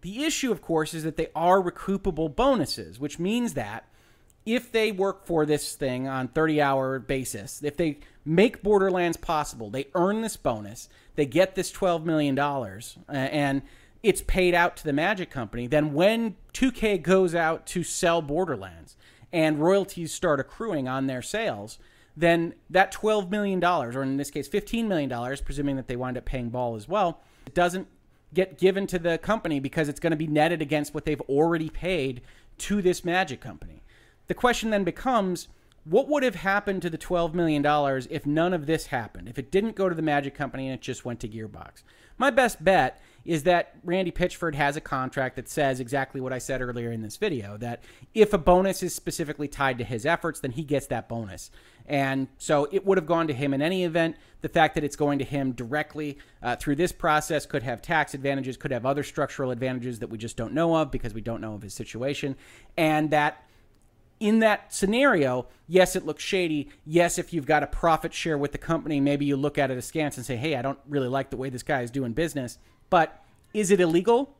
The 0.00 0.24
issue, 0.24 0.52
of 0.52 0.62
course, 0.62 0.94
is 0.94 1.02
that 1.02 1.16
they 1.16 1.28
are 1.34 1.60
recoupable 1.60 2.34
bonuses, 2.34 3.00
which 3.00 3.18
means 3.18 3.54
that 3.54 3.88
if 4.54 4.72
they 4.72 4.90
work 4.90 5.26
for 5.26 5.44
this 5.44 5.74
thing 5.74 6.08
on 6.08 6.28
30 6.28 6.60
hour 6.62 6.98
basis, 6.98 7.62
if 7.62 7.76
they 7.76 7.98
make 8.24 8.62
Borderlands 8.62 9.18
possible, 9.18 9.68
they 9.68 9.88
earn 9.94 10.22
this 10.22 10.38
bonus, 10.38 10.88
they 11.16 11.26
get 11.26 11.54
this 11.54 11.70
$12 11.70 12.04
million, 12.04 12.38
and 13.08 13.62
it's 14.02 14.22
paid 14.22 14.54
out 14.54 14.76
to 14.78 14.84
the 14.84 14.92
Magic 14.92 15.30
Company. 15.30 15.66
Then 15.66 15.92
when 15.92 16.36
2K 16.54 17.02
goes 17.02 17.34
out 17.34 17.66
to 17.66 17.82
sell 17.82 18.22
Borderlands 18.22 18.96
and 19.32 19.60
royalties 19.60 20.14
start 20.14 20.40
accruing 20.40 20.88
on 20.88 21.08
their 21.08 21.20
sales, 21.20 21.78
then 22.16 22.54
that 22.70 22.90
$12 22.90 23.28
million, 23.28 23.62
or 23.62 24.02
in 24.02 24.16
this 24.16 24.30
case, 24.30 24.48
$15 24.48 24.86
million, 24.86 25.10
presuming 25.44 25.76
that 25.76 25.88
they 25.88 25.96
wind 25.96 26.16
up 26.16 26.24
paying 26.24 26.48
Ball 26.48 26.74
as 26.74 26.88
well, 26.88 27.20
it 27.46 27.54
doesn't 27.54 27.86
get 28.32 28.58
given 28.58 28.86
to 28.86 28.98
the 28.98 29.18
company 29.18 29.60
because 29.60 29.90
it's 29.90 30.00
going 30.00 30.12
to 30.12 30.16
be 30.16 30.26
netted 30.26 30.62
against 30.62 30.94
what 30.94 31.04
they've 31.04 31.20
already 31.22 31.68
paid 31.68 32.22
to 32.56 32.80
this 32.80 33.04
Magic 33.04 33.42
Company. 33.42 33.82
The 34.28 34.34
question 34.34 34.70
then 34.70 34.84
becomes 34.84 35.48
what 35.84 36.08
would 36.08 36.22
have 36.22 36.34
happened 36.36 36.82
to 36.82 36.90
the 36.90 36.98
$12 36.98 37.32
million 37.32 37.64
if 38.10 38.26
none 38.26 38.52
of 38.52 38.66
this 38.66 38.86
happened? 38.86 39.28
If 39.28 39.38
it 39.38 39.50
didn't 39.50 39.74
go 39.74 39.88
to 39.88 39.94
the 39.94 40.02
Magic 40.02 40.34
Company 40.34 40.66
and 40.66 40.74
it 40.74 40.82
just 40.82 41.04
went 41.04 41.20
to 41.20 41.28
Gearbox? 41.28 41.82
My 42.18 42.30
best 42.30 42.62
bet 42.62 43.00
is 43.24 43.44
that 43.44 43.76
Randy 43.84 44.10
Pitchford 44.10 44.54
has 44.54 44.76
a 44.76 44.80
contract 44.80 45.36
that 45.36 45.48
says 45.48 45.80
exactly 45.80 46.20
what 46.20 46.32
I 46.32 46.38
said 46.38 46.60
earlier 46.60 46.90
in 46.90 47.00
this 47.02 47.16
video 47.16 47.56
that 47.58 47.82
if 48.14 48.32
a 48.32 48.38
bonus 48.38 48.82
is 48.82 48.94
specifically 48.94 49.48
tied 49.48 49.78
to 49.78 49.84
his 49.84 50.04
efforts, 50.04 50.40
then 50.40 50.50
he 50.50 50.62
gets 50.62 50.86
that 50.88 51.08
bonus. 51.08 51.50
And 51.86 52.28
so 52.36 52.68
it 52.70 52.84
would 52.84 52.98
have 52.98 53.06
gone 53.06 53.28
to 53.28 53.34
him 53.34 53.54
in 53.54 53.62
any 53.62 53.84
event. 53.84 54.16
The 54.42 54.48
fact 54.48 54.74
that 54.74 54.84
it's 54.84 54.96
going 54.96 55.18
to 55.20 55.24
him 55.24 55.52
directly 55.52 56.18
uh, 56.42 56.56
through 56.56 56.76
this 56.76 56.92
process 56.92 57.46
could 57.46 57.62
have 57.62 57.80
tax 57.80 58.14
advantages, 58.14 58.56
could 58.56 58.72
have 58.72 58.84
other 58.84 59.02
structural 59.02 59.50
advantages 59.50 60.00
that 60.00 60.10
we 60.10 60.18
just 60.18 60.36
don't 60.36 60.52
know 60.52 60.76
of 60.76 60.90
because 60.90 61.14
we 61.14 61.22
don't 61.22 61.40
know 61.40 61.54
of 61.54 61.62
his 61.62 61.72
situation. 61.72 62.36
And 62.76 63.10
that 63.10 63.47
in 64.20 64.40
that 64.40 64.72
scenario, 64.72 65.46
yes, 65.66 65.94
it 65.94 66.04
looks 66.04 66.22
shady. 66.22 66.70
Yes, 66.84 67.18
if 67.18 67.32
you've 67.32 67.46
got 67.46 67.62
a 67.62 67.66
profit 67.66 68.12
share 68.12 68.36
with 68.38 68.52
the 68.52 68.58
company, 68.58 69.00
maybe 69.00 69.24
you 69.24 69.36
look 69.36 69.58
at 69.58 69.70
it 69.70 69.78
askance 69.78 70.16
and 70.16 70.26
say, 70.26 70.36
hey, 70.36 70.56
I 70.56 70.62
don't 70.62 70.78
really 70.88 71.08
like 71.08 71.30
the 71.30 71.36
way 71.36 71.50
this 71.50 71.62
guy 71.62 71.82
is 71.82 71.90
doing 71.90 72.12
business. 72.12 72.58
But 72.90 73.22
is 73.54 73.70
it 73.70 73.80
illegal? 73.80 74.36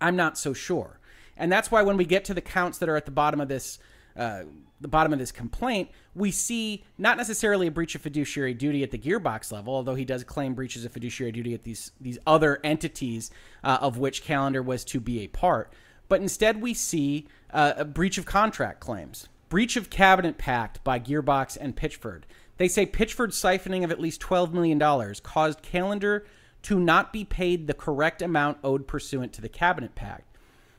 I'm 0.00 0.16
not 0.16 0.36
so 0.36 0.52
sure. 0.52 0.98
And 1.36 1.50
that's 1.50 1.70
why 1.70 1.82
when 1.82 1.96
we 1.96 2.04
get 2.04 2.24
to 2.26 2.34
the 2.34 2.40
counts 2.40 2.78
that 2.78 2.88
are 2.88 2.96
at 2.96 3.04
the 3.04 3.12
bottom 3.12 3.40
of 3.40 3.48
this, 3.48 3.78
uh, 4.16 4.42
the 4.80 4.88
bottom 4.88 5.12
of 5.12 5.18
this 5.18 5.32
complaint, 5.32 5.90
we 6.14 6.30
see 6.30 6.84
not 6.98 7.16
necessarily 7.16 7.68
a 7.68 7.70
breach 7.70 7.94
of 7.94 8.02
fiduciary 8.02 8.52
duty 8.52 8.82
at 8.82 8.90
the 8.90 8.98
gearbox 8.98 9.52
level, 9.52 9.74
although 9.74 9.94
he 9.94 10.04
does 10.04 10.24
claim 10.24 10.54
breaches 10.54 10.84
of 10.84 10.92
fiduciary 10.92 11.32
duty 11.32 11.54
at 11.54 11.62
these 11.62 11.92
these 12.00 12.18
other 12.26 12.58
entities 12.64 13.30
uh, 13.64 13.78
of 13.80 13.96
which 13.96 14.24
Callender 14.24 14.62
was 14.62 14.84
to 14.86 15.00
be 15.00 15.20
a 15.20 15.28
part. 15.28 15.72
But 16.08 16.20
instead, 16.20 16.60
we 16.60 16.74
see 16.74 17.26
uh, 17.52 17.74
a 17.76 17.84
breach 17.84 18.18
of 18.18 18.26
contract 18.26 18.80
claims, 18.80 19.28
breach 19.48 19.76
of 19.76 19.90
cabinet 19.90 20.38
pact 20.38 20.82
by 20.84 20.98
Gearbox 20.98 21.56
and 21.60 21.76
Pitchford. 21.76 22.22
They 22.58 22.68
say 22.68 22.86
Pitchford's 22.86 23.40
siphoning 23.40 23.84
of 23.84 23.90
at 23.90 24.00
least 24.00 24.20
$12 24.20 24.52
million 24.52 24.78
caused 25.22 25.62
Callender 25.62 26.26
to 26.62 26.78
not 26.78 27.12
be 27.12 27.24
paid 27.24 27.66
the 27.66 27.74
correct 27.74 28.22
amount 28.22 28.58
owed 28.62 28.86
pursuant 28.86 29.32
to 29.32 29.40
the 29.40 29.48
cabinet 29.48 29.94
pact. 29.94 30.32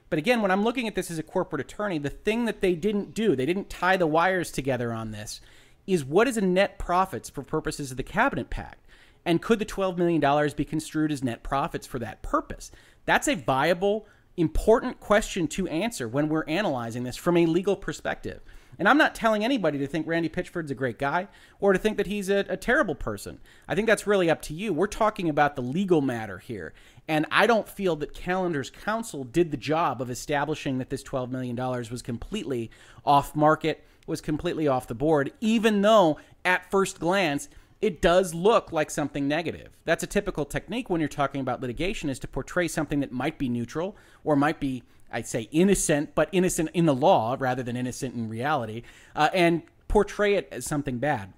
But 0.10 0.20
again, 0.20 0.42
when 0.42 0.52
I'm 0.52 0.64
looking 0.64 0.88
at 0.88 0.96
this 0.96 1.10
as 1.10 1.18
a 1.18 1.24
corporate 1.24 1.62
attorney, 1.62 1.98
the 1.98 2.10
thing 2.10 2.46
that 2.46 2.62
they 2.62 2.76
didn't 2.76 3.14
do, 3.14 3.36
they 3.36 3.48
didn't 3.48 3.70
tie 3.70 3.98
the 3.98 4.08
wires 4.08 4.52
together 4.52 4.94
on 4.94 5.12
this, 5.12 5.42
is 5.88 6.06
what 6.06 6.28
is 6.28 6.38
a 6.38 6.42
net 6.42 6.78
profits 6.78 7.30
for 7.30 7.42
purposes 7.42 7.92
of 7.92 7.98
the 7.98 8.04
cabinet 8.04 8.50
pact? 8.50 8.86
And 9.26 9.42
could 9.42 9.60
the 9.60 9.66
$12 9.66 9.98
million 9.98 10.52
be 10.56 10.66
construed 10.66 11.12
as 11.12 11.24
net 11.24 11.44
profits 11.44 11.88
for 11.88 12.00
that 12.00 12.22
purpose? 12.22 12.72
That's 13.06 13.28
a 13.28 13.36
viable 13.36 14.06
important 14.38 15.00
question 15.00 15.48
to 15.48 15.68
answer 15.68 16.08
when 16.08 16.30
we're 16.30 16.46
analyzing 16.46 17.04
this 17.04 17.16
from 17.16 17.38
a 17.38 17.46
legal 17.46 17.76
perspective. 17.76 18.42
And 18.80 18.90
I'm 18.90 18.98
not 18.98 19.14
telling 19.14 19.44
anybody 19.44 19.78
to 19.80 19.88
think 19.88 20.08
Randy 20.08 20.30
Pitchford's 20.30 20.72
a 20.72 20.76
great 20.76 20.98
guy 20.98 21.28
or 21.60 21.74
to 21.74 21.80
think 21.80 21.98
that 21.98 22.08
he's 22.08 22.30
a, 22.30 22.40
a, 22.50 22.58
terrible 22.58 22.96
person. 22.96 23.40
I 23.68 23.76
think 23.76 23.88
that's 23.88 24.08
really 24.08 24.30
up 24.30 24.42
to 24.44 24.54
you. 24.54 24.74
We're 24.74 24.88
talking 24.88 25.30
about 25.30 25.56
the 25.56 25.62
legal 25.62 26.02
matter 26.02 26.40
here. 26.40 26.74
And 27.08 27.26
I 27.32 27.46
don't 27.46 27.68
feel 27.68 27.96
that 27.98 28.14
Callender's 28.14 28.70
counsel 28.70 29.24
did 29.24 29.52
the 29.52 29.58
job 29.58 30.02
of 30.02 30.10
establishing 30.10 30.80
that 30.80 30.90
this 30.90 31.04
$12 31.04 31.30
million 31.30 31.56
was 31.56 32.02
completely 32.02 32.72
off 33.06 33.36
market, 33.36 33.86
was 34.08 34.22
completely 34.22 34.68
off 34.68 34.88
the 34.88 34.96
board, 34.96 35.32
even 35.40 35.82
though 35.82 36.20
at 36.44 36.70
first 36.72 37.00
glance, 37.00 37.50
it 37.84 38.02
does 38.02 38.34
look 38.34 38.72
like 38.72 38.90
something 38.90 39.28
negative. 39.28 39.68
That's 39.84 40.04
a 40.04 40.08
typical 40.08 40.46
technique 40.46 40.90
when 40.90 41.02
you're 41.02 41.10
talking 41.10 41.42
about 41.42 41.60
litigation 41.60 42.10
is 42.10 42.18
to 42.20 42.30
portray 42.30 42.70
something 42.70 43.02
that 43.02 43.12
might 43.12 43.38
be 43.38 43.50
neutral 43.50 43.98
or 44.24 44.38
might 44.38 44.62
be, 44.62 44.84
I'd 45.12 45.28
say, 45.28 45.50
innocent, 45.52 46.16
but 46.16 46.30
innocent 46.32 46.70
in 46.74 46.86
the 46.86 46.96
law 46.96 47.36
rather 47.38 47.62
than 47.62 47.76
innocent 47.76 48.16
in 48.16 48.30
reality, 48.30 48.84
uh, 49.18 49.30
and 49.34 49.64
portray 49.90 50.36
it 50.36 50.48
as 50.50 50.66
something 50.66 51.00
bad. 51.00 51.34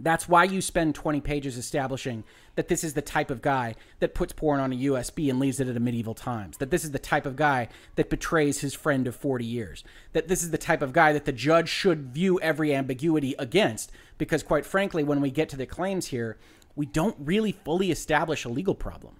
That's 0.00 0.28
why 0.28 0.44
you 0.44 0.60
spend 0.60 0.94
20 0.94 1.20
pages 1.20 1.58
establishing 1.58 2.24
that 2.54 2.68
this 2.68 2.82
is 2.82 2.94
the 2.94 3.02
type 3.02 3.30
of 3.30 3.42
guy 3.42 3.74
that 4.00 4.14
puts 4.14 4.32
porn 4.32 4.60
on 4.60 4.72
a 4.72 4.76
USB 4.76 5.28
and 5.28 5.38
leaves 5.38 5.60
it 5.60 5.68
at 5.68 5.76
a 5.76 5.80
medieval 5.80 6.14
times. 6.14 6.56
That 6.58 6.70
this 6.70 6.84
is 6.84 6.92
the 6.92 6.98
type 6.98 7.26
of 7.26 7.36
guy 7.36 7.68
that 7.96 8.10
betrays 8.10 8.60
his 8.60 8.74
friend 8.74 9.06
of 9.06 9.16
40 9.16 9.44
years. 9.44 9.84
That 10.12 10.28
this 10.28 10.42
is 10.42 10.50
the 10.50 10.58
type 10.58 10.82
of 10.82 10.92
guy 10.92 11.12
that 11.12 11.24
the 11.24 11.32
judge 11.32 11.68
should 11.68 12.14
view 12.14 12.40
every 12.40 12.74
ambiguity 12.74 13.34
against. 13.38 13.92
Because, 14.18 14.42
quite 14.42 14.66
frankly, 14.66 15.04
when 15.04 15.20
we 15.20 15.30
get 15.30 15.48
to 15.50 15.56
the 15.56 15.66
claims 15.66 16.06
here, 16.06 16.36
we 16.76 16.86
don't 16.86 17.16
really 17.18 17.52
fully 17.52 17.90
establish 17.90 18.44
a 18.44 18.48
legal 18.48 18.74
problem. 18.74 19.16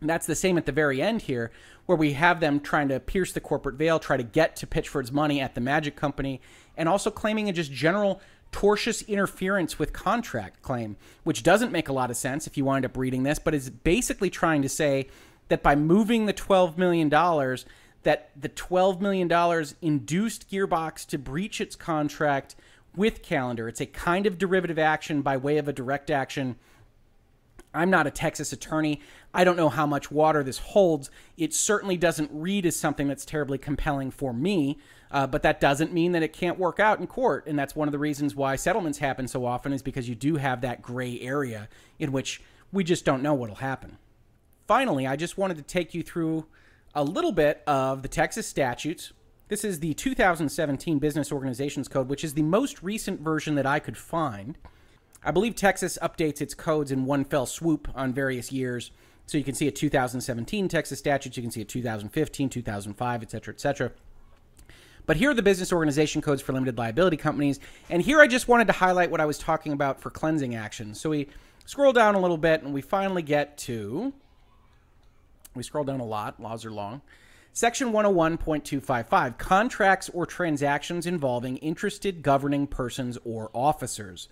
And 0.00 0.10
that's 0.10 0.26
the 0.26 0.34
same 0.34 0.58
at 0.58 0.66
the 0.66 0.72
very 0.72 1.00
end 1.00 1.22
here, 1.22 1.50
where 1.86 1.96
we 1.96 2.12
have 2.12 2.40
them 2.40 2.60
trying 2.60 2.88
to 2.88 3.00
pierce 3.00 3.32
the 3.32 3.40
corporate 3.40 3.76
veil, 3.76 3.98
try 3.98 4.16
to 4.16 4.22
get 4.22 4.56
to 4.56 4.66
Pitchford's 4.66 5.12
money 5.12 5.40
at 5.40 5.54
the 5.54 5.60
Magic 5.60 5.96
Company, 5.96 6.40
and 6.76 6.88
also 6.88 7.10
claiming 7.10 7.48
a 7.48 7.52
just 7.52 7.72
general 7.72 8.20
tortious 8.52 9.06
interference 9.08 9.78
with 9.78 9.92
contract 9.92 10.62
claim, 10.62 10.96
which 11.24 11.42
doesn't 11.42 11.72
make 11.72 11.88
a 11.88 11.92
lot 11.92 12.10
of 12.10 12.16
sense 12.16 12.46
if 12.46 12.56
you 12.56 12.64
wind 12.64 12.84
up 12.84 12.96
reading 12.96 13.22
this, 13.22 13.38
but 13.38 13.54
is 13.54 13.70
basically 13.70 14.30
trying 14.30 14.62
to 14.62 14.68
say 14.68 15.08
that 15.48 15.62
by 15.62 15.74
moving 15.74 16.26
the 16.26 16.34
$12 16.34 16.78
million, 16.78 17.08
that 17.08 18.30
the 18.36 18.48
$12 18.48 19.00
million 19.00 19.66
induced 19.82 20.50
Gearbox 20.50 21.06
to 21.06 21.18
breach 21.18 21.60
its 21.60 21.74
contract 21.74 22.54
with 22.96 23.22
Callender. 23.22 23.68
It's 23.68 23.80
a 23.80 23.86
kind 23.86 24.26
of 24.26 24.38
derivative 24.38 24.78
action 24.78 25.22
by 25.22 25.36
way 25.36 25.58
of 25.58 25.68
a 25.68 25.72
direct 25.72 26.10
action. 26.10 26.56
I'm 27.72 27.90
not 27.90 28.06
a 28.06 28.10
Texas 28.10 28.52
attorney. 28.52 29.00
I 29.32 29.42
don't 29.42 29.56
know 29.56 29.68
how 29.68 29.86
much 29.86 30.10
water 30.10 30.44
this 30.44 30.58
holds. 30.58 31.10
It 31.36 31.52
certainly 31.52 31.96
doesn't 31.96 32.30
read 32.32 32.66
as 32.66 32.76
something 32.76 33.08
that's 33.08 33.24
terribly 33.24 33.58
compelling 33.58 34.10
for 34.10 34.32
me. 34.32 34.78
Uh, 35.10 35.26
but 35.26 35.42
that 35.42 35.60
doesn't 35.60 35.92
mean 35.92 36.12
that 36.12 36.22
it 36.22 36.32
can't 36.32 36.58
work 36.58 36.80
out 36.80 36.98
in 36.98 37.06
court. 37.06 37.46
And 37.46 37.58
that's 37.58 37.76
one 37.76 37.86
of 37.86 37.92
the 37.92 37.98
reasons 37.98 38.34
why 38.34 38.56
settlements 38.56 38.98
happen 38.98 39.28
so 39.28 39.44
often 39.44 39.72
is 39.72 39.82
because 39.82 40.08
you 40.08 40.14
do 40.14 40.36
have 40.36 40.60
that 40.62 40.82
gray 40.82 41.20
area 41.20 41.68
in 41.98 42.10
which 42.10 42.42
we 42.72 42.82
just 42.82 43.04
don't 43.04 43.22
know 43.22 43.34
what'll 43.34 43.56
happen. 43.56 43.98
Finally, 44.66 45.06
I 45.06 45.16
just 45.16 45.38
wanted 45.38 45.56
to 45.56 45.62
take 45.62 45.94
you 45.94 46.02
through 46.02 46.46
a 46.94 47.04
little 47.04 47.32
bit 47.32 47.62
of 47.66 48.02
the 48.02 48.08
Texas 48.08 48.46
statutes. 48.46 49.12
This 49.48 49.62
is 49.62 49.80
the 49.80 49.92
2017 49.92 50.98
Business 50.98 51.30
Organizations 51.30 51.86
Code, 51.86 52.08
which 52.08 52.24
is 52.24 52.32
the 52.32 52.42
most 52.42 52.82
recent 52.82 53.20
version 53.20 53.56
that 53.56 53.66
I 53.66 53.78
could 53.78 53.98
find. 53.98 54.56
I 55.22 55.32
believe 55.32 55.54
Texas 55.54 55.98
updates 56.00 56.40
its 56.40 56.54
codes 56.54 56.90
in 56.90 57.04
one 57.04 57.26
fell 57.26 57.44
swoop 57.44 57.88
on 57.94 58.14
various 58.14 58.50
years. 58.50 58.90
So 59.26 59.36
you 59.36 59.44
can 59.44 59.54
see 59.54 59.68
a 59.68 59.70
2017 59.70 60.68
Texas 60.68 60.98
statute, 60.98 61.36
you 61.36 61.42
can 61.42 61.50
see 61.50 61.60
a 61.60 61.64
2015, 61.66 62.48
2005, 62.48 63.22
et 63.22 63.30
cetera, 63.30 63.52
et 63.52 63.60
cetera. 63.60 63.92
But 65.04 65.18
here 65.18 65.28
are 65.28 65.34
the 65.34 65.42
business 65.42 65.74
organization 65.74 66.22
codes 66.22 66.40
for 66.40 66.54
limited 66.54 66.78
liability 66.78 67.18
companies. 67.18 67.60
And 67.90 68.00
here 68.00 68.22
I 68.22 68.26
just 68.26 68.48
wanted 68.48 68.66
to 68.68 68.72
highlight 68.72 69.10
what 69.10 69.20
I 69.20 69.26
was 69.26 69.36
talking 69.36 69.72
about 69.72 70.00
for 70.00 70.08
cleansing 70.08 70.54
actions. 70.54 70.98
So 70.98 71.10
we 71.10 71.28
scroll 71.66 71.92
down 71.92 72.14
a 72.14 72.20
little 72.20 72.38
bit 72.38 72.62
and 72.62 72.72
we 72.72 72.80
finally 72.80 73.22
get 73.22 73.58
to, 73.58 74.14
we 75.54 75.62
scroll 75.62 75.84
down 75.84 76.00
a 76.00 76.06
lot, 76.06 76.40
laws 76.40 76.64
are 76.64 76.72
long. 76.72 77.02
Section 77.56 77.92
101.255 77.92 79.38
contracts 79.38 80.10
or 80.12 80.26
transactions 80.26 81.06
involving 81.06 81.56
interested 81.58 82.20
governing 82.20 82.66
persons 82.66 83.16
or 83.24 83.48
officers. 83.54 84.28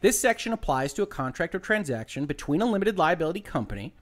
This 0.00 0.20
section 0.20 0.52
applies 0.52 0.92
to 0.92 1.02
a 1.02 1.06
contract 1.06 1.56
or 1.56 1.58
transaction 1.58 2.24
between 2.24 2.62
a 2.62 2.66
limited 2.66 2.96
liability 2.96 3.40
company 3.40 3.94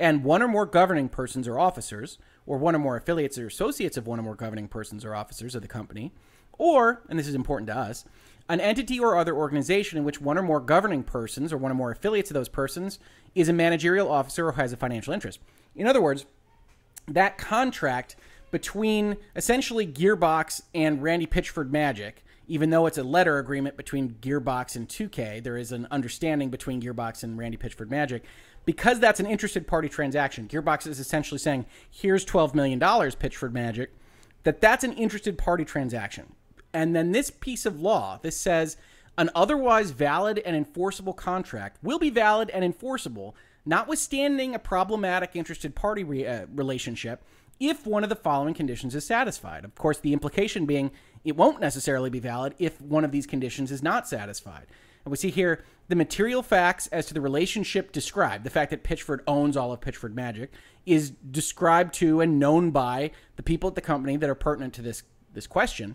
and 0.00 0.24
one 0.24 0.42
or 0.42 0.48
more 0.48 0.66
governing 0.66 1.08
persons 1.08 1.46
or 1.46 1.60
officers 1.60 2.18
or 2.44 2.58
one 2.58 2.74
or 2.74 2.80
more 2.80 2.96
affiliates 2.96 3.38
or 3.38 3.46
associates 3.46 3.96
of 3.96 4.08
one 4.08 4.18
or 4.18 4.22
more 4.22 4.34
governing 4.34 4.66
persons 4.66 5.04
or 5.04 5.14
officers 5.14 5.54
of 5.54 5.62
the 5.62 5.68
company, 5.68 6.12
or, 6.58 7.02
and 7.08 7.20
this 7.20 7.28
is 7.28 7.36
important 7.36 7.68
to 7.68 7.76
us, 7.76 8.04
an 8.48 8.60
entity 8.60 8.98
or 8.98 9.16
other 9.16 9.36
organization 9.36 9.96
in 9.96 10.02
which 10.02 10.20
one 10.20 10.36
or 10.36 10.42
more 10.42 10.58
governing 10.58 11.04
persons 11.04 11.52
or 11.52 11.56
one 11.56 11.70
or 11.70 11.76
more 11.76 11.92
affiliates 11.92 12.30
of 12.30 12.34
those 12.34 12.48
persons 12.48 12.98
is 13.36 13.48
a 13.48 13.52
managerial 13.52 14.10
officer 14.10 14.48
or 14.48 14.52
has 14.52 14.72
a 14.72 14.76
financial 14.76 15.14
interest. 15.14 15.38
In 15.76 15.86
other 15.86 16.02
words, 16.02 16.26
that 17.08 17.38
contract 17.38 18.16
between 18.50 19.16
essentially 19.34 19.86
Gearbox 19.86 20.62
and 20.74 21.02
Randy 21.02 21.26
Pitchford 21.26 21.70
Magic, 21.70 22.24
even 22.48 22.70
though 22.70 22.86
it's 22.86 22.98
a 22.98 23.02
letter 23.02 23.38
agreement 23.38 23.76
between 23.76 24.10
Gearbox 24.20 24.76
and 24.76 24.88
2K, 24.88 25.42
there 25.42 25.56
is 25.56 25.72
an 25.72 25.88
understanding 25.90 26.50
between 26.50 26.82
Gearbox 26.82 27.22
and 27.22 27.38
Randy 27.38 27.56
Pitchford 27.56 27.90
Magic 27.90 28.24
because 28.64 29.00
that's 29.00 29.20
an 29.20 29.26
interested 29.26 29.66
party 29.66 29.88
transaction, 29.88 30.48
Gearbox 30.48 30.86
is 30.86 31.00
essentially 31.00 31.38
saying, 31.38 31.66
here's 31.90 32.24
$12 32.24 32.54
million, 32.54 32.78
Pitchford 32.78 33.52
Magic, 33.52 33.90
that 34.44 34.60
that's 34.60 34.84
an 34.84 34.92
interested 34.92 35.38
party 35.38 35.64
transaction. 35.64 36.34
And 36.72 36.94
then 36.94 37.12
this 37.12 37.30
piece 37.30 37.66
of 37.66 37.80
law, 37.80 38.18
this 38.22 38.36
says 38.36 38.76
an 39.18 39.30
otherwise 39.34 39.90
valid 39.90 40.38
and 40.44 40.56
enforceable 40.56 41.12
contract 41.12 41.78
will 41.82 41.98
be 41.98 42.10
valid 42.10 42.50
and 42.50 42.64
enforceable, 42.64 43.34
notwithstanding 43.64 44.54
a 44.54 44.58
problematic 44.58 45.30
interested 45.34 45.74
party 45.74 46.04
re- 46.04 46.26
uh, 46.26 46.46
relationship, 46.52 47.22
if 47.60 47.86
one 47.86 48.02
of 48.02 48.08
the 48.08 48.16
following 48.16 48.54
conditions 48.54 48.94
is 48.94 49.06
satisfied. 49.06 49.64
Of 49.64 49.74
course, 49.74 49.98
the 49.98 50.12
implication 50.12 50.66
being 50.66 50.90
it 51.24 51.36
won't 51.36 51.60
necessarily 51.60 52.10
be 52.10 52.18
valid 52.18 52.54
if 52.58 52.80
one 52.80 53.04
of 53.04 53.12
these 53.12 53.26
conditions 53.26 53.70
is 53.70 53.82
not 53.82 54.08
satisfied. 54.08 54.66
And 55.04 55.10
we 55.10 55.16
see 55.16 55.30
here 55.30 55.64
the 55.88 55.96
material 55.96 56.42
facts 56.42 56.86
as 56.88 57.06
to 57.06 57.14
the 57.14 57.20
relationship 57.20 57.92
described, 57.92 58.44
the 58.44 58.50
fact 58.50 58.70
that 58.70 58.84
Pitchford 58.84 59.20
owns 59.26 59.56
all 59.56 59.72
of 59.72 59.80
Pitchford 59.80 60.14
Magic, 60.14 60.52
is 60.86 61.10
described 61.10 61.94
to 61.94 62.20
and 62.20 62.38
known 62.38 62.70
by 62.70 63.10
the 63.36 63.42
people 63.42 63.68
at 63.68 63.74
the 63.74 63.80
company 63.80 64.16
that 64.16 64.30
are 64.30 64.34
pertinent 64.34 64.74
to 64.74 64.82
this, 64.82 65.02
this 65.32 65.46
question. 65.46 65.94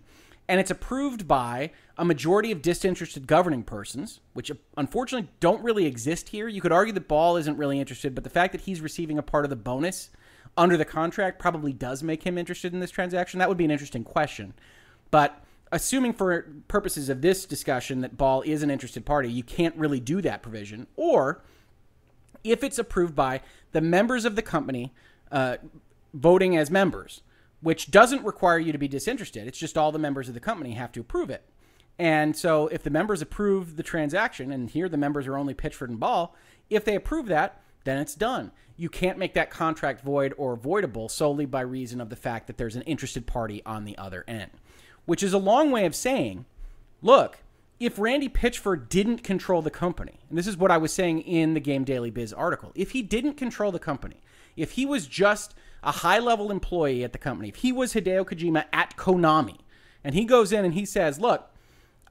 And 0.49 0.59
it's 0.59 0.71
approved 0.71 1.27
by 1.27 1.71
a 1.97 2.05
majority 2.05 2.51
of 2.51 2.61
disinterested 2.61 3.27
governing 3.27 3.63
persons, 3.63 4.21
which 4.33 4.51
unfortunately 4.77 5.29
don't 5.39 5.63
really 5.63 5.85
exist 5.85 6.29
here. 6.29 6.47
You 6.47 6.61
could 6.61 6.71
argue 6.71 6.93
that 6.93 7.07
Ball 7.07 7.37
isn't 7.37 7.57
really 7.57 7.79
interested, 7.79 8.15
but 8.15 8.23
the 8.23 8.29
fact 8.29 8.53
that 8.53 8.61
he's 8.61 8.79
receiving 8.79 9.17
a 9.17 9.23
part 9.23 9.45
of 9.45 9.49
the 9.49 9.55
bonus 9.55 10.09
under 10.55 10.77
the 10.77 10.85
contract 10.85 11.39
probably 11.39 11.73
does 11.73 12.01
make 12.01 12.23
him 12.23 12.37
interested 12.37 12.73
in 12.73 12.79
this 12.79 12.91
transaction. 12.91 13.39
That 13.39 13.49
would 13.49 13.57
be 13.57 13.65
an 13.65 13.71
interesting 13.71 14.03
question. 14.03 14.53
But 15.11 15.43
assuming 15.71 16.13
for 16.13 16.47
purposes 16.67 17.09
of 17.09 17.21
this 17.21 17.45
discussion 17.45 18.01
that 18.01 18.17
Ball 18.17 18.41
is 18.41 18.63
an 18.63 18.71
interested 18.71 19.05
party, 19.05 19.29
you 19.29 19.43
can't 19.43 19.75
really 19.75 19.99
do 19.99 20.21
that 20.21 20.41
provision. 20.41 20.87
Or 20.95 21.43
if 22.43 22.63
it's 22.63 22.79
approved 22.79 23.15
by 23.15 23.41
the 23.73 23.81
members 23.81 24.23
of 24.23 24.35
the 24.35 24.41
company 24.41 24.93
uh, 25.31 25.57
voting 26.13 26.55
as 26.55 26.71
members, 26.71 27.21
which 27.61 27.91
doesn't 27.91 28.23
require 28.23 28.59
you 28.59 28.71
to 28.71 28.77
be 28.77 28.87
disinterested. 28.87 29.47
It's 29.47 29.57
just 29.57 29.77
all 29.77 29.91
the 29.91 29.99
members 29.99 30.27
of 30.27 30.33
the 30.33 30.39
company 30.39 30.73
have 30.73 30.91
to 30.93 31.01
approve 31.01 31.29
it. 31.29 31.43
And 31.99 32.35
so 32.35 32.67
if 32.67 32.83
the 32.83 32.89
members 32.89 33.21
approve 33.21 33.75
the 33.75 33.83
transaction, 33.83 34.51
and 34.51 34.69
here 34.69 34.87
the 34.87 34.97
members 34.97 35.25
are 35.25 35.37
only 35.37 35.55
Pitchford 35.55 35.89
and 35.89 35.99
Ball, 35.99 36.35
if 36.69 36.85
they 36.85 36.95
approve 36.95 37.25
that, 37.27 37.61
then 37.85 37.97
it's 37.97 38.15
done. 38.15 38.51
You 38.75 38.89
can't 38.89 39.17
make 39.17 39.33
that 39.33 39.49
contract 39.49 40.01
void 40.01 40.33
or 40.37 40.55
voidable 40.55 41.09
solely 41.09 41.45
by 41.45 41.61
reason 41.61 41.99
of 41.99 42.09
the 42.09 42.15
fact 42.15 42.45
that 42.47 42.57
there's 42.57 42.75
an 42.75 42.83
interested 42.83 43.25
party 43.25 43.63
on 43.65 43.85
the 43.85 43.97
other 43.97 44.23
end, 44.27 44.51
which 45.05 45.23
is 45.23 45.33
a 45.33 45.39
long 45.39 45.71
way 45.71 45.85
of 45.85 45.95
saying, 45.95 46.45
look, 47.01 47.39
if 47.79 47.97
Randy 47.97 48.29
Pitchford 48.29 48.89
didn't 48.89 49.23
control 49.23 49.61
the 49.61 49.71
company, 49.71 50.19
and 50.29 50.37
this 50.37 50.47
is 50.47 50.57
what 50.57 50.71
I 50.71 50.77
was 50.77 50.93
saying 50.93 51.21
in 51.21 51.53
the 51.53 51.59
Game 51.59 51.83
Daily 51.83 52.11
Biz 52.11 52.33
article, 52.33 52.71
if 52.75 52.91
he 52.91 53.01
didn't 53.01 53.33
control 53.35 53.71
the 53.71 53.79
company, 53.79 54.21
if 54.55 54.71
he 54.73 54.85
was 54.85 55.07
just 55.07 55.55
a 55.87 55.91
high 55.91 56.19
level 56.19 56.51
employee 56.51 57.05
at 57.05 57.13
the 57.13 57.17
company, 57.17 57.47
if 57.47 57.55
he 57.55 57.71
was 57.71 57.93
Hideo 57.93 58.25
Kojima 58.25 58.65
at 58.73 58.97
Konami, 58.97 59.59
and 60.03 60.13
he 60.13 60.25
goes 60.25 60.51
in 60.51 60.65
and 60.65 60.73
he 60.73 60.85
says, 60.85 61.17
Look, 61.17 61.49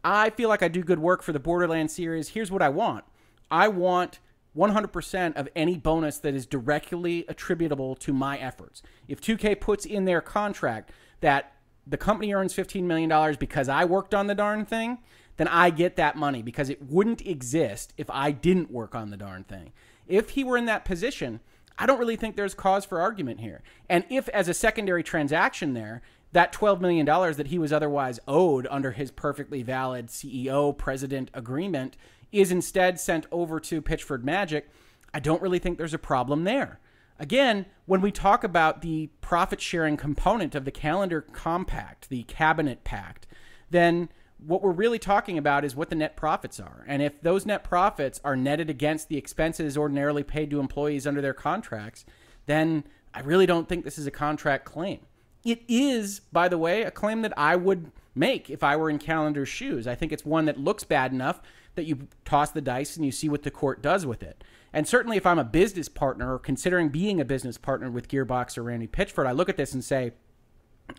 I 0.02 0.30
feel 0.30 0.48
like 0.48 0.62
I 0.62 0.68
do 0.68 0.82
good 0.82 0.98
work 0.98 1.22
for 1.22 1.32
the 1.32 1.38
Borderlands 1.38 1.92
series. 1.92 2.30
Here's 2.30 2.50
what 2.50 2.62
I 2.62 2.70
want 2.70 3.04
I 3.50 3.68
want 3.68 4.18
100% 4.56 5.36
of 5.36 5.48
any 5.54 5.76
bonus 5.76 6.16
that 6.18 6.34
is 6.34 6.46
directly 6.46 7.26
attributable 7.28 7.94
to 7.96 8.14
my 8.14 8.38
efforts. 8.38 8.82
If 9.06 9.20
2K 9.20 9.60
puts 9.60 9.84
in 9.84 10.06
their 10.06 10.22
contract 10.22 10.90
that 11.20 11.52
the 11.86 11.98
company 11.98 12.32
earns 12.32 12.54
$15 12.54 12.84
million 12.84 13.36
because 13.38 13.68
I 13.68 13.84
worked 13.84 14.14
on 14.14 14.26
the 14.26 14.34
darn 14.34 14.64
thing, 14.64 14.98
then 15.36 15.48
I 15.48 15.68
get 15.68 15.96
that 15.96 16.16
money 16.16 16.40
because 16.40 16.70
it 16.70 16.82
wouldn't 16.82 17.20
exist 17.26 17.92
if 17.98 18.08
I 18.08 18.30
didn't 18.30 18.70
work 18.70 18.94
on 18.94 19.10
the 19.10 19.18
darn 19.18 19.44
thing. 19.44 19.72
If 20.08 20.30
he 20.30 20.42
were 20.42 20.56
in 20.56 20.64
that 20.64 20.86
position, 20.86 21.40
I 21.78 21.86
don't 21.86 21.98
really 21.98 22.16
think 22.16 22.36
there's 22.36 22.54
cause 22.54 22.84
for 22.84 23.00
argument 23.00 23.40
here. 23.40 23.62
And 23.88 24.04
if, 24.08 24.28
as 24.30 24.48
a 24.48 24.54
secondary 24.54 25.02
transaction, 25.02 25.74
there, 25.74 26.02
that 26.32 26.52
$12 26.52 26.80
million 26.80 27.06
that 27.06 27.48
he 27.48 27.58
was 27.58 27.72
otherwise 27.72 28.20
owed 28.26 28.66
under 28.70 28.92
his 28.92 29.10
perfectly 29.10 29.62
valid 29.62 30.08
CEO 30.08 30.76
president 30.76 31.30
agreement 31.34 31.96
is 32.32 32.50
instead 32.50 32.98
sent 32.98 33.26
over 33.30 33.60
to 33.60 33.82
Pitchford 33.82 34.24
Magic, 34.24 34.68
I 35.14 35.20
don't 35.20 35.40
really 35.40 35.58
think 35.58 35.78
there's 35.78 35.94
a 35.94 35.98
problem 35.98 36.44
there. 36.44 36.80
Again, 37.18 37.66
when 37.86 38.00
we 38.00 38.12
talk 38.12 38.44
about 38.44 38.82
the 38.82 39.08
profit 39.20 39.60
sharing 39.60 39.96
component 39.96 40.54
of 40.54 40.64
the 40.64 40.70
Callender 40.70 41.22
compact, 41.22 42.10
the 42.10 42.24
cabinet 42.24 42.84
pact, 42.84 43.26
then 43.70 44.10
what 44.38 44.62
we're 44.62 44.70
really 44.70 44.98
talking 44.98 45.38
about 45.38 45.64
is 45.64 45.74
what 45.74 45.90
the 45.90 45.96
net 45.96 46.16
profits 46.16 46.60
are. 46.60 46.84
And 46.86 47.02
if 47.02 47.20
those 47.20 47.46
net 47.46 47.64
profits 47.64 48.20
are 48.24 48.36
netted 48.36 48.68
against 48.68 49.08
the 49.08 49.16
expenses 49.16 49.76
ordinarily 49.76 50.22
paid 50.22 50.50
to 50.50 50.60
employees 50.60 51.06
under 51.06 51.20
their 51.20 51.34
contracts, 51.34 52.04
then 52.46 52.84
I 53.14 53.20
really 53.20 53.46
don't 53.46 53.68
think 53.68 53.84
this 53.84 53.98
is 53.98 54.06
a 54.06 54.10
contract 54.10 54.64
claim. 54.64 55.00
It 55.44 55.62
is, 55.68 56.20
by 56.32 56.48
the 56.48 56.58
way, 56.58 56.82
a 56.82 56.90
claim 56.90 57.22
that 57.22 57.32
I 57.36 57.56
would 57.56 57.90
make 58.14 58.50
if 58.50 58.62
I 58.62 58.76
were 58.76 58.90
in 58.90 58.98
Callender's 58.98 59.48
shoes. 59.48 59.86
I 59.86 59.94
think 59.94 60.12
it's 60.12 60.24
one 60.24 60.46
that 60.46 60.58
looks 60.58 60.84
bad 60.84 61.12
enough 61.12 61.40
that 61.76 61.84
you 61.84 62.08
toss 62.24 62.50
the 62.50 62.60
dice 62.60 62.96
and 62.96 63.04
you 63.04 63.12
see 63.12 63.28
what 63.28 63.42
the 63.42 63.50
court 63.50 63.82
does 63.82 64.04
with 64.04 64.22
it. 64.22 64.42
And 64.72 64.88
certainly, 64.88 65.16
if 65.16 65.24
I'm 65.24 65.38
a 65.38 65.44
business 65.44 65.88
partner 65.88 66.34
or 66.34 66.38
considering 66.38 66.88
being 66.88 67.20
a 67.20 67.24
business 67.24 67.56
partner 67.56 67.90
with 67.90 68.08
Gearbox 68.08 68.58
or 68.58 68.64
Randy 68.64 68.86
Pitchford, 68.86 69.26
I 69.26 69.32
look 69.32 69.48
at 69.48 69.56
this 69.56 69.72
and 69.72 69.84
say, 69.84 70.12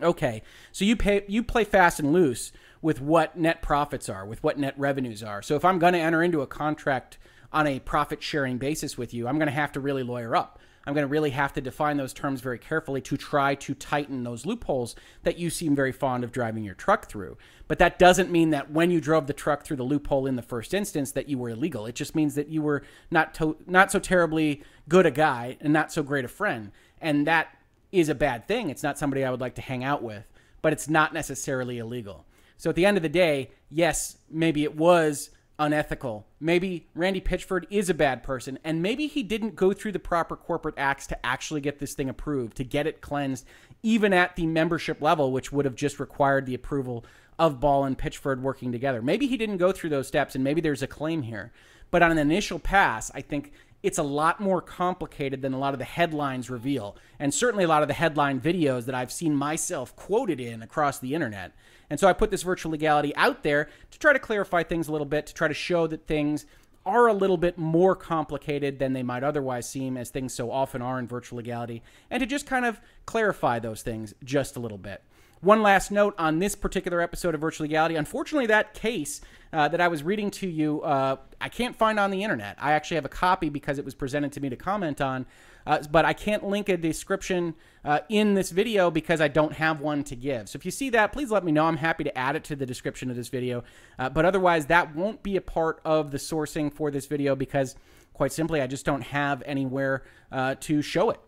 okay, 0.00 0.42
so 0.72 0.84
you 0.84 0.96
pay 0.96 1.24
you 1.28 1.42
play 1.42 1.64
fast 1.64 2.00
and 2.00 2.12
loose 2.12 2.52
with 2.80 3.00
what 3.00 3.36
net 3.36 3.62
profits 3.62 4.08
are, 4.08 4.24
with 4.24 4.42
what 4.42 4.58
net 4.58 4.74
revenues 4.76 5.22
are. 5.22 5.42
So 5.42 5.56
if 5.56 5.64
I'm 5.64 5.78
going 5.78 5.94
to 5.94 5.98
enter 5.98 6.22
into 6.22 6.42
a 6.42 6.46
contract 6.46 7.18
on 7.52 7.66
a 7.66 7.80
profit 7.80 8.22
sharing 8.22 8.58
basis 8.58 8.96
with 8.96 9.12
you, 9.12 9.26
I'm 9.26 9.38
going 9.38 9.48
to 9.48 9.52
have 9.52 9.72
to 9.72 9.80
really 9.80 10.02
lawyer 10.02 10.36
up. 10.36 10.60
I'm 10.88 10.94
going 10.94 11.04
to 11.04 11.10
really 11.10 11.30
have 11.30 11.52
to 11.52 11.60
define 11.60 11.98
those 11.98 12.14
terms 12.14 12.40
very 12.40 12.58
carefully 12.58 13.02
to 13.02 13.18
try 13.18 13.54
to 13.56 13.74
tighten 13.74 14.24
those 14.24 14.46
loopholes 14.46 14.96
that 15.22 15.36
you 15.36 15.50
seem 15.50 15.76
very 15.76 15.92
fond 15.92 16.24
of 16.24 16.32
driving 16.32 16.64
your 16.64 16.74
truck 16.74 17.06
through. 17.06 17.36
But 17.66 17.78
that 17.78 17.98
doesn't 17.98 18.30
mean 18.30 18.50
that 18.50 18.70
when 18.70 18.90
you 18.90 18.98
drove 18.98 19.26
the 19.26 19.34
truck 19.34 19.64
through 19.64 19.76
the 19.76 19.82
loophole 19.82 20.24
in 20.24 20.36
the 20.36 20.42
first 20.42 20.72
instance 20.72 21.12
that 21.12 21.28
you 21.28 21.36
were 21.36 21.50
illegal. 21.50 21.84
It 21.84 21.94
just 21.94 22.14
means 22.14 22.36
that 22.36 22.48
you 22.48 22.62
were 22.62 22.82
not 23.10 23.34
to, 23.34 23.58
not 23.66 23.92
so 23.92 23.98
terribly 23.98 24.62
good 24.88 25.04
a 25.04 25.10
guy 25.10 25.58
and 25.60 25.74
not 25.74 25.92
so 25.92 26.02
great 26.02 26.24
a 26.24 26.28
friend. 26.28 26.72
And 27.02 27.26
that 27.26 27.48
is 27.92 28.08
a 28.08 28.14
bad 28.14 28.46
thing. 28.46 28.70
It's 28.70 28.82
not 28.82 28.98
somebody 28.98 29.24
I 29.24 29.30
would 29.30 29.40
like 29.40 29.54
to 29.56 29.62
hang 29.62 29.84
out 29.84 30.02
with, 30.02 30.24
but 30.62 30.72
it's 30.72 30.88
not 30.88 31.14
necessarily 31.14 31.78
illegal. 31.78 32.26
So 32.56 32.70
at 32.70 32.76
the 32.76 32.86
end 32.86 32.96
of 32.96 33.02
the 33.02 33.08
day, 33.08 33.50
yes, 33.70 34.16
maybe 34.30 34.64
it 34.64 34.76
was 34.76 35.30
unethical. 35.58 36.26
Maybe 36.40 36.86
Randy 36.94 37.20
Pitchford 37.20 37.64
is 37.70 37.90
a 37.90 37.94
bad 37.94 38.22
person, 38.22 38.58
and 38.64 38.82
maybe 38.82 39.06
he 39.06 39.22
didn't 39.22 39.56
go 39.56 39.72
through 39.72 39.92
the 39.92 39.98
proper 39.98 40.36
corporate 40.36 40.76
acts 40.78 41.06
to 41.08 41.26
actually 41.26 41.60
get 41.60 41.78
this 41.78 41.94
thing 41.94 42.08
approved, 42.08 42.56
to 42.56 42.64
get 42.64 42.86
it 42.86 43.00
cleansed, 43.00 43.46
even 43.82 44.12
at 44.12 44.36
the 44.36 44.46
membership 44.46 45.00
level, 45.02 45.32
which 45.32 45.52
would 45.52 45.64
have 45.64 45.74
just 45.74 45.98
required 45.98 46.46
the 46.46 46.54
approval 46.54 47.04
of 47.38 47.60
Ball 47.60 47.84
and 47.84 47.98
Pitchford 47.98 48.40
working 48.40 48.72
together. 48.72 49.00
Maybe 49.02 49.26
he 49.26 49.36
didn't 49.36 49.58
go 49.58 49.72
through 49.72 49.90
those 49.90 50.08
steps, 50.08 50.34
and 50.34 50.44
maybe 50.44 50.60
there's 50.60 50.82
a 50.82 50.88
claim 50.88 51.22
here. 51.22 51.52
But 51.90 52.02
on 52.02 52.10
an 52.10 52.18
initial 52.18 52.58
pass, 52.58 53.10
I 53.14 53.20
think 53.20 53.52
it's 53.82 53.98
a 53.98 54.02
lot 54.02 54.40
more 54.40 54.60
complicated 54.60 55.40
than 55.40 55.52
a 55.52 55.58
lot 55.58 55.72
of 55.72 55.78
the 55.78 55.84
headlines 55.84 56.50
reveal, 56.50 56.96
and 57.18 57.32
certainly 57.32 57.64
a 57.64 57.68
lot 57.68 57.82
of 57.82 57.88
the 57.88 57.94
headline 57.94 58.40
videos 58.40 58.86
that 58.86 58.94
I've 58.94 59.12
seen 59.12 59.34
myself 59.34 59.94
quoted 59.94 60.40
in 60.40 60.62
across 60.62 60.98
the 60.98 61.14
internet. 61.14 61.52
And 61.90 61.98
so 61.98 62.08
I 62.08 62.12
put 62.12 62.30
this 62.30 62.42
virtual 62.42 62.72
legality 62.72 63.14
out 63.16 63.42
there 63.42 63.68
to 63.90 63.98
try 63.98 64.12
to 64.12 64.18
clarify 64.18 64.62
things 64.62 64.88
a 64.88 64.92
little 64.92 65.06
bit, 65.06 65.26
to 65.26 65.34
try 65.34 65.48
to 65.48 65.54
show 65.54 65.86
that 65.86 66.06
things 66.06 66.44
are 66.84 67.06
a 67.06 67.12
little 67.12 67.36
bit 67.36 67.58
more 67.58 67.94
complicated 67.94 68.78
than 68.78 68.94
they 68.94 69.02
might 69.02 69.22
otherwise 69.22 69.68
seem, 69.68 69.96
as 69.96 70.10
things 70.10 70.32
so 70.32 70.50
often 70.50 70.82
are 70.82 70.98
in 70.98 71.06
virtual 71.06 71.36
legality, 71.36 71.82
and 72.10 72.20
to 72.20 72.26
just 72.26 72.46
kind 72.46 72.64
of 72.64 72.80
clarify 73.06 73.58
those 73.58 73.82
things 73.82 74.14
just 74.24 74.56
a 74.56 74.60
little 74.60 74.78
bit. 74.78 75.02
One 75.40 75.62
last 75.62 75.92
note 75.92 76.16
on 76.18 76.40
this 76.40 76.56
particular 76.56 77.00
episode 77.00 77.32
of 77.32 77.40
Virtual 77.40 77.64
Legality. 77.64 77.94
Unfortunately, 77.94 78.46
that 78.46 78.74
case 78.74 79.20
uh, 79.52 79.68
that 79.68 79.80
I 79.80 79.86
was 79.86 80.02
reading 80.02 80.32
to 80.32 80.48
you, 80.48 80.82
uh, 80.82 81.16
I 81.40 81.48
can't 81.48 81.76
find 81.76 82.00
on 82.00 82.10
the 82.10 82.24
internet. 82.24 82.56
I 82.58 82.72
actually 82.72 82.96
have 82.96 83.04
a 83.04 83.10
copy 83.10 83.48
because 83.48 83.78
it 83.78 83.84
was 83.84 83.94
presented 83.94 84.32
to 84.32 84.40
me 84.40 84.48
to 84.48 84.56
comment 84.56 85.00
on, 85.00 85.26
uh, 85.64 85.80
but 85.92 86.04
I 86.04 86.12
can't 86.12 86.42
link 86.42 86.68
a 86.68 86.76
description 86.76 87.54
uh, 87.84 88.00
in 88.08 88.34
this 88.34 88.50
video 88.50 88.90
because 88.90 89.20
I 89.20 89.28
don't 89.28 89.52
have 89.52 89.80
one 89.80 90.02
to 90.04 90.16
give. 90.16 90.48
So 90.48 90.56
if 90.56 90.64
you 90.64 90.72
see 90.72 90.90
that, 90.90 91.12
please 91.12 91.30
let 91.30 91.44
me 91.44 91.52
know. 91.52 91.66
I'm 91.66 91.76
happy 91.76 92.02
to 92.02 92.18
add 92.18 92.34
it 92.34 92.42
to 92.44 92.56
the 92.56 92.66
description 92.66 93.08
of 93.08 93.14
this 93.14 93.28
video. 93.28 93.62
Uh, 93.96 94.08
but 94.08 94.24
otherwise, 94.24 94.66
that 94.66 94.96
won't 94.96 95.22
be 95.22 95.36
a 95.36 95.40
part 95.40 95.80
of 95.84 96.10
the 96.10 96.18
sourcing 96.18 96.72
for 96.72 96.90
this 96.90 97.06
video 97.06 97.36
because, 97.36 97.76
quite 98.12 98.32
simply, 98.32 98.60
I 98.60 98.66
just 98.66 98.84
don't 98.84 99.02
have 99.02 99.44
anywhere 99.46 100.02
uh, 100.32 100.56
to 100.62 100.82
show 100.82 101.10
it. 101.10 101.20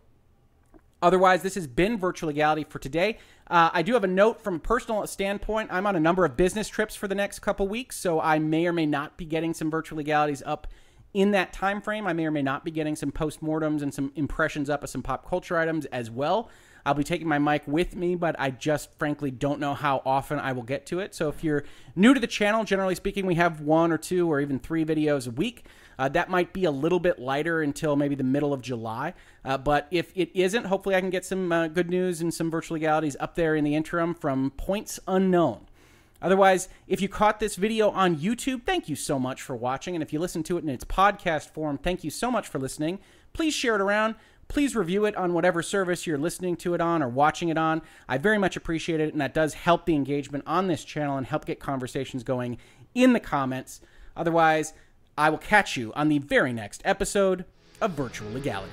Otherwise, 1.01 1.41
this 1.41 1.55
has 1.55 1.67
been 1.67 1.97
Virtual 1.97 2.27
Legality 2.27 2.63
for 2.63 2.79
today. 2.79 3.17
Uh, 3.47 3.69
I 3.73 3.81
do 3.81 3.93
have 3.93 4.03
a 4.03 4.07
note 4.07 4.41
from 4.41 4.55
a 4.55 4.59
personal 4.59 5.05
standpoint. 5.07 5.69
I'm 5.71 5.87
on 5.87 5.95
a 5.95 5.99
number 5.99 6.25
of 6.25 6.37
business 6.37 6.67
trips 6.67 6.95
for 6.95 7.07
the 7.07 7.15
next 7.15 7.39
couple 7.39 7.67
weeks, 7.67 7.97
so 7.97 8.21
I 8.21 8.39
may 8.39 8.67
or 8.67 8.73
may 8.73 8.85
not 8.85 9.17
be 9.17 9.25
getting 9.25 9.53
some 9.53 9.71
Virtual 9.71 9.97
Legalities 9.97 10.43
up 10.45 10.67
in 11.13 11.31
that 11.31 11.51
time 11.51 11.81
frame. 11.81 12.07
I 12.07 12.13
may 12.13 12.25
or 12.25 12.31
may 12.31 12.43
not 12.43 12.63
be 12.63 12.71
getting 12.71 12.95
some 12.95 13.11
postmortems 13.11 13.81
and 13.81 13.93
some 13.93 14.11
impressions 14.15 14.69
up 14.69 14.83
of 14.83 14.89
some 14.89 15.01
pop 15.01 15.27
culture 15.27 15.57
items 15.57 15.85
as 15.87 16.09
well. 16.09 16.49
I'll 16.85 16.93
be 16.93 17.03
taking 17.03 17.27
my 17.27 17.39
mic 17.39 17.63
with 17.67 17.95
me, 17.95 18.15
but 18.15 18.35
I 18.39 18.51
just 18.51 18.97
frankly 18.97 19.29
don't 19.29 19.59
know 19.59 19.73
how 19.73 20.01
often 20.05 20.39
I 20.39 20.53
will 20.53 20.63
get 20.63 20.85
to 20.87 20.99
it. 20.99 21.13
So 21.13 21.29
if 21.29 21.43
you're 21.43 21.63
new 21.95 22.13
to 22.13 22.19
the 22.19 22.27
channel, 22.27 22.63
generally 22.63 22.95
speaking, 22.95 23.25
we 23.25 23.35
have 23.35 23.61
one 23.61 23.91
or 23.91 23.97
two 23.97 24.31
or 24.31 24.39
even 24.39 24.59
three 24.59 24.85
videos 24.85 25.27
a 25.27 25.31
week. 25.31 25.65
Uh, 26.01 26.09
that 26.09 26.31
might 26.31 26.51
be 26.51 26.65
a 26.65 26.71
little 26.71 26.99
bit 26.99 27.19
lighter 27.19 27.61
until 27.61 27.95
maybe 27.95 28.15
the 28.15 28.23
middle 28.23 28.53
of 28.53 28.61
July. 28.63 29.13
Uh, 29.45 29.55
but 29.55 29.87
if 29.91 30.11
it 30.15 30.31
isn't, 30.33 30.63
hopefully 30.63 30.95
I 30.95 30.99
can 30.99 31.11
get 31.11 31.23
some 31.23 31.51
uh, 31.51 31.67
good 31.67 31.91
news 31.91 32.21
and 32.21 32.33
some 32.33 32.49
virtual 32.49 32.73
legalities 32.73 33.15
up 33.19 33.35
there 33.35 33.55
in 33.55 33.63
the 33.63 33.75
interim 33.75 34.15
from 34.15 34.49
points 34.57 34.99
unknown. 35.07 35.67
Otherwise, 36.19 36.69
if 36.87 37.01
you 37.01 37.07
caught 37.07 37.39
this 37.39 37.55
video 37.55 37.91
on 37.91 38.17
YouTube, 38.17 38.63
thank 38.63 38.89
you 38.89 38.95
so 38.95 39.19
much 39.19 39.43
for 39.43 39.55
watching. 39.55 39.95
And 39.95 40.01
if 40.01 40.11
you 40.11 40.17
listen 40.17 40.41
to 40.41 40.57
it 40.57 40.63
in 40.63 40.69
its 40.69 40.83
podcast 40.83 41.51
form, 41.51 41.77
thank 41.77 42.03
you 42.03 42.09
so 42.09 42.31
much 42.31 42.47
for 42.47 42.57
listening. 42.57 42.97
Please 43.33 43.53
share 43.53 43.75
it 43.75 43.81
around. 43.81 44.15
Please 44.47 44.75
review 44.75 45.05
it 45.05 45.15
on 45.15 45.35
whatever 45.35 45.61
service 45.61 46.07
you're 46.07 46.17
listening 46.17 46.55
to 46.55 46.73
it 46.73 46.81
on 46.81 47.03
or 47.03 47.09
watching 47.09 47.49
it 47.49 47.59
on. 47.59 47.79
I 48.09 48.17
very 48.17 48.39
much 48.39 48.57
appreciate 48.57 49.01
it, 49.01 49.11
and 49.11 49.21
that 49.21 49.35
does 49.35 49.53
help 49.53 49.85
the 49.85 49.93
engagement 49.93 50.45
on 50.47 50.65
this 50.65 50.83
channel 50.83 51.17
and 51.17 51.27
help 51.27 51.45
get 51.45 51.59
conversations 51.59 52.23
going 52.23 52.57
in 52.95 53.13
the 53.13 53.19
comments. 53.19 53.81
Otherwise, 54.17 54.73
I 55.17 55.29
will 55.29 55.37
catch 55.37 55.77
you 55.77 55.91
on 55.93 56.09
the 56.09 56.19
very 56.19 56.53
next 56.53 56.81
episode 56.85 57.45
of 57.81 57.91
Virtual 57.91 58.31
Legality. 58.31 58.71